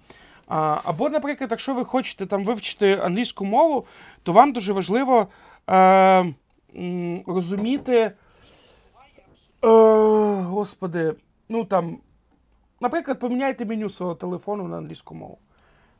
А, 0.47 0.77
Або, 0.83 1.09
наприклад, 1.09 1.51
якщо 1.51 1.73
ви 1.73 1.85
хочете 1.85 2.25
там 2.25 2.43
вивчити 2.43 2.99
англійську 3.03 3.45
мову, 3.45 3.85
то 4.23 4.33
вам 4.33 4.53
дуже 4.53 4.73
важливо 4.73 5.27
е, 5.69 6.33
розуміти. 7.27 8.11
Е, 9.63 9.67
Господи, 10.41 11.13
ну 11.49 11.65
там 11.65 11.97
Наприклад, 12.81 13.19
поміняйте 13.19 13.65
меню 13.65 13.89
свого 13.89 14.15
телефону 14.15 14.67
на 14.67 14.77
англійську 14.77 15.15
мову. 15.15 15.37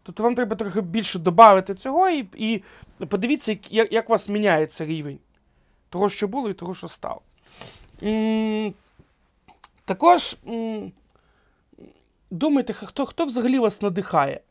Тобто 0.04 0.24
вам 0.24 0.36
треба 0.36 0.56
трохи 0.56 0.82
більше 0.82 1.20
додати 1.20 1.76
цього, 1.76 2.10
і 2.10 2.28
і 2.36 2.64
подивіться, 3.08 3.58
як 3.70 3.92
як 3.92 4.10
у 4.10 4.12
вас 4.12 4.30
міняється 4.30 4.86
рівень 4.86 5.20
того, 5.90 6.10
що 6.10 6.28
було, 6.28 6.50
і 6.50 6.54
того, 6.54 6.76
що 6.76 6.88
стало. 6.88 7.22
Також 9.86 10.38
думайте, 12.32 12.74
хто 12.74 13.06
хто 13.06 13.26
взагалі 13.26 13.60
вас 13.60 13.82
надихає? 13.82 14.42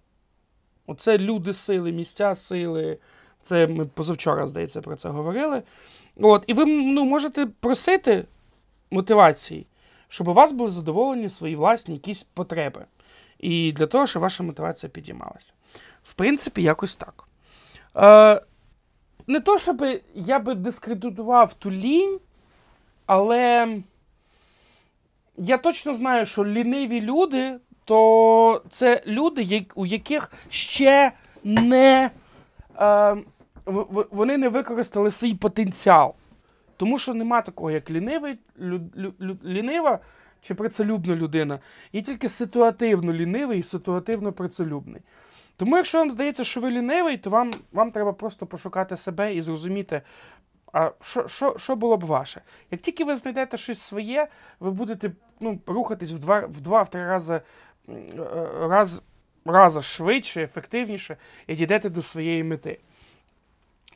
Оце 0.87 1.19
люди 1.19 1.53
сили, 1.53 1.93
місця 1.93 2.35
сили. 2.35 2.99
Це 3.43 3.67
ми 3.67 3.85
позавчора, 3.85 4.47
здається, 4.47 4.81
про 4.81 4.97
це 4.97 5.09
говорили. 5.09 5.63
От, 6.17 6.45
І 6.47 6.53
ви 6.53 6.65
ну, 6.67 7.05
можете 7.05 7.47
просити 7.47 8.25
мотивації 8.91 9.67
щоб 10.09 10.29
у 10.29 10.33
вас 10.33 10.53
були 10.53 10.71
задоволені 10.71 11.29
свої 11.29 11.57
власні 11.57 11.95
якісь 11.95 12.23
потреби. 12.23 12.85
І 13.39 13.73
для 13.73 13.87
того, 13.87 14.07
щоб 14.07 14.23
ваша 14.23 14.43
мотивація 14.43 14.91
підіймалася. 14.91 15.53
В 16.03 16.15
принципі, 16.15 16.63
якось 16.63 16.97
так. 16.97 17.29
Е, 17.97 18.43
Не 19.27 19.41
то, 19.41 19.59
щоб 19.59 19.85
я 20.15 20.39
би 20.39 20.55
дискредитував 20.55 21.55
ту 21.55 21.71
лінь, 21.71 22.19
але 23.07 23.69
я 25.39 25.59
точно 25.59 25.95
знаю, 25.95 26.27
що 26.27 26.45
ліниві 26.45 27.01
люди, 27.01 27.59
то 27.85 28.63
це 28.69 29.03
люди, 29.07 29.67
у 29.75 29.87
яких 29.87 30.33
ще 30.51 31.13
не 31.45 32.11
е, 32.81 33.17
вони 34.11 34.37
не 34.37 34.49
використали 34.49 35.11
свій 35.11 35.35
потенціал. 35.35 36.15
Тому 36.77 36.99
що 36.99 37.15
нема 37.15 37.43
такого, 37.43 37.71
як 37.71 37.91
лінивий, 37.91 38.39
лю, 38.61 38.81
лю, 38.97 39.13
лю, 39.21 39.37
лінива 39.45 39.99
чи 40.41 40.55
працелюбна 40.55 41.17
людина. 41.17 41.59
Є 41.93 42.03
тільки 42.03 42.29
ситуативно 42.29 43.13
лінивий 43.13 43.59
і 43.59 43.63
ситуативно 43.63 44.33
працелюбний. 44.33 45.03
Тому, 45.57 45.77
якщо 45.77 45.99
вам 45.99 46.11
здається, 46.11 46.45
що 46.45 46.61
ви 46.61 46.71
лінивий, 46.71 47.17
то 47.17 47.31
вам 47.31 47.51
вам 47.73 47.91
треба 47.91 48.13
просто 48.13 48.47
пошукати 48.47 48.97
себе 48.97 49.35
і 49.35 49.43
зрозуміти, 49.43 50.03
а 50.73 50.91
що 51.01 51.29
що, 51.29 51.55
що 51.59 51.77
було 51.77 51.97
б 51.97 52.05
ваше. 52.05 52.43
Як 52.71 52.81
тільки 52.81 53.05
ви 53.05 53.17
знайдете 53.17 53.57
щось 53.57 53.81
своє, 53.81 54.29
ви 54.61 54.71
будете 54.71 55.13
ну, 55.41 55.61
рухатись 55.67 56.13
в 56.13 56.19
два 56.19 56.41
в 56.41 56.61
два-три 56.61 57.07
рази 57.07 57.41
раз, 58.61 59.03
рази 59.45 59.83
швидше, 59.83 60.43
ефективніше 60.43 61.17
і 61.47 61.55
дійдете 61.55 61.91
до 61.91 62.03
своєї 62.03 62.45
мети. 62.45 62.79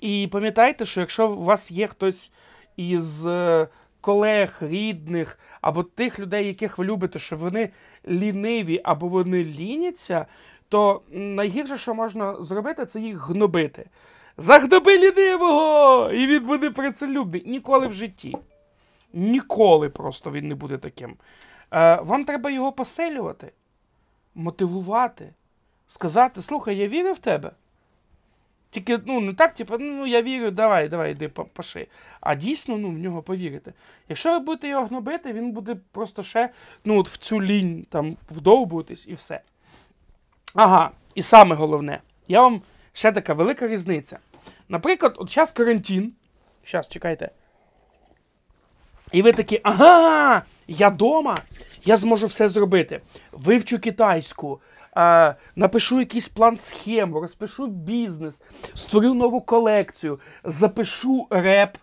І 0.00 0.28
пам'ятайте, 0.32 0.84
що 0.84 1.00
якщо 1.00 1.30
у 1.30 1.44
вас 1.44 1.70
є 1.70 1.86
хтось 1.86 2.32
із 2.76 3.26
е, 3.26 3.68
колег, 4.00 4.56
рідних 4.60 5.38
або 5.60 5.82
тих 5.82 6.20
людей, 6.20 6.46
яких 6.46 6.78
ви 6.78 6.84
любите, 6.84 7.18
що 7.18 7.36
вони 7.36 7.70
ліниві 8.08 8.80
або 8.84 9.08
вони 9.08 9.44
ліняться, 9.44 10.26
то 10.68 11.02
найгірше, 11.10 11.78
що 11.78 11.94
можна 11.94 12.42
зробити, 12.42 12.86
це 12.86 13.00
їх 13.00 13.28
гнобити. 13.28 13.86
Загноби 14.36 14.98
лінивого! 14.98 16.10
І 16.12 16.26
він 16.26 16.46
буде 16.46 16.70
працелюбний. 16.70 17.42
Ніколи 17.46 17.86
в 17.86 17.92
житті. 17.92 18.36
Ніколи 19.12 19.88
просто 19.88 20.30
він 20.30 20.48
не 20.48 20.54
буде 20.54 20.78
таким. 20.78 21.16
Е, 21.72 21.96
Вам 22.02 22.24
треба 22.24 22.50
його 22.50 22.72
поселювати, 22.72 23.52
мотивувати, 24.34 25.32
сказати: 25.86 26.42
слухай, 26.42 26.76
я 26.76 26.88
вірю 26.88 27.12
в 27.12 27.18
тебе. 27.18 27.52
Тільки 28.70 28.98
ну, 29.06 29.20
не 29.20 29.32
так, 29.32 29.54
типу, 29.54 29.78
ну 29.78 30.06
я 30.06 30.22
вірю, 30.22 30.50
давай, 30.50 30.88
давай, 30.88 31.12
йди 31.12 31.28
паши. 31.28 31.86
А 32.20 32.34
дійсно 32.34 32.76
ну, 32.78 32.88
в 32.88 32.98
нього 32.98 33.22
повірити. 33.22 33.72
Якщо 34.08 34.32
ви 34.32 34.38
будете 34.38 34.68
його 34.68 34.86
гнобити, 34.86 35.32
він 35.32 35.52
буде 35.52 35.76
просто 35.92 36.22
ще 36.22 36.48
ну, 36.84 36.98
от 36.98 37.08
в 37.08 37.16
цю 37.16 37.42
лінь 37.42 37.86
там 37.90 38.16
вдовбуватись 38.30 39.06
і 39.08 39.14
все. 39.14 39.40
Ага, 40.54 40.90
і 41.14 41.22
саме 41.22 41.56
головне, 41.56 42.00
я 42.28 42.40
вам 42.40 42.62
ще 42.92 43.12
така 43.12 43.34
велика 43.34 43.68
різниця. 43.68 44.18
Наприклад, 44.68 45.14
от 45.18 45.30
зараз 45.30 45.52
карантин. 45.52 46.12
Зараз, 46.70 46.88
чекайте. 46.88 47.30
І 49.12 49.22
ви 49.22 49.32
такі, 49.32 49.60
ага, 49.62 50.42
я 50.68 50.90
дома, 50.90 51.36
я 51.84 51.96
зможу 51.96 52.26
все 52.26 52.48
зробити. 52.48 53.00
Вивчу 53.32 53.78
китайську, 53.78 54.60
а, 54.92 55.34
напишу 55.56 56.00
якийсь 56.00 56.28
план 56.28 56.58
схему, 56.58 57.20
розпишу 57.20 57.66
бізнес, 57.66 58.42
створю 58.74 59.14
нову 59.14 59.40
колекцію, 59.40 60.20
запишу 60.44 61.26
реп. 61.30 61.76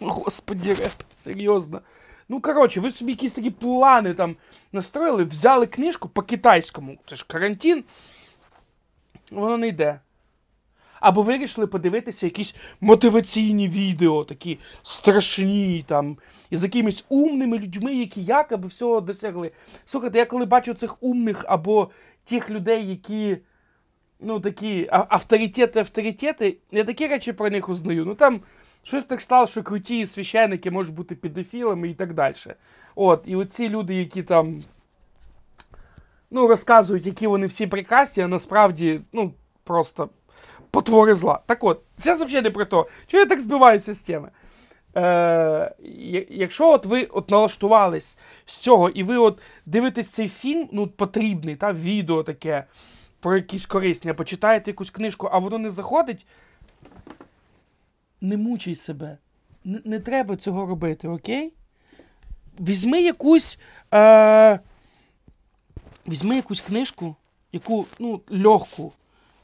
Господі, 0.00 0.74
реп, 0.74 0.92
серйозно. 1.12 1.80
Ну, 2.28 2.40
коротше, 2.40 2.80
ви 2.80 2.90
собі 2.90 3.12
якісь 3.12 3.32
такі 3.32 3.50
плани 3.50 4.14
там 4.14 4.36
настроїли, 4.72 5.24
взяли 5.24 5.66
книжку 5.66 6.08
по 6.08 6.22
китайському. 6.22 6.98
Це 7.06 7.16
ж 7.16 7.24
карантин. 7.28 7.84
Воно 9.32 9.56
не 9.56 9.68
йде. 9.68 10.00
Або 11.00 11.22
вирішили 11.22 11.66
подивитися 11.66 12.26
якісь 12.26 12.54
мотиваційні 12.80 13.68
відео, 13.68 14.24
такі 14.24 14.58
страшні, 14.82 15.84
там, 15.88 16.16
із 16.50 16.62
якимись 16.62 17.04
умними 17.08 17.58
людьми, 17.58 17.94
які 17.94 18.22
якоби 18.22 18.68
всього 18.68 19.00
досягли. 19.00 19.50
Слухайте, 19.86 20.18
я 20.18 20.26
коли 20.26 20.44
бачу 20.44 20.74
цих 20.74 21.02
умних 21.02 21.44
або 21.48 21.90
тих 22.24 22.50
людей, 22.50 22.90
які 22.90 23.38
ну, 24.20 24.40
такі 24.40 24.88
авторитети, 24.90 25.80
авторитети, 25.80 26.56
я 26.70 26.84
такі 26.84 27.06
речі 27.06 27.32
про 27.32 27.50
них 27.50 27.68
узнаю. 27.68 28.04
Ну 28.06 28.14
там 28.14 28.40
щось 28.82 29.04
так 29.04 29.20
стало, 29.20 29.46
що 29.46 29.62
круті 29.62 30.06
священники 30.06 30.70
можуть 30.70 30.94
бути 30.94 31.14
педофілами 31.14 31.88
і 31.88 31.94
так 31.94 32.14
далі. 32.14 32.34
От, 32.94 33.22
І 33.26 33.36
оці 33.36 33.68
люди, 33.68 33.94
які 33.94 34.22
там 34.22 34.64
ну, 36.30 36.46
розказують, 36.46 37.06
які 37.06 37.26
вони 37.26 37.46
всі 37.46 37.66
прекрасні, 37.66 38.22
а 38.22 38.28
насправді, 38.28 39.00
ну, 39.12 39.34
просто 39.64 40.08
потвори 40.70 41.14
зла. 41.14 41.40
Так 41.46 41.64
от, 41.64 41.82
це 41.96 42.14
взагалі 42.14 42.42
не 42.42 42.50
про 42.50 42.64
те, 42.64 42.84
що 43.06 43.18
я 43.18 43.26
так 43.26 43.40
збиваюся 43.40 43.94
з 43.94 44.02
теми. 44.02 44.28
Е, 44.96 45.74
Якщо 46.30 46.72
от 46.72 46.86
ви 46.86 47.04
от 47.04 47.30
налаштувались 47.30 48.18
з 48.46 48.56
цього, 48.56 48.88
і 48.88 49.02
ви 49.02 49.16
от 49.16 49.38
дивитесь 49.66 50.08
цей 50.08 50.28
фільм, 50.28 50.68
ну 50.72 50.86
потрібний, 50.86 51.56
та, 51.56 51.72
відео 51.72 52.22
таке 52.22 52.64
про 53.20 53.36
якісь 53.36 53.66
корисні, 53.66 54.10
а 54.10 54.14
почитаєте 54.14 54.70
якусь 54.70 54.90
книжку, 54.90 55.28
а 55.32 55.38
воно 55.38 55.58
не 55.58 55.70
заходить, 55.70 56.26
не 58.20 58.36
мучай 58.36 58.74
себе. 58.74 59.18
Не, 59.64 59.80
не 59.84 60.00
треба 60.00 60.36
цього 60.36 60.66
робити, 60.66 61.08
окей? 61.08 61.52
Візьми 62.60 63.02
якусь 63.02 63.58
е, 63.94 64.60
візьми 66.08 66.36
якусь 66.36 66.60
книжку, 66.60 67.16
яку, 67.52 67.86
ну, 67.98 68.20
легку, 68.28 68.92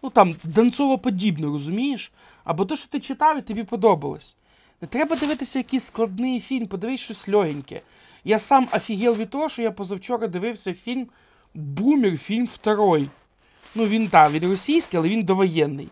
ну 0.03 0.11
там, 0.11 0.35
данцово-подібну, 0.45 1.53
розумієш? 1.53 2.13
Або 2.45 2.65
те, 2.65 2.77
що 2.77 2.89
ти 2.89 3.01
читав 3.01 3.39
і 3.39 3.43
тобі 3.43 3.65
подобалось. 3.65 4.37
Не 4.81 4.89
треба 4.89 5.17
дивитися 5.17 5.59
якийсь 5.59 5.85
складний 5.85 6.41
фільм, 6.41 6.67
подивись 6.67 7.01
щось 7.01 7.29
легеньке. 7.29 7.81
Я 8.25 8.39
сам 8.39 8.69
офігел 8.73 9.15
від 9.15 9.31
того, 9.31 9.49
що 9.49 9.63
я 9.63 9.71
позавчора 9.71 10.27
дивився 10.27 10.75
фільм 10.75 11.09
Бумер, 11.55 12.19
фільм 12.19 12.47
второй. 12.47 13.09
Ну, 13.75 13.87
він 13.87 14.09
так, 14.09 14.33
він 14.33 14.51
російський, 14.51 14.99
але 14.99 15.09
він 15.09 15.23
довоєнний. 15.23 15.89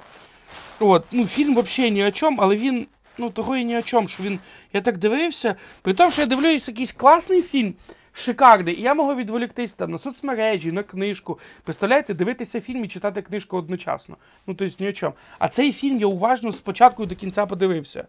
От, 0.81 1.05
ну, 1.13 1.27
фільм 1.27 1.57
взагалі 1.59 1.91
ні 1.91 2.05
о 2.05 2.11
чому, 2.11 2.39
але 2.41 2.57
він, 2.57 2.87
ну, 3.19 3.31
того 3.31 3.57
і 3.57 3.65
ні 3.65 3.79
о 3.79 3.83
чому, 3.83 4.09
що 4.09 4.23
він. 4.23 4.39
Я 4.73 4.81
так 4.81 4.99
дивився. 4.99 5.55
При 5.83 5.95
тому, 5.95 6.11
що 6.11 6.21
я 6.21 6.27
дивлюсь 6.27 6.69
якийсь 6.69 6.93
класний 6.93 7.43
фільм, 7.43 7.75
шикарний, 8.13 8.79
і 8.79 8.83
я 8.83 8.95
можу 8.95 9.17
відволіктись 9.17 9.73
там 9.73 9.91
на 9.91 9.99
соцмережі, 9.99 10.73
на 10.73 10.83
книжку. 10.83 11.39
Представляєте, 11.65 12.15
дивитися 12.15 12.61
фільм 12.61 12.85
і 12.85 12.89
читати 12.89 13.23
книжку 13.23 13.57
одночасно. 13.57 14.17
Ну, 14.47 14.55
тобто 14.55 14.85
ні 14.85 14.89
о 14.89 14.93
чому. 14.93 15.15
А 15.39 15.49
цей 15.49 15.73
фільм 15.73 15.99
я 15.99 16.07
уважно 16.07 16.53
спочатку 16.53 17.07
до 17.07 17.15
кінця 17.15 17.47
подивився. 17.47 18.07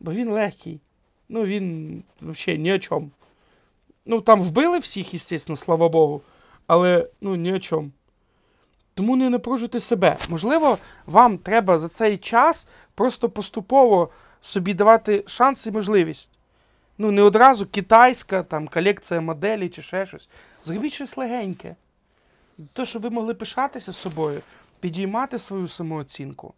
Бо 0.00 0.12
він 0.12 0.30
легкий. 0.30 0.80
Ну, 1.28 1.44
він 1.44 2.02
взагалі 2.20 2.58
ні 2.62 2.72
о 2.72 2.78
чому. 2.78 3.10
Ну, 4.06 4.20
там 4.20 4.42
вбили 4.42 4.78
всіх, 4.78 5.06
звісно, 5.18 5.56
слава 5.56 5.88
Богу, 5.88 6.22
але 6.66 7.08
ну, 7.20 7.36
ні 7.36 7.52
о 7.52 7.58
чому. 7.58 7.90
Тому 8.94 9.16
не 9.16 9.30
напружуйте 9.30 9.80
себе. 9.80 10.16
Можливо, 10.28 10.78
вам 11.06 11.38
треба 11.38 11.78
за 11.78 11.88
цей 11.88 12.18
час 12.18 12.66
просто 12.94 13.28
поступово 13.28 14.08
собі 14.40 14.74
давати 14.74 15.24
шанс 15.26 15.66
і 15.66 15.70
можливість. 15.70 16.30
Ну, 16.98 17.10
не 17.10 17.22
одразу 17.22 17.66
китайська 17.66 18.42
там, 18.42 18.68
колекція 18.68 19.20
моделей 19.20 19.68
чи 19.68 19.82
ще 19.82 20.06
щось. 20.06 20.28
Зробіть 20.62 20.92
щось 20.92 21.16
легеньке. 21.16 21.76
То, 22.72 22.84
щоб 22.84 23.02
ви 23.02 23.10
могли 23.10 23.34
пишатися 23.34 23.92
собою, 23.92 24.42
підіймати 24.80 25.38
свою 25.38 25.68
самооцінку. 25.68 26.54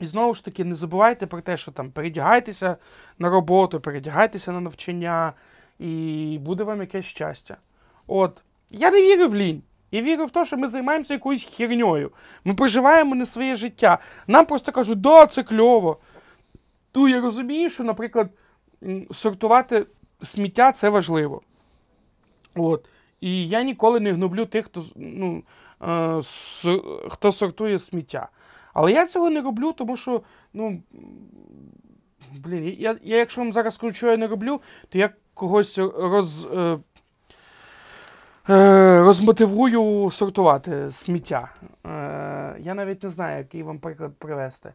І 0.00 0.06
знову 0.06 0.34
ж 0.34 0.44
таки, 0.44 0.64
не 0.64 0.74
забувайте 0.74 1.26
про 1.26 1.40
те, 1.40 1.56
що 1.56 1.72
там 1.72 1.90
передягайтеся 1.90 2.76
на 3.18 3.30
роботу, 3.30 3.80
передягайтеся 3.80 4.52
на 4.52 4.60
навчання, 4.60 5.32
і 5.78 6.38
буде 6.42 6.64
вам 6.64 6.80
якесь 6.80 7.04
щастя. 7.04 7.56
От, 8.06 8.42
я 8.70 8.90
не 8.90 9.02
вірю 9.02 9.28
в 9.28 9.34
лінь. 9.34 9.62
Я 9.90 10.02
вірю 10.02 10.26
в 10.26 10.30
те, 10.30 10.44
що 10.44 10.56
ми 10.56 10.68
займаємося 10.68 11.14
якоюсь 11.14 11.44
херньою. 11.44 12.10
Ми 12.44 12.54
проживаємо 12.54 13.14
не 13.14 13.26
своє 13.26 13.56
життя. 13.56 13.98
Нам 14.26 14.46
просто 14.46 14.72
кажуть, 14.72 15.00
да, 15.00 15.26
це 15.26 15.42
кльово. 15.42 15.98
Ну, 16.94 17.08
я 17.08 17.20
розумію, 17.20 17.70
що, 17.70 17.84
наприклад, 17.84 18.30
сортувати 19.12 19.86
сміття 20.22 20.72
це 20.72 20.88
важливо. 20.88 21.42
От. 22.54 22.88
І 23.20 23.48
я 23.48 23.62
ніколи 23.62 24.00
не 24.00 24.12
гноблю 24.12 24.44
тих, 24.44 24.66
хто, 24.66 24.82
ну, 24.96 25.42
е, 25.82 26.20
хто 27.08 27.32
сортує 27.32 27.78
сміття. 27.78 28.28
Але 28.74 28.92
я 28.92 29.06
цього 29.06 29.30
не 29.30 29.40
роблю, 29.40 29.72
тому 29.72 29.96
що, 29.96 30.22
ну. 30.52 30.82
Блін, 32.44 32.76
я, 32.78 32.96
я 33.02 33.16
якщо 33.16 33.40
вам 33.40 33.52
зараз 33.52 33.74
скажу, 33.74 33.94
що 33.94 34.10
я 34.10 34.16
не 34.16 34.26
роблю, 34.26 34.60
то 34.88 34.98
я 34.98 35.10
когось 35.34 35.78
роз. 35.78 36.48
Е, 36.56 36.78
е, 38.48 39.00
розмотивую 39.00 40.10
сортувати 40.10 40.90
сміття. 40.90 41.50
Е, 41.86 42.56
я 42.60 42.74
навіть 42.74 43.02
не 43.02 43.08
знаю, 43.08 43.38
який 43.38 43.62
вам 43.62 43.78
приклад 43.78 44.12
привести. 44.18 44.72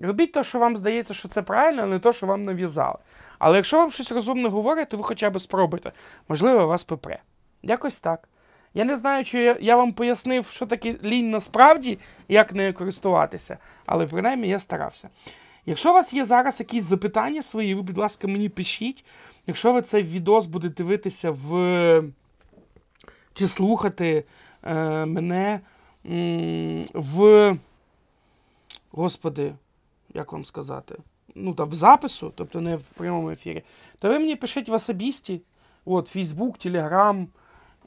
Робіть 0.00 0.32
те, 0.32 0.44
що 0.44 0.58
вам 0.58 0.76
здається, 0.76 1.14
що 1.14 1.28
це 1.28 1.42
правильно, 1.42 1.82
а 1.82 1.86
не 1.86 1.98
те, 1.98 2.12
що 2.12 2.26
вам 2.26 2.44
нав'язали. 2.44 2.98
Але 3.38 3.56
якщо 3.56 3.76
вам 3.76 3.90
щось 3.90 4.12
розумне 4.12 4.48
говорять, 4.48 4.88
то 4.88 4.96
ви 4.96 5.02
хоча 5.02 5.30
б 5.30 5.40
спробуйте. 5.40 5.92
Можливо, 6.28 6.66
вас 6.66 6.84
попре. 6.84 7.18
Якось 7.62 8.00
так. 8.00 8.28
Я 8.74 8.84
не 8.84 8.96
знаю, 8.96 9.24
чи 9.24 9.42
я, 9.42 9.56
я 9.60 9.76
вам 9.76 9.92
пояснив, 9.92 10.46
що 10.46 10.66
таке 10.66 10.96
лінь 11.04 11.30
насправді, 11.30 11.98
як 12.28 12.52
нею 12.52 12.74
користуватися, 12.74 13.58
але 13.86 14.06
принаймні 14.06 14.48
я 14.48 14.58
старався. 14.58 15.08
Якщо 15.66 15.90
у 15.90 15.94
вас 15.94 16.12
є 16.12 16.24
зараз 16.24 16.60
якісь 16.60 16.84
запитання 16.84 17.42
свої, 17.42 17.74
ви, 17.74 17.82
будь 17.82 17.98
ласка, 17.98 18.28
мені 18.28 18.48
пишіть. 18.48 19.04
Якщо 19.46 19.72
ви 19.72 19.82
цей 19.82 20.02
відос 20.02 20.46
будете 20.46 20.74
дивитися 20.74 21.30
в 21.30 22.02
чи 23.34 23.48
слухати 23.48 24.24
е, 24.62 25.06
мене 25.06 25.60
в. 26.94 27.56
Господи, 28.92 29.52
як 30.14 30.32
вам 30.32 30.44
сказати? 30.44 30.96
Ну, 31.34 31.54
там, 31.54 31.68
в 31.68 31.74
запису, 31.74 32.32
тобто 32.36 32.60
не 32.60 32.76
в 32.76 32.82
прямому 32.82 33.30
ефірі, 33.30 33.62
то 33.98 34.08
ви 34.08 34.18
мені 34.18 34.36
пишіть 34.36 34.68
в 34.68 34.72
особисті. 34.72 35.40
От, 35.84 36.08
Фейсбук, 36.08 36.58
Телеграм. 36.58 37.28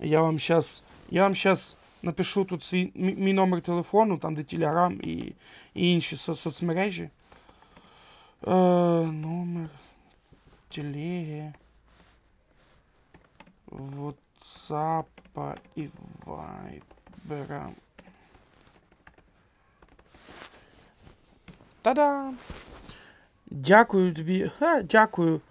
Я 0.02 0.22
вам 0.22 0.40
зараз 0.40 0.84
я 1.10 1.22
вам 1.24 1.36
щас 1.36 1.78
напишу 2.02 2.46
тут 2.46 2.64
свій 2.64 2.92
мій, 2.96 3.34
номер 3.34 3.62
телефону, 3.62 4.18
там, 4.18 4.36
де 4.36 4.44
Телеграм 4.44 4.94
і, 5.04 5.34
і 5.74 5.92
інші 5.92 6.18
со- 6.18 6.36
соцмережі. 6.36 7.10
Е, 8.48 8.52
номер 9.06 9.70
телеги. 10.70 11.54
Ватсапа 13.68 15.56
і 15.76 15.88
Вайбера. 16.26 17.70
Та-да! 21.82 22.34
Дякую 23.46 24.14
тобі. 24.14 24.52
Ха, 24.60 24.82
дякую. 24.82 25.42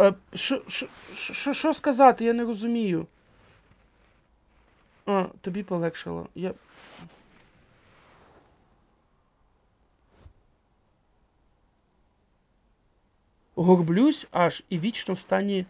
Е, 0.00 0.14
Що 0.34 0.62
що- 0.68 1.52
що 1.54 1.74
сказати, 1.74 2.24
я 2.24 2.32
не 2.32 2.44
розумію. 2.44 3.06
А, 5.06 5.26
тобі 5.40 5.62
полегшало. 5.62 6.28
Я. 6.34 6.54
Горблюсь 13.54 14.26
аж 14.30 14.62
і 14.68 14.78
вічно 14.78 15.14
в 15.14 15.18
стані. 15.18 15.66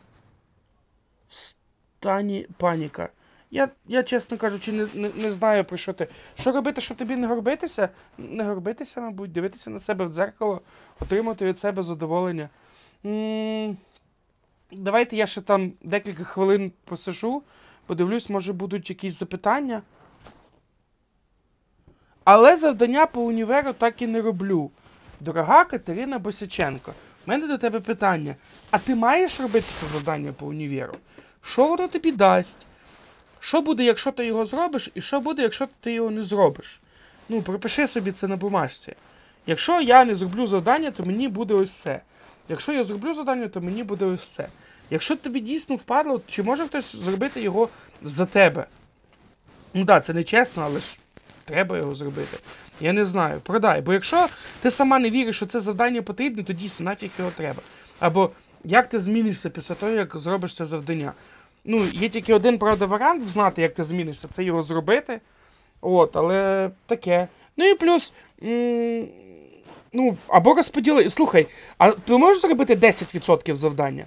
В 1.29 1.35
стані 1.35 2.47
паніка. 2.59 3.09
Я, 3.51 3.69
я 3.87 4.03
чесно 4.03 4.37
кажучи, 4.37 4.73
не, 4.73 4.87
не, 4.95 5.11
не 5.15 5.33
знаю 5.33 5.65
про 5.65 5.77
що 5.77 5.93
ти. 5.93 6.09
Що 6.39 6.53
робити, 6.53 6.81
щоб 6.81 6.97
тобі 6.97 7.17
не 7.17 7.27
горбитися? 7.27 7.89
Не 8.19 8.45
горбитися, 8.45 9.01
мабуть, 9.01 9.33
дивитися 9.33 9.71
на 9.71 9.79
себе 9.79 10.05
в 10.05 10.13
дзеркало, 10.13 10.61
отримати 11.01 11.45
від 11.45 11.59
себе 11.59 11.83
задоволення. 11.83 12.49
м 13.05 13.77
давайте 14.73 15.17
я 15.17 15.27
ще 15.27 15.41
там 15.41 15.73
декілька 15.83 16.25
хвилин 16.25 16.73
посижу, 16.85 17.43
подивлюсь, 17.87 18.31
може 18.31 18.53
будуть 18.53 18.91
якісь 18.91 19.15
запитання. 19.15 19.83
Але 22.25 22.57
завдання 22.57 23.07
по 23.07 23.23
універу 23.23 23.73
так 23.73 24.03
і 24.03 24.07
не 24.07 24.23
роблю. 24.23 24.71
Дорога 25.21 25.65
Катерина 25.65 26.19
Босяченко, 26.19 26.93
в 27.27 27.29
мене 27.29 27.47
до 27.47 27.59
тебе 27.59 27.81
питання. 27.81 28.37
А 28.71 28.79
ти 28.79 28.95
маєш 28.95 29.41
робити 29.41 29.67
це 29.75 29.87
завдання 29.87 30.33
по 30.33 30.47
універу? 30.47 30.95
Що 31.43 31.69
воно 31.69 31.89
тобі 31.89 32.13
дасть? 32.13 32.59
Що 33.41 33.63
буде, 33.63 33.85
якщо 33.85 34.13
ти 34.13 34.27
його 34.27 34.47
зробиш, 34.47 34.91
і 34.95 35.01
що 35.01 35.21
буде, 35.21 35.43
якщо 35.43 35.69
ти 35.81 35.93
його 35.93 36.11
не 36.11 36.23
зробиш? 36.23 36.81
Ну, 37.29 37.43
пропиши 37.43 37.87
собі 37.87 38.13
це 38.13 38.29
на 38.29 38.37
бумажці. 38.37 38.95
Якщо 39.47 39.81
я 39.81 40.05
не 40.05 40.15
зроблю 40.15 40.47
завдання, 40.47 40.91
то 40.91 41.05
мені 41.05 41.29
буде 41.29 41.55
ось 41.55 41.73
це. 41.73 42.01
Якщо 42.49 42.73
я 42.73 42.85
зроблю 42.85 43.15
завдання, 43.15 43.49
то 43.49 43.61
мені 43.61 43.83
буде 43.83 44.05
ось 44.05 44.29
це. 44.29 44.49
Якщо 44.95 45.17
тобі 45.17 45.41
дійсно 45.41 45.77
впадло, 45.77 46.21
чи 46.27 46.43
може 46.43 46.67
хтось 46.67 46.97
зробити 46.97 47.41
його 47.41 47.69
за 48.03 48.27
тебе? 48.27 48.67
Ну 49.75 49.85
так, 49.85 50.05
це 50.05 50.13
не 50.13 50.25
чесно, 50.25 50.63
але 50.63 50.81
ж 50.81 50.99
треба 51.45 51.79
його 51.79 51.95
зробити. 51.95 52.39
Я 52.81 52.93
не 52.93 53.05
знаю. 53.05 53.41
Продай. 53.41 53.81
Бо 53.81 53.93
якщо 53.93 54.27
ти 54.63 54.71
сама 54.71 54.99
не 54.99 55.11
віриш, 55.11 55.37
що 55.37 55.47
це 55.47 55.61
завдання 55.61 56.03
потрібне, 56.03 56.43
то 56.43 56.53
дійсно 56.53 56.85
нафіг 56.85 57.11
його 57.19 57.31
треба. 57.31 57.63
Або 58.01 58.31
як 58.65 58.89
ти 58.89 58.99
змінишся 59.01 59.51
після 59.51 59.75
того, 59.75 59.93
як 59.93 60.17
зробиш 60.17 60.55
це 60.57 60.65
завдання. 60.65 61.13
Ну, 61.65 61.85
є 61.93 62.09
тільки 62.09 62.35
один, 62.35 62.59
правда, 62.59 62.87
варіант 62.87 63.29
знати, 63.29 63.63
як 63.63 63.75
ти 63.75 63.85
змінишся, 63.85 64.29
це 64.31 64.45
його 64.45 64.63
зробити. 64.63 65.21
От, 65.81 66.17
але 66.17 66.71
таке. 66.87 67.29
Ну 67.57 67.65
і 67.65 67.75
плюс. 67.75 68.13
М- 68.43 69.09
ну, 69.93 70.17
або 70.29 70.55
розподіли. 70.55 71.11
Слухай, 71.11 71.47
а 71.79 71.91
ти 71.91 72.17
можеш 72.17 72.43
зробити 72.43 72.75
10% 72.77 73.55
завдання? 73.55 74.07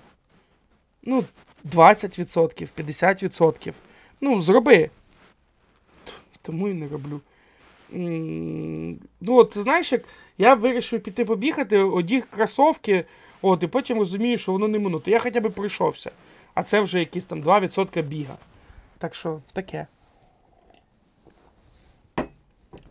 Ну, 1.10 1.24
20%, 1.66 2.68
50%. 2.78 3.74
Ну, 4.22 4.40
зроби. 4.40 4.90
Тому 6.42 6.68
і 6.70 6.74
не 6.74 6.88
роблю. 6.88 7.22
Ну, 9.22 9.36
от, 9.36 9.50
ти 9.50 9.62
знаєш, 9.62 9.92
як 9.92 10.02
я 10.38 10.54
вирішив 10.54 11.04
піти 11.04 11.26
побігати, 11.26 11.78
одіг 11.78 12.28
кросовки, 12.30 13.06
от, 13.42 13.64
і 13.64 13.68
потім 13.68 13.98
розумію, 14.00 14.38
що 14.38 14.52
воно 14.52 14.68
не 14.68 14.80
минуто. 14.80 15.06
То 15.06 15.12
я 15.12 15.20
хоча 15.20 15.40
б 15.40 15.50
пройшовся. 15.50 16.12
А 16.54 16.64
це 16.64 16.82
вже 16.82 17.00
якісь 17.00 17.26
там 17.26 17.44
2% 17.44 18.04
біга. 18.04 18.38
Так 18.98 19.16
що 19.16 19.42
таке. 19.54 19.88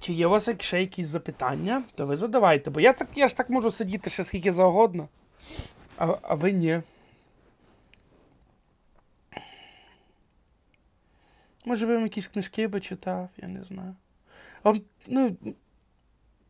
Чи 0.00 0.12
є 0.12 0.26
у 0.26 0.30
вас 0.30 0.50
ще 0.58 0.80
якісь 0.80 1.06
запитання, 1.06 1.82
то 1.94 2.06
ви 2.06 2.16
задавайте, 2.16 2.70
бо 2.70 2.80
я 2.80 2.92
так 2.92 3.08
я 3.14 3.28
ж 3.28 3.36
так 3.36 3.50
можу 3.50 3.70
сидіти 3.70 4.10
ще 4.10 4.24
скільки 4.24 4.52
завгодно. 4.52 5.08
А, 5.96 6.14
а 6.22 6.34
ви 6.34 6.52
ні. 6.52 6.82
Може, 11.66 11.86
вам 11.86 12.02
якісь 12.02 12.28
книжки 12.28 12.68
би 12.68 12.80
читав, 12.80 13.28
я 13.36 13.48
не 13.48 13.64
знаю. 13.64 13.96
Вам, 14.64 14.80
ну, 15.06 15.36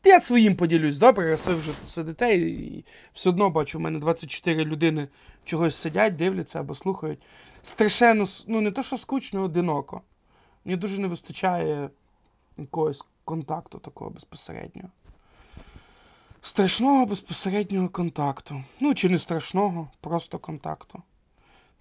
я 0.04 0.20
своїм 0.20 0.56
поділюсь, 0.56 0.98
добре, 0.98 1.30
раз 1.30 1.46
ви 1.46 1.54
вже 1.54 1.72
сидите 1.86 2.36
і 2.36 2.84
все 3.12 3.30
одно 3.30 3.50
бачу, 3.50 3.78
у 3.78 3.80
мене 3.80 3.98
24 3.98 4.64
людини 4.64 5.08
чогось 5.44 5.76
сидять, 5.76 6.16
дивляться 6.16 6.60
або 6.60 6.74
слухають. 6.74 7.22
Страшенно, 7.62 8.24
ну 8.46 8.60
не 8.60 8.70
то, 8.70 8.82
що 8.82 8.98
скучно, 8.98 9.42
одиноко. 9.42 10.02
Мені 10.64 10.76
дуже 10.76 11.00
не 11.00 11.08
вистачає 11.08 11.90
якогось 12.58 13.04
контакту 13.24 13.78
такого 13.78 14.10
безпосереднього. 14.10 14.88
Страшного 16.42 17.06
безпосереднього 17.06 17.88
контакту. 17.88 18.64
Ну, 18.80 18.94
чи 18.94 19.08
не 19.08 19.18
страшного, 19.18 19.88
просто 20.00 20.38
контакту. 20.38 21.02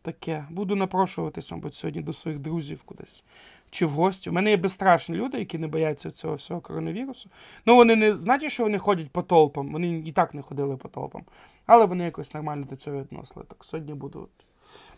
Таке. 0.05 0.45
Буду 0.49 0.75
напрошуватись, 0.75 1.51
мабуть, 1.51 1.73
сьогодні 1.73 2.01
до 2.01 2.13
своїх 2.13 2.39
друзів 2.39 2.83
кудись. 2.83 3.23
Чи 3.69 3.85
в 3.85 3.89
гості. 3.89 4.29
У 4.29 4.33
мене 4.33 4.49
є 4.49 4.57
безстрашні 4.57 5.15
люди, 5.15 5.39
які 5.39 5.57
не 5.57 5.67
бояться 5.67 6.11
цього 6.11 6.35
всього 6.35 6.61
коронавірусу. 6.61 7.29
Ну, 7.65 7.75
вони 7.75 7.95
не 7.95 8.15
значить, 8.15 8.51
що 8.51 8.63
вони 8.63 8.77
ходять 8.77 9.09
по 9.09 9.21
толпам. 9.21 9.69
Вони 9.69 9.99
і 9.99 10.11
так 10.11 10.33
не 10.33 10.41
ходили 10.41 10.77
по 10.77 10.87
толпам. 10.87 11.23
Але 11.65 11.85
вони 11.85 12.03
якось 12.03 12.33
нормально 12.33 12.65
до 12.69 12.75
цього 12.75 13.01
відносили. 13.01 13.45
Так 13.47 13.63
сьогодні 13.63 13.93
буду, 13.93 14.29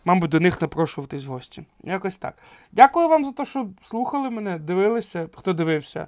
мабуть, 0.04 0.30
до 0.30 0.40
них 0.40 0.62
напрошуватись 0.62 1.26
в 1.26 1.30
гості. 1.30 1.64
Якось 1.84 2.18
так. 2.18 2.38
Дякую 2.72 3.08
вам 3.08 3.24
за 3.24 3.32
те, 3.32 3.44
що 3.44 3.68
слухали 3.80 4.30
мене, 4.30 4.58
дивилися, 4.58 5.28
хто 5.34 5.52
дивився. 5.52 6.06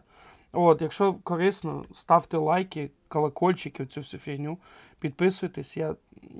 От, 0.52 0.82
якщо 0.82 1.14
корисно, 1.14 1.84
ставте 1.92 2.36
лайки, 2.36 2.90
колокольчики, 3.08 3.86
цю 3.86 4.00
всю 4.00 4.20
фігню, 4.20 4.58
підписуйтесь. 4.98 5.76
Я 5.76 5.94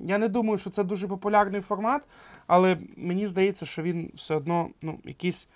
я 0.05 0.19
не 0.19 0.29
думаю, 0.29 0.59
що 0.59 0.71
це 0.71 0.85
дуже 0.85 1.09
популярний 1.09 1.61
формат, 1.61 2.03
але 2.51 2.77
мені 2.97 3.27
здається, 3.27 3.67
що 3.67 3.83
він 3.83 4.11
все 4.15 4.35
одно 4.35 4.69
ну, 4.83 4.99
якийсь 5.05 5.49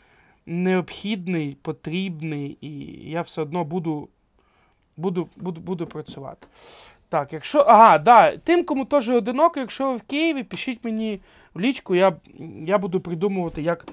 необхідний, 0.47 1.57
потрібний, 1.63 2.59
і 2.61 2.71
я 3.11 3.23
все 3.23 3.43
одно 3.43 3.65
буду 3.65 4.09
буду, 4.97 5.29
буду, 5.37 5.61
буду 5.61 5.87
працювати. 5.87 6.47
Так, 7.09 7.33
якщо. 7.33 7.59
Ага, 7.59 7.99
да, 7.99 8.37
тим, 8.37 8.65
кому 8.65 8.85
теж 8.85 9.09
одиноко, 9.09 9.61
якщо 9.61 9.91
ви 9.91 9.97
в 9.97 10.03
Києві, 10.03 10.43
пишіть 10.43 10.85
мені 10.85 11.21
в 11.55 11.61
лічку, 11.61 11.95
я 11.95 12.17
я 12.67 12.79
буду 12.79 13.01
придумувати, 13.01 13.63
як 13.63 13.87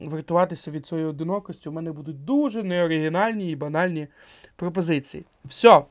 врятуватися 0.00 0.70
від 0.70 0.86
цієї 0.86 1.06
одинокості. 1.06 1.68
У 1.68 1.72
мене 1.72 1.92
будуть 1.92 2.24
дуже 2.24 2.62
неоригінальні 2.62 3.50
і 3.50 3.56
банальні 3.56 4.08
пропозиції. 4.56 5.24
Все. 5.44 5.82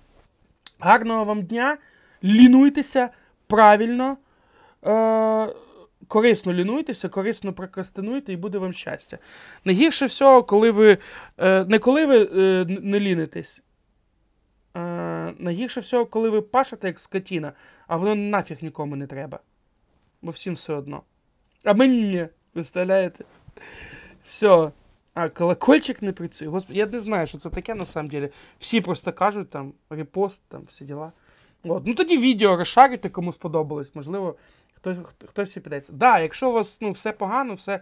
Гарного 0.80 1.26
вам 1.26 1.42
дня. 1.42 1.78
Лінуйтеся 2.24 3.10
правильно. 3.48 4.18
Е- 4.86 5.65
Корисно 6.08 6.54
лінуйтеся, 6.54 7.10
корисно 7.10 7.54
прокрастинуйте 7.54 8.34
і 8.34 8.38
буде 8.38 8.58
вам 8.58 8.74
щастя. 8.74 9.18
Найгірше 9.66 10.06
всього, 10.06 10.44
коли 10.44 10.72
ви 10.72 10.98
е, 11.38 11.66
не 11.66 11.80
коли 11.80 12.06
ви 12.06 12.30
е, 12.36 12.66
не 12.66 13.00
лінитесь. 13.00 13.64
Е, 14.76 14.80
найгірше 15.40 15.80
всього, 15.80 16.06
коли 16.06 16.30
ви 16.30 16.42
пашете 16.42 16.88
як 16.88 17.00
скотіна, 17.00 17.54
а 17.88 17.98
воно 17.98 18.16
нафіг 18.16 18.58
нікому 18.62 18.96
не 18.96 19.08
треба. 19.08 19.40
Бо 20.22 20.32
всім 20.32 20.54
все 20.54 20.74
одно. 20.74 21.02
А 21.64 21.74
мені 21.74 22.02
ні. 22.02 22.28
Виставляєте? 22.56 23.26
Все. 24.26 24.72
А, 25.14 25.30
колокольчик 25.30 26.02
не 26.02 26.12
працює. 26.12 26.48
Господи, 26.48 26.80
я 26.80 26.86
не 26.86 27.00
знаю, 27.00 27.28
що 27.28 27.38
це 27.38 27.50
таке 27.50 27.76
на 27.76 27.86
самом 27.86 28.10
деле. 28.10 28.30
Всі 28.60 28.82
просто 28.82 29.14
кажуть 29.14 29.50
там 29.50 29.74
репост, 29.90 30.42
там 30.48 30.62
всі 30.62 30.86
діла. 30.86 31.12
От. 31.64 31.88
Ну 31.88 31.94
тоді 31.94 32.18
відео 32.18 32.58
розшарюйте, 32.58 33.10
кому 33.10 33.34
сподобалось. 33.34 33.96
Можливо, 33.96 34.36
хтось 34.76 34.98
хтось 35.26 35.54
підеться. 35.54 35.94
Да, 35.94 36.20
якщо 36.20 36.50
у 36.50 36.54
вас 36.54 36.82
ну, 36.82 36.92
все 36.92 37.12
погано, 37.12 37.54
все 37.54 37.80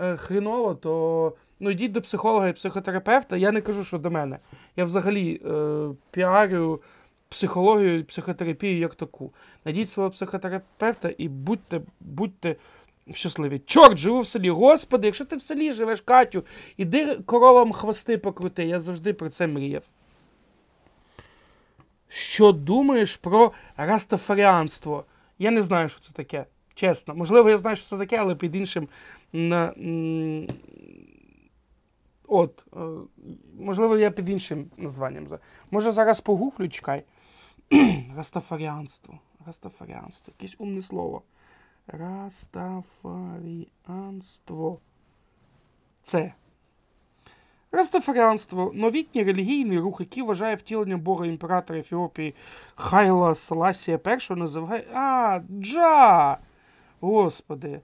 е, 0.00 0.16
хріново, 0.16 0.74
то 0.74 1.32
ну, 1.60 1.70
йдіть 1.70 1.92
до 1.92 2.02
психолога 2.02 2.48
і 2.48 2.52
психотерапевта. 2.52 3.36
Я 3.36 3.52
не 3.52 3.60
кажу, 3.60 3.84
що 3.84 3.98
до 3.98 4.10
мене. 4.10 4.38
Я 4.76 4.84
взагалі 4.84 5.40
е, 5.46 5.88
піарю 6.10 6.82
психологію 7.28 7.98
і 7.98 8.02
психотерапію 8.02 8.78
як 8.78 8.94
таку. 8.94 9.32
Найдіть 9.64 9.90
свого 9.90 10.10
психотерапевта 10.10 11.10
і 11.18 11.28
будьте, 11.28 11.80
будьте 12.00 12.56
щасливі. 13.14 13.58
Чорт, 13.58 13.98
живу 13.98 14.20
в 14.20 14.26
селі. 14.26 14.50
Господи, 14.50 15.06
якщо 15.06 15.24
ти 15.24 15.36
в 15.36 15.42
селі 15.42 15.72
живеш, 15.72 16.00
Катю, 16.00 16.44
іди 16.76 17.14
коровам 17.14 17.72
хвости 17.72 18.18
покрути. 18.18 18.64
Я 18.64 18.80
завжди 18.80 19.12
про 19.12 19.28
це 19.28 19.46
мріяв. 19.46 19.82
Що 22.08 22.52
думаєш 22.52 23.16
про 23.16 23.52
растафаріанство? 23.76 25.04
Я 25.38 25.50
не 25.50 25.62
знаю, 25.62 25.88
що 25.88 26.00
це 26.00 26.12
таке. 26.12 26.46
Чесно. 26.74 27.14
Можливо, 27.14 27.50
я 27.50 27.56
знаю, 27.56 27.76
що 27.76 27.86
це 27.86 27.98
таке, 27.98 28.16
але 28.16 28.34
під 28.34 28.54
іншим. 28.54 28.88
От, 32.28 32.66
е, 32.76 32.78
можливо, 33.58 33.96
я 33.96 34.10
під 34.10 34.28
іншим 34.28 34.70
названням. 34.76 35.28
Може, 35.70 35.92
зараз 35.92 36.20
погуглю, 36.20 36.68
чекай. 36.68 37.04
Растафаріанство. 38.16 39.18
Растафаріанство. 39.46 40.34
Якесь 40.38 40.56
умне 40.58 40.82
слово. 40.82 41.22
Растафаріанство. 41.86 44.78
Це. 46.02 46.32
Растафаріанство 47.72 48.72
новітній 48.74 49.24
релігійний 49.24 49.78
рух, 49.78 50.00
який 50.00 50.22
вважає 50.22 50.54
втілення 50.56 50.96
Бога 50.96 51.26
імператора 51.26 51.78
Ефіопії 51.78 52.34
Хайла 52.74 53.34
Саласія 53.34 53.98
І 54.30 54.34
називає. 54.34 54.84
А, 54.94 55.40
Джа! 55.60 56.38
Господи. 57.00 57.80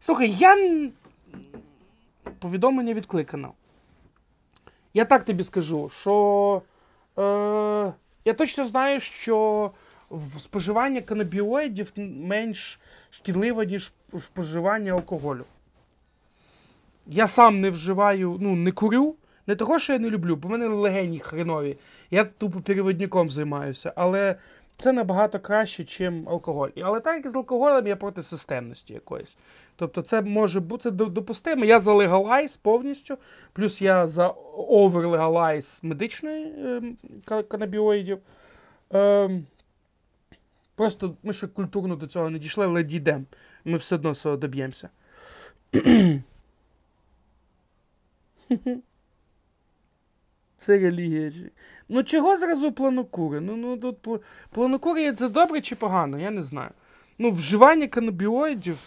Слухай, 0.00 0.30
я. 0.30 0.56
Повідомлення 2.38 2.94
відкликано. 2.94 3.52
Я 4.94 5.04
так 5.04 5.24
тобі 5.24 5.44
скажу, 5.44 5.88
що. 5.88 6.62
Е, 7.18 7.92
Я 8.24 8.34
точно 8.34 8.64
знаю, 8.64 9.00
що 9.00 9.70
споживання 10.38 11.00
канабіоїдів 11.00 11.92
менш 11.96 12.78
шкідливе, 13.10 13.66
ніж 13.66 13.92
споживання 14.20 14.92
алкоголю. 14.92 15.44
Я 17.06 17.26
сам 17.26 17.60
не 17.60 17.70
вживаю, 17.70 18.36
ну, 18.40 18.56
не 18.56 18.72
курю. 18.72 19.14
Не 19.46 19.56
того, 19.56 19.78
що 19.78 19.92
я 19.92 19.98
не 19.98 20.10
люблю, 20.10 20.36
бо 20.36 20.48
в 20.48 20.50
мене 20.50 20.66
легені 20.68 21.18
хренові. 21.18 21.76
Я 22.10 22.24
тупо 22.24 22.60
переводником 22.60 23.30
займаюся. 23.30 23.92
Але 23.96 24.36
це 24.78 24.92
набагато 24.92 25.40
краще, 25.40 25.82
ніж 25.82 26.28
алкоголь. 26.28 26.68
Але 26.82 27.00
так 27.00 27.16
як 27.16 27.30
з 27.30 27.36
алкоголем 27.36 27.86
я 27.86 27.96
проти 27.96 28.22
системності 28.22 28.92
якоїсь. 28.92 29.38
Тобто, 29.76 30.02
це 30.02 30.22
може 30.22 30.60
бути 30.60 30.90
допустимо. 30.90 31.64
Я 31.64 31.78
за 31.78 31.92
легалайз 31.92 32.56
повністю, 32.56 33.18
плюс 33.52 33.82
я 33.82 34.06
за 34.06 34.28
оверлегалайз 34.56 35.80
медичної 35.82 36.44
е, 37.28 37.42
канабіоїдів. 37.42 38.18
Е, 38.94 39.30
Просто 40.78 41.14
ми 41.22 41.32
ще 41.32 41.46
культурно 41.46 41.96
до 41.96 42.06
цього 42.06 42.30
не 42.30 42.38
дійшли, 42.38 42.66
але 42.66 42.82
дійдемо. 42.82 43.24
Ми 43.64 43.78
все 43.78 43.94
одно 43.94 44.14
цього 44.14 44.36
доб'ємося. 44.36 44.88
Це 50.56 50.78
релігія. 50.78 51.32
Ну, 51.88 52.02
чого 52.02 52.36
зразу 52.36 52.72
планокури? 52.72 53.40
Ну, 53.40 53.56
ну 53.56 53.76
тут 53.76 54.22
планокури 54.50 55.12
це 55.12 55.28
добре 55.28 55.60
чи 55.60 55.76
погано, 55.76 56.18
я 56.18 56.30
не 56.30 56.42
знаю. 56.42 56.70
Ну, 57.18 57.30
вживання 57.30 57.88
канабіоїдів, 57.88 58.78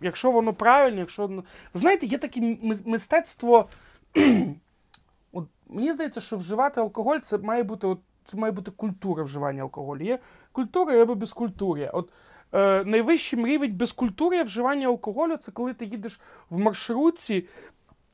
якщо 0.00 0.30
воно 0.30 0.52
правильне, 0.52 1.00
якщо. 1.00 1.26
Ви 1.26 1.42
знаєте, 1.74 2.06
є 2.06 2.18
таке 2.18 2.56
мистецтво. 2.84 3.68
от, 5.32 5.48
Мені 5.68 5.92
здається, 5.92 6.20
що 6.20 6.36
вживати 6.36 6.80
алкоголь 6.80 7.18
це 7.18 7.38
має 7.38 7.62
бути 7.62 7.86
от, 7.86 7.98
це 8.30 8.36
має 8.36 8.52
бути 8.52 8.70
культура 8.70 9.22
вживання 9.22 9.62
алкоголю. 9.62 10.04
Є 10.04 10.18
культура 10.52 11.02
або 11.02 11.14
безкультуря. 11.14 11.90
От 11.94 12.10
е, 12.52 12.84
найвищий 12.84 13.44
рівень 13.44 13.72
безкультуря 13.76 14.42
вживання 14.42 14.86
алкоголю 14.86 15.36
це 15.36 15.52
коли 15.52 15.74
ти 15.74 15.84
їдеш 15.84 16.20
в 16.50 16.58
маршрутці 16.58 17.48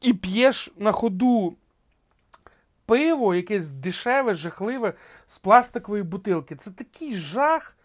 і 0.00 0.14
п'єш 0.14 0.72
на 0.76 0.92
ходу 0.92 1.56
пиво, 2.86 3.34
якесь 3.34 3.70
дешеве, 3.70 4.34
жахливе 4.34 4.94
з 5.26 5.38
пластикової 5.38 6.02
бутилки. 6.02 6.56
Це 6.56 6.70
такий 6.70 7.14
жах, 7.14 7.76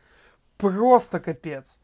просто 0.57 1.19
капець. 1.19 1.79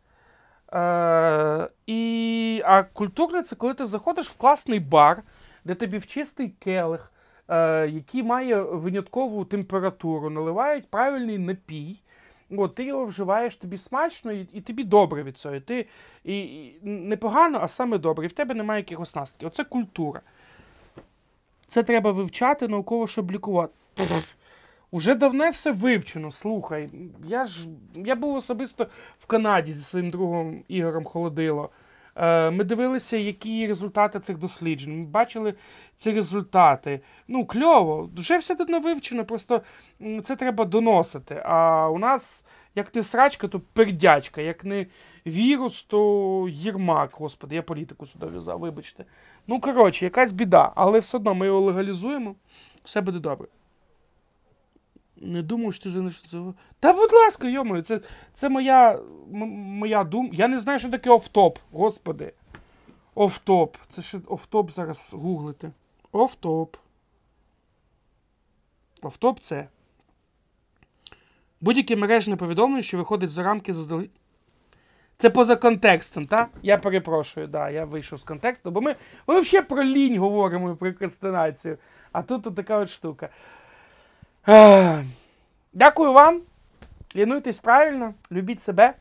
Е, 0.73 1.69
і, 1.85 2.61
А 2.65 2.83
культурне 2.83 3.43
це 3.43 3.55
коли 3.55 3.73
ти 3.73 3.85
заходиш 3.85 4.29
в 4.29 4.37
класний 4.37 4.79
бар, 4.79 5.23
де 5.65 5.75
тобі 5.75 5.97
в 5.97 6.07
чистий 6.07 6.49
келих, 6.49 7.13
який 7.89 8.23
має 8.23 8.61
виняткову 8.61 9.45
температуру, 9.45 10.29
наливають 10.29 10.87
правильний 10.87 11.37
напій. 11.37 11.95
От, 12.51 12.75
Ти 12.75 12.83
його 12.83 13.05
вживаєш, 13.05 13.55
тобі 13.55 13.77
смачно 13.77 14.31
і 14.31 14.47
і 14.53 14.61
тобі 14.61 14.83
добре 14.83 15.23
від 15.23 15.37
цього. 15.37 15.59
Ти, 15.59 15.85
і, 16.23 16.39
і 16.39 16.79
Не 16.83 17.17
а 17.61 17.67
саме 17.67 17.97
добре. 17.97 18.25
І 18.25 18.29
в 18.29 18.33
тебе 18.33 18.55
немає 18.55 18.79
якихось 18.79 19.15
наслідків. 19.15 19.47
Оце 19.47 19.63
культура. 19.63 20.21
Це 21.67 21.83
треба 21.83 22.11
вивчати 22.11 22.67
науково, 22.67 23.07
щоб 23.07 23.31
лікувати. 23.31 23.73
Уже 24.91 25.15
давно 25.15 25.49
все 25.49 25.71
вивчено. 25.71 26.31
Слухай, 26.31 26.89
я 27.25 27.45
ж 27.45 27.67
я 27.95 28.15
був 28.15 28.35
особисто 28.35 28.87
в 29.19 29.25
Канаді 29.25 29.71
зі 29.71 29.83
своїм 29.83 30.09
другом 30.09 30.63
Ігорем 30.67 31.03
Холодило. 31.03 31.69
Е, 32.19 32.51
Ми 32.51 32.63
дивилися, 32.63 33.17
які 33.17 33.67
результати 33.67 34.19
цих 34.19 34.37
досліджень. 34.37 34.99
Ми 34.99 35.05
бачили 35.05 35.53
ці 35.95 36.11
результати. 36.11 37.01
Ну, 37.27 37.45
кльово, 37.45 38.09
вже 38.15 38.37
все 38.37 38.55
давно 38.55 38.79
вивчено, 38.79 39.25
просто 39.25 39.61
це 40.23 40.35
треба 40.35 40.65
доносити. 40.65 41.41
А 41.45 41.89
у 41.89 41.97
нас, 41.97 42.45
як 42.75 42.95
не 42.95 43.03
срачка, 43.03 43.47
то 43.47 43.59
пердячка, 43.59 44.41
як 44.41 44.65
не 44.65 44.85
вірус, 45.25 45.83
то 45.83 46.47
Єрмак. 46.51 47.09
Господи, 47.13 47.55
я 47.55 47.61
політику 47.61 48.05
сюди 48.05 48.25
в'язав, 48.25 48.59
вибачте. 48.59 49.05
Ну, 49.47 49.59
коротше, 49.59 50.05
якась 50.05 50.31
біда, 50.31 50.71
але 50.75 50.99
все 50.99 51.17
одно 51.17 51.33
ми 51.33 51.45
його 51.45 51.61
легалізуємо, 51.61 52.35
все 52.83 53.01
буде 53.01 53.19
добре. 53.19 53.47
Не 55.21 55.41
думаю, 55.41 55.71
що 55.71 55.91
ти 55.91 56.09
цього. 56.09 56.53
Та 56.79 56.93
будь 56.93 57.13
ласка, 57.13 57.47
йомою, 57.47 57.81
це, 57.81 57.99
це 58.33 58.49
моя, 58.49 58.99
моя 59.29 60.03
думка. 60.03 60.35
Я 60.35 60.47
не 60.47 60.59
знаю, 60.59 60.79
що 60.79 60.89
таке 60.89 61.09
офтоп, 61.09 61.59
господи. 61.71 62.33
Офтоп. 63.15 63.77
Це 63.89 64.01
ще 64.01 64.19
офтоп 64.27 64.71
зараз 64.71 65.13
гуглити. 65.13 65.71
Офтоп. 66.11 66.75
Офтоп 69.01 69.39
це. 69.39 69.67
Будь-яке 71.61 71.95
мережне 71.95 72.35
повідомлення, 72.35 72.81
що 72.81 72.97
виходить 72.97 73.29
за 73.29 73.43
рамки 73.43 73.73
заздалегідь. 73.73 74.11
Це 75.17 75.29
поза 75.29 75.55
контекстом, 75.55 76.27
так? 76.27 76.49
Я 76.61 76.77
перепрошую, 76.77 77.47
да, 77.47 77.69
я 77.69 77.85
вийшов 77.85 78.19
з 78.19 78.23
контексту, 78.23 78.71
бо 78.71 78.81
ми, 78.81 78.95
ми 79.27 79.41
взагалі 79.41 79.67
про 79.67 79.83
лінь 79.83 80.19
говоримо 80.19 80.67
про 80.67 80.75
прокрастинацію. 80.75 81.77
А 82.11 82.21
тут 82.21 82.47
от 82.47 82.55
така 82.55 82.77
от 82.77 82.89
штука. 82.89 83.29
Дякую 85.73 86.13
вам. 86.13 86.41
Лінуйтесь 87.15 87.59
правильно, 87.59 88.13
любіть 88.31 88.61
себе. 88.61 88.93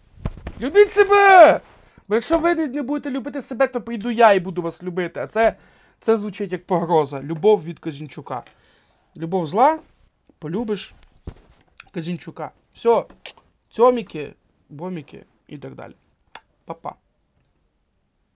Любіть 0.61 0.90
себе! 0.90 1.61
Бо 2.09 2.14
якщо 2.14 2.38
ви 2.38 2.55
не 2.55 2.82
будете 2.82 3.11
любити 3.11 3.42
себе, 3.42 3.66
то 3.66 3.80
прийду 3.80 4.11
я 4.11 4.32
і 4.32 4.40
буду 4.40 4.62
вас 4.62 4.82
любити. 4.82 5.20
А 5.20 5.26
це, 5.26 5.57
це 6.01 6.16
звучить 6.16 6.53
як 6.53 6.66
погроза. 6.66 7.22
Любов 7.22 7.64
від 7.64 7.78
Казінчука. 7.78 8.42
Любов 9.16 9.47
зла, 9.47 9.78
полюбиш 10.38 10.94
Казінчука. 11.94 12.51
Все, 12.74 13.05
цьоміки, 13.70 14.34
боміки 14.68 15.24
і 15.49 15.59
так 15.59 15.74
далі. 15.74 15.94
Па-па. 16.64 16.94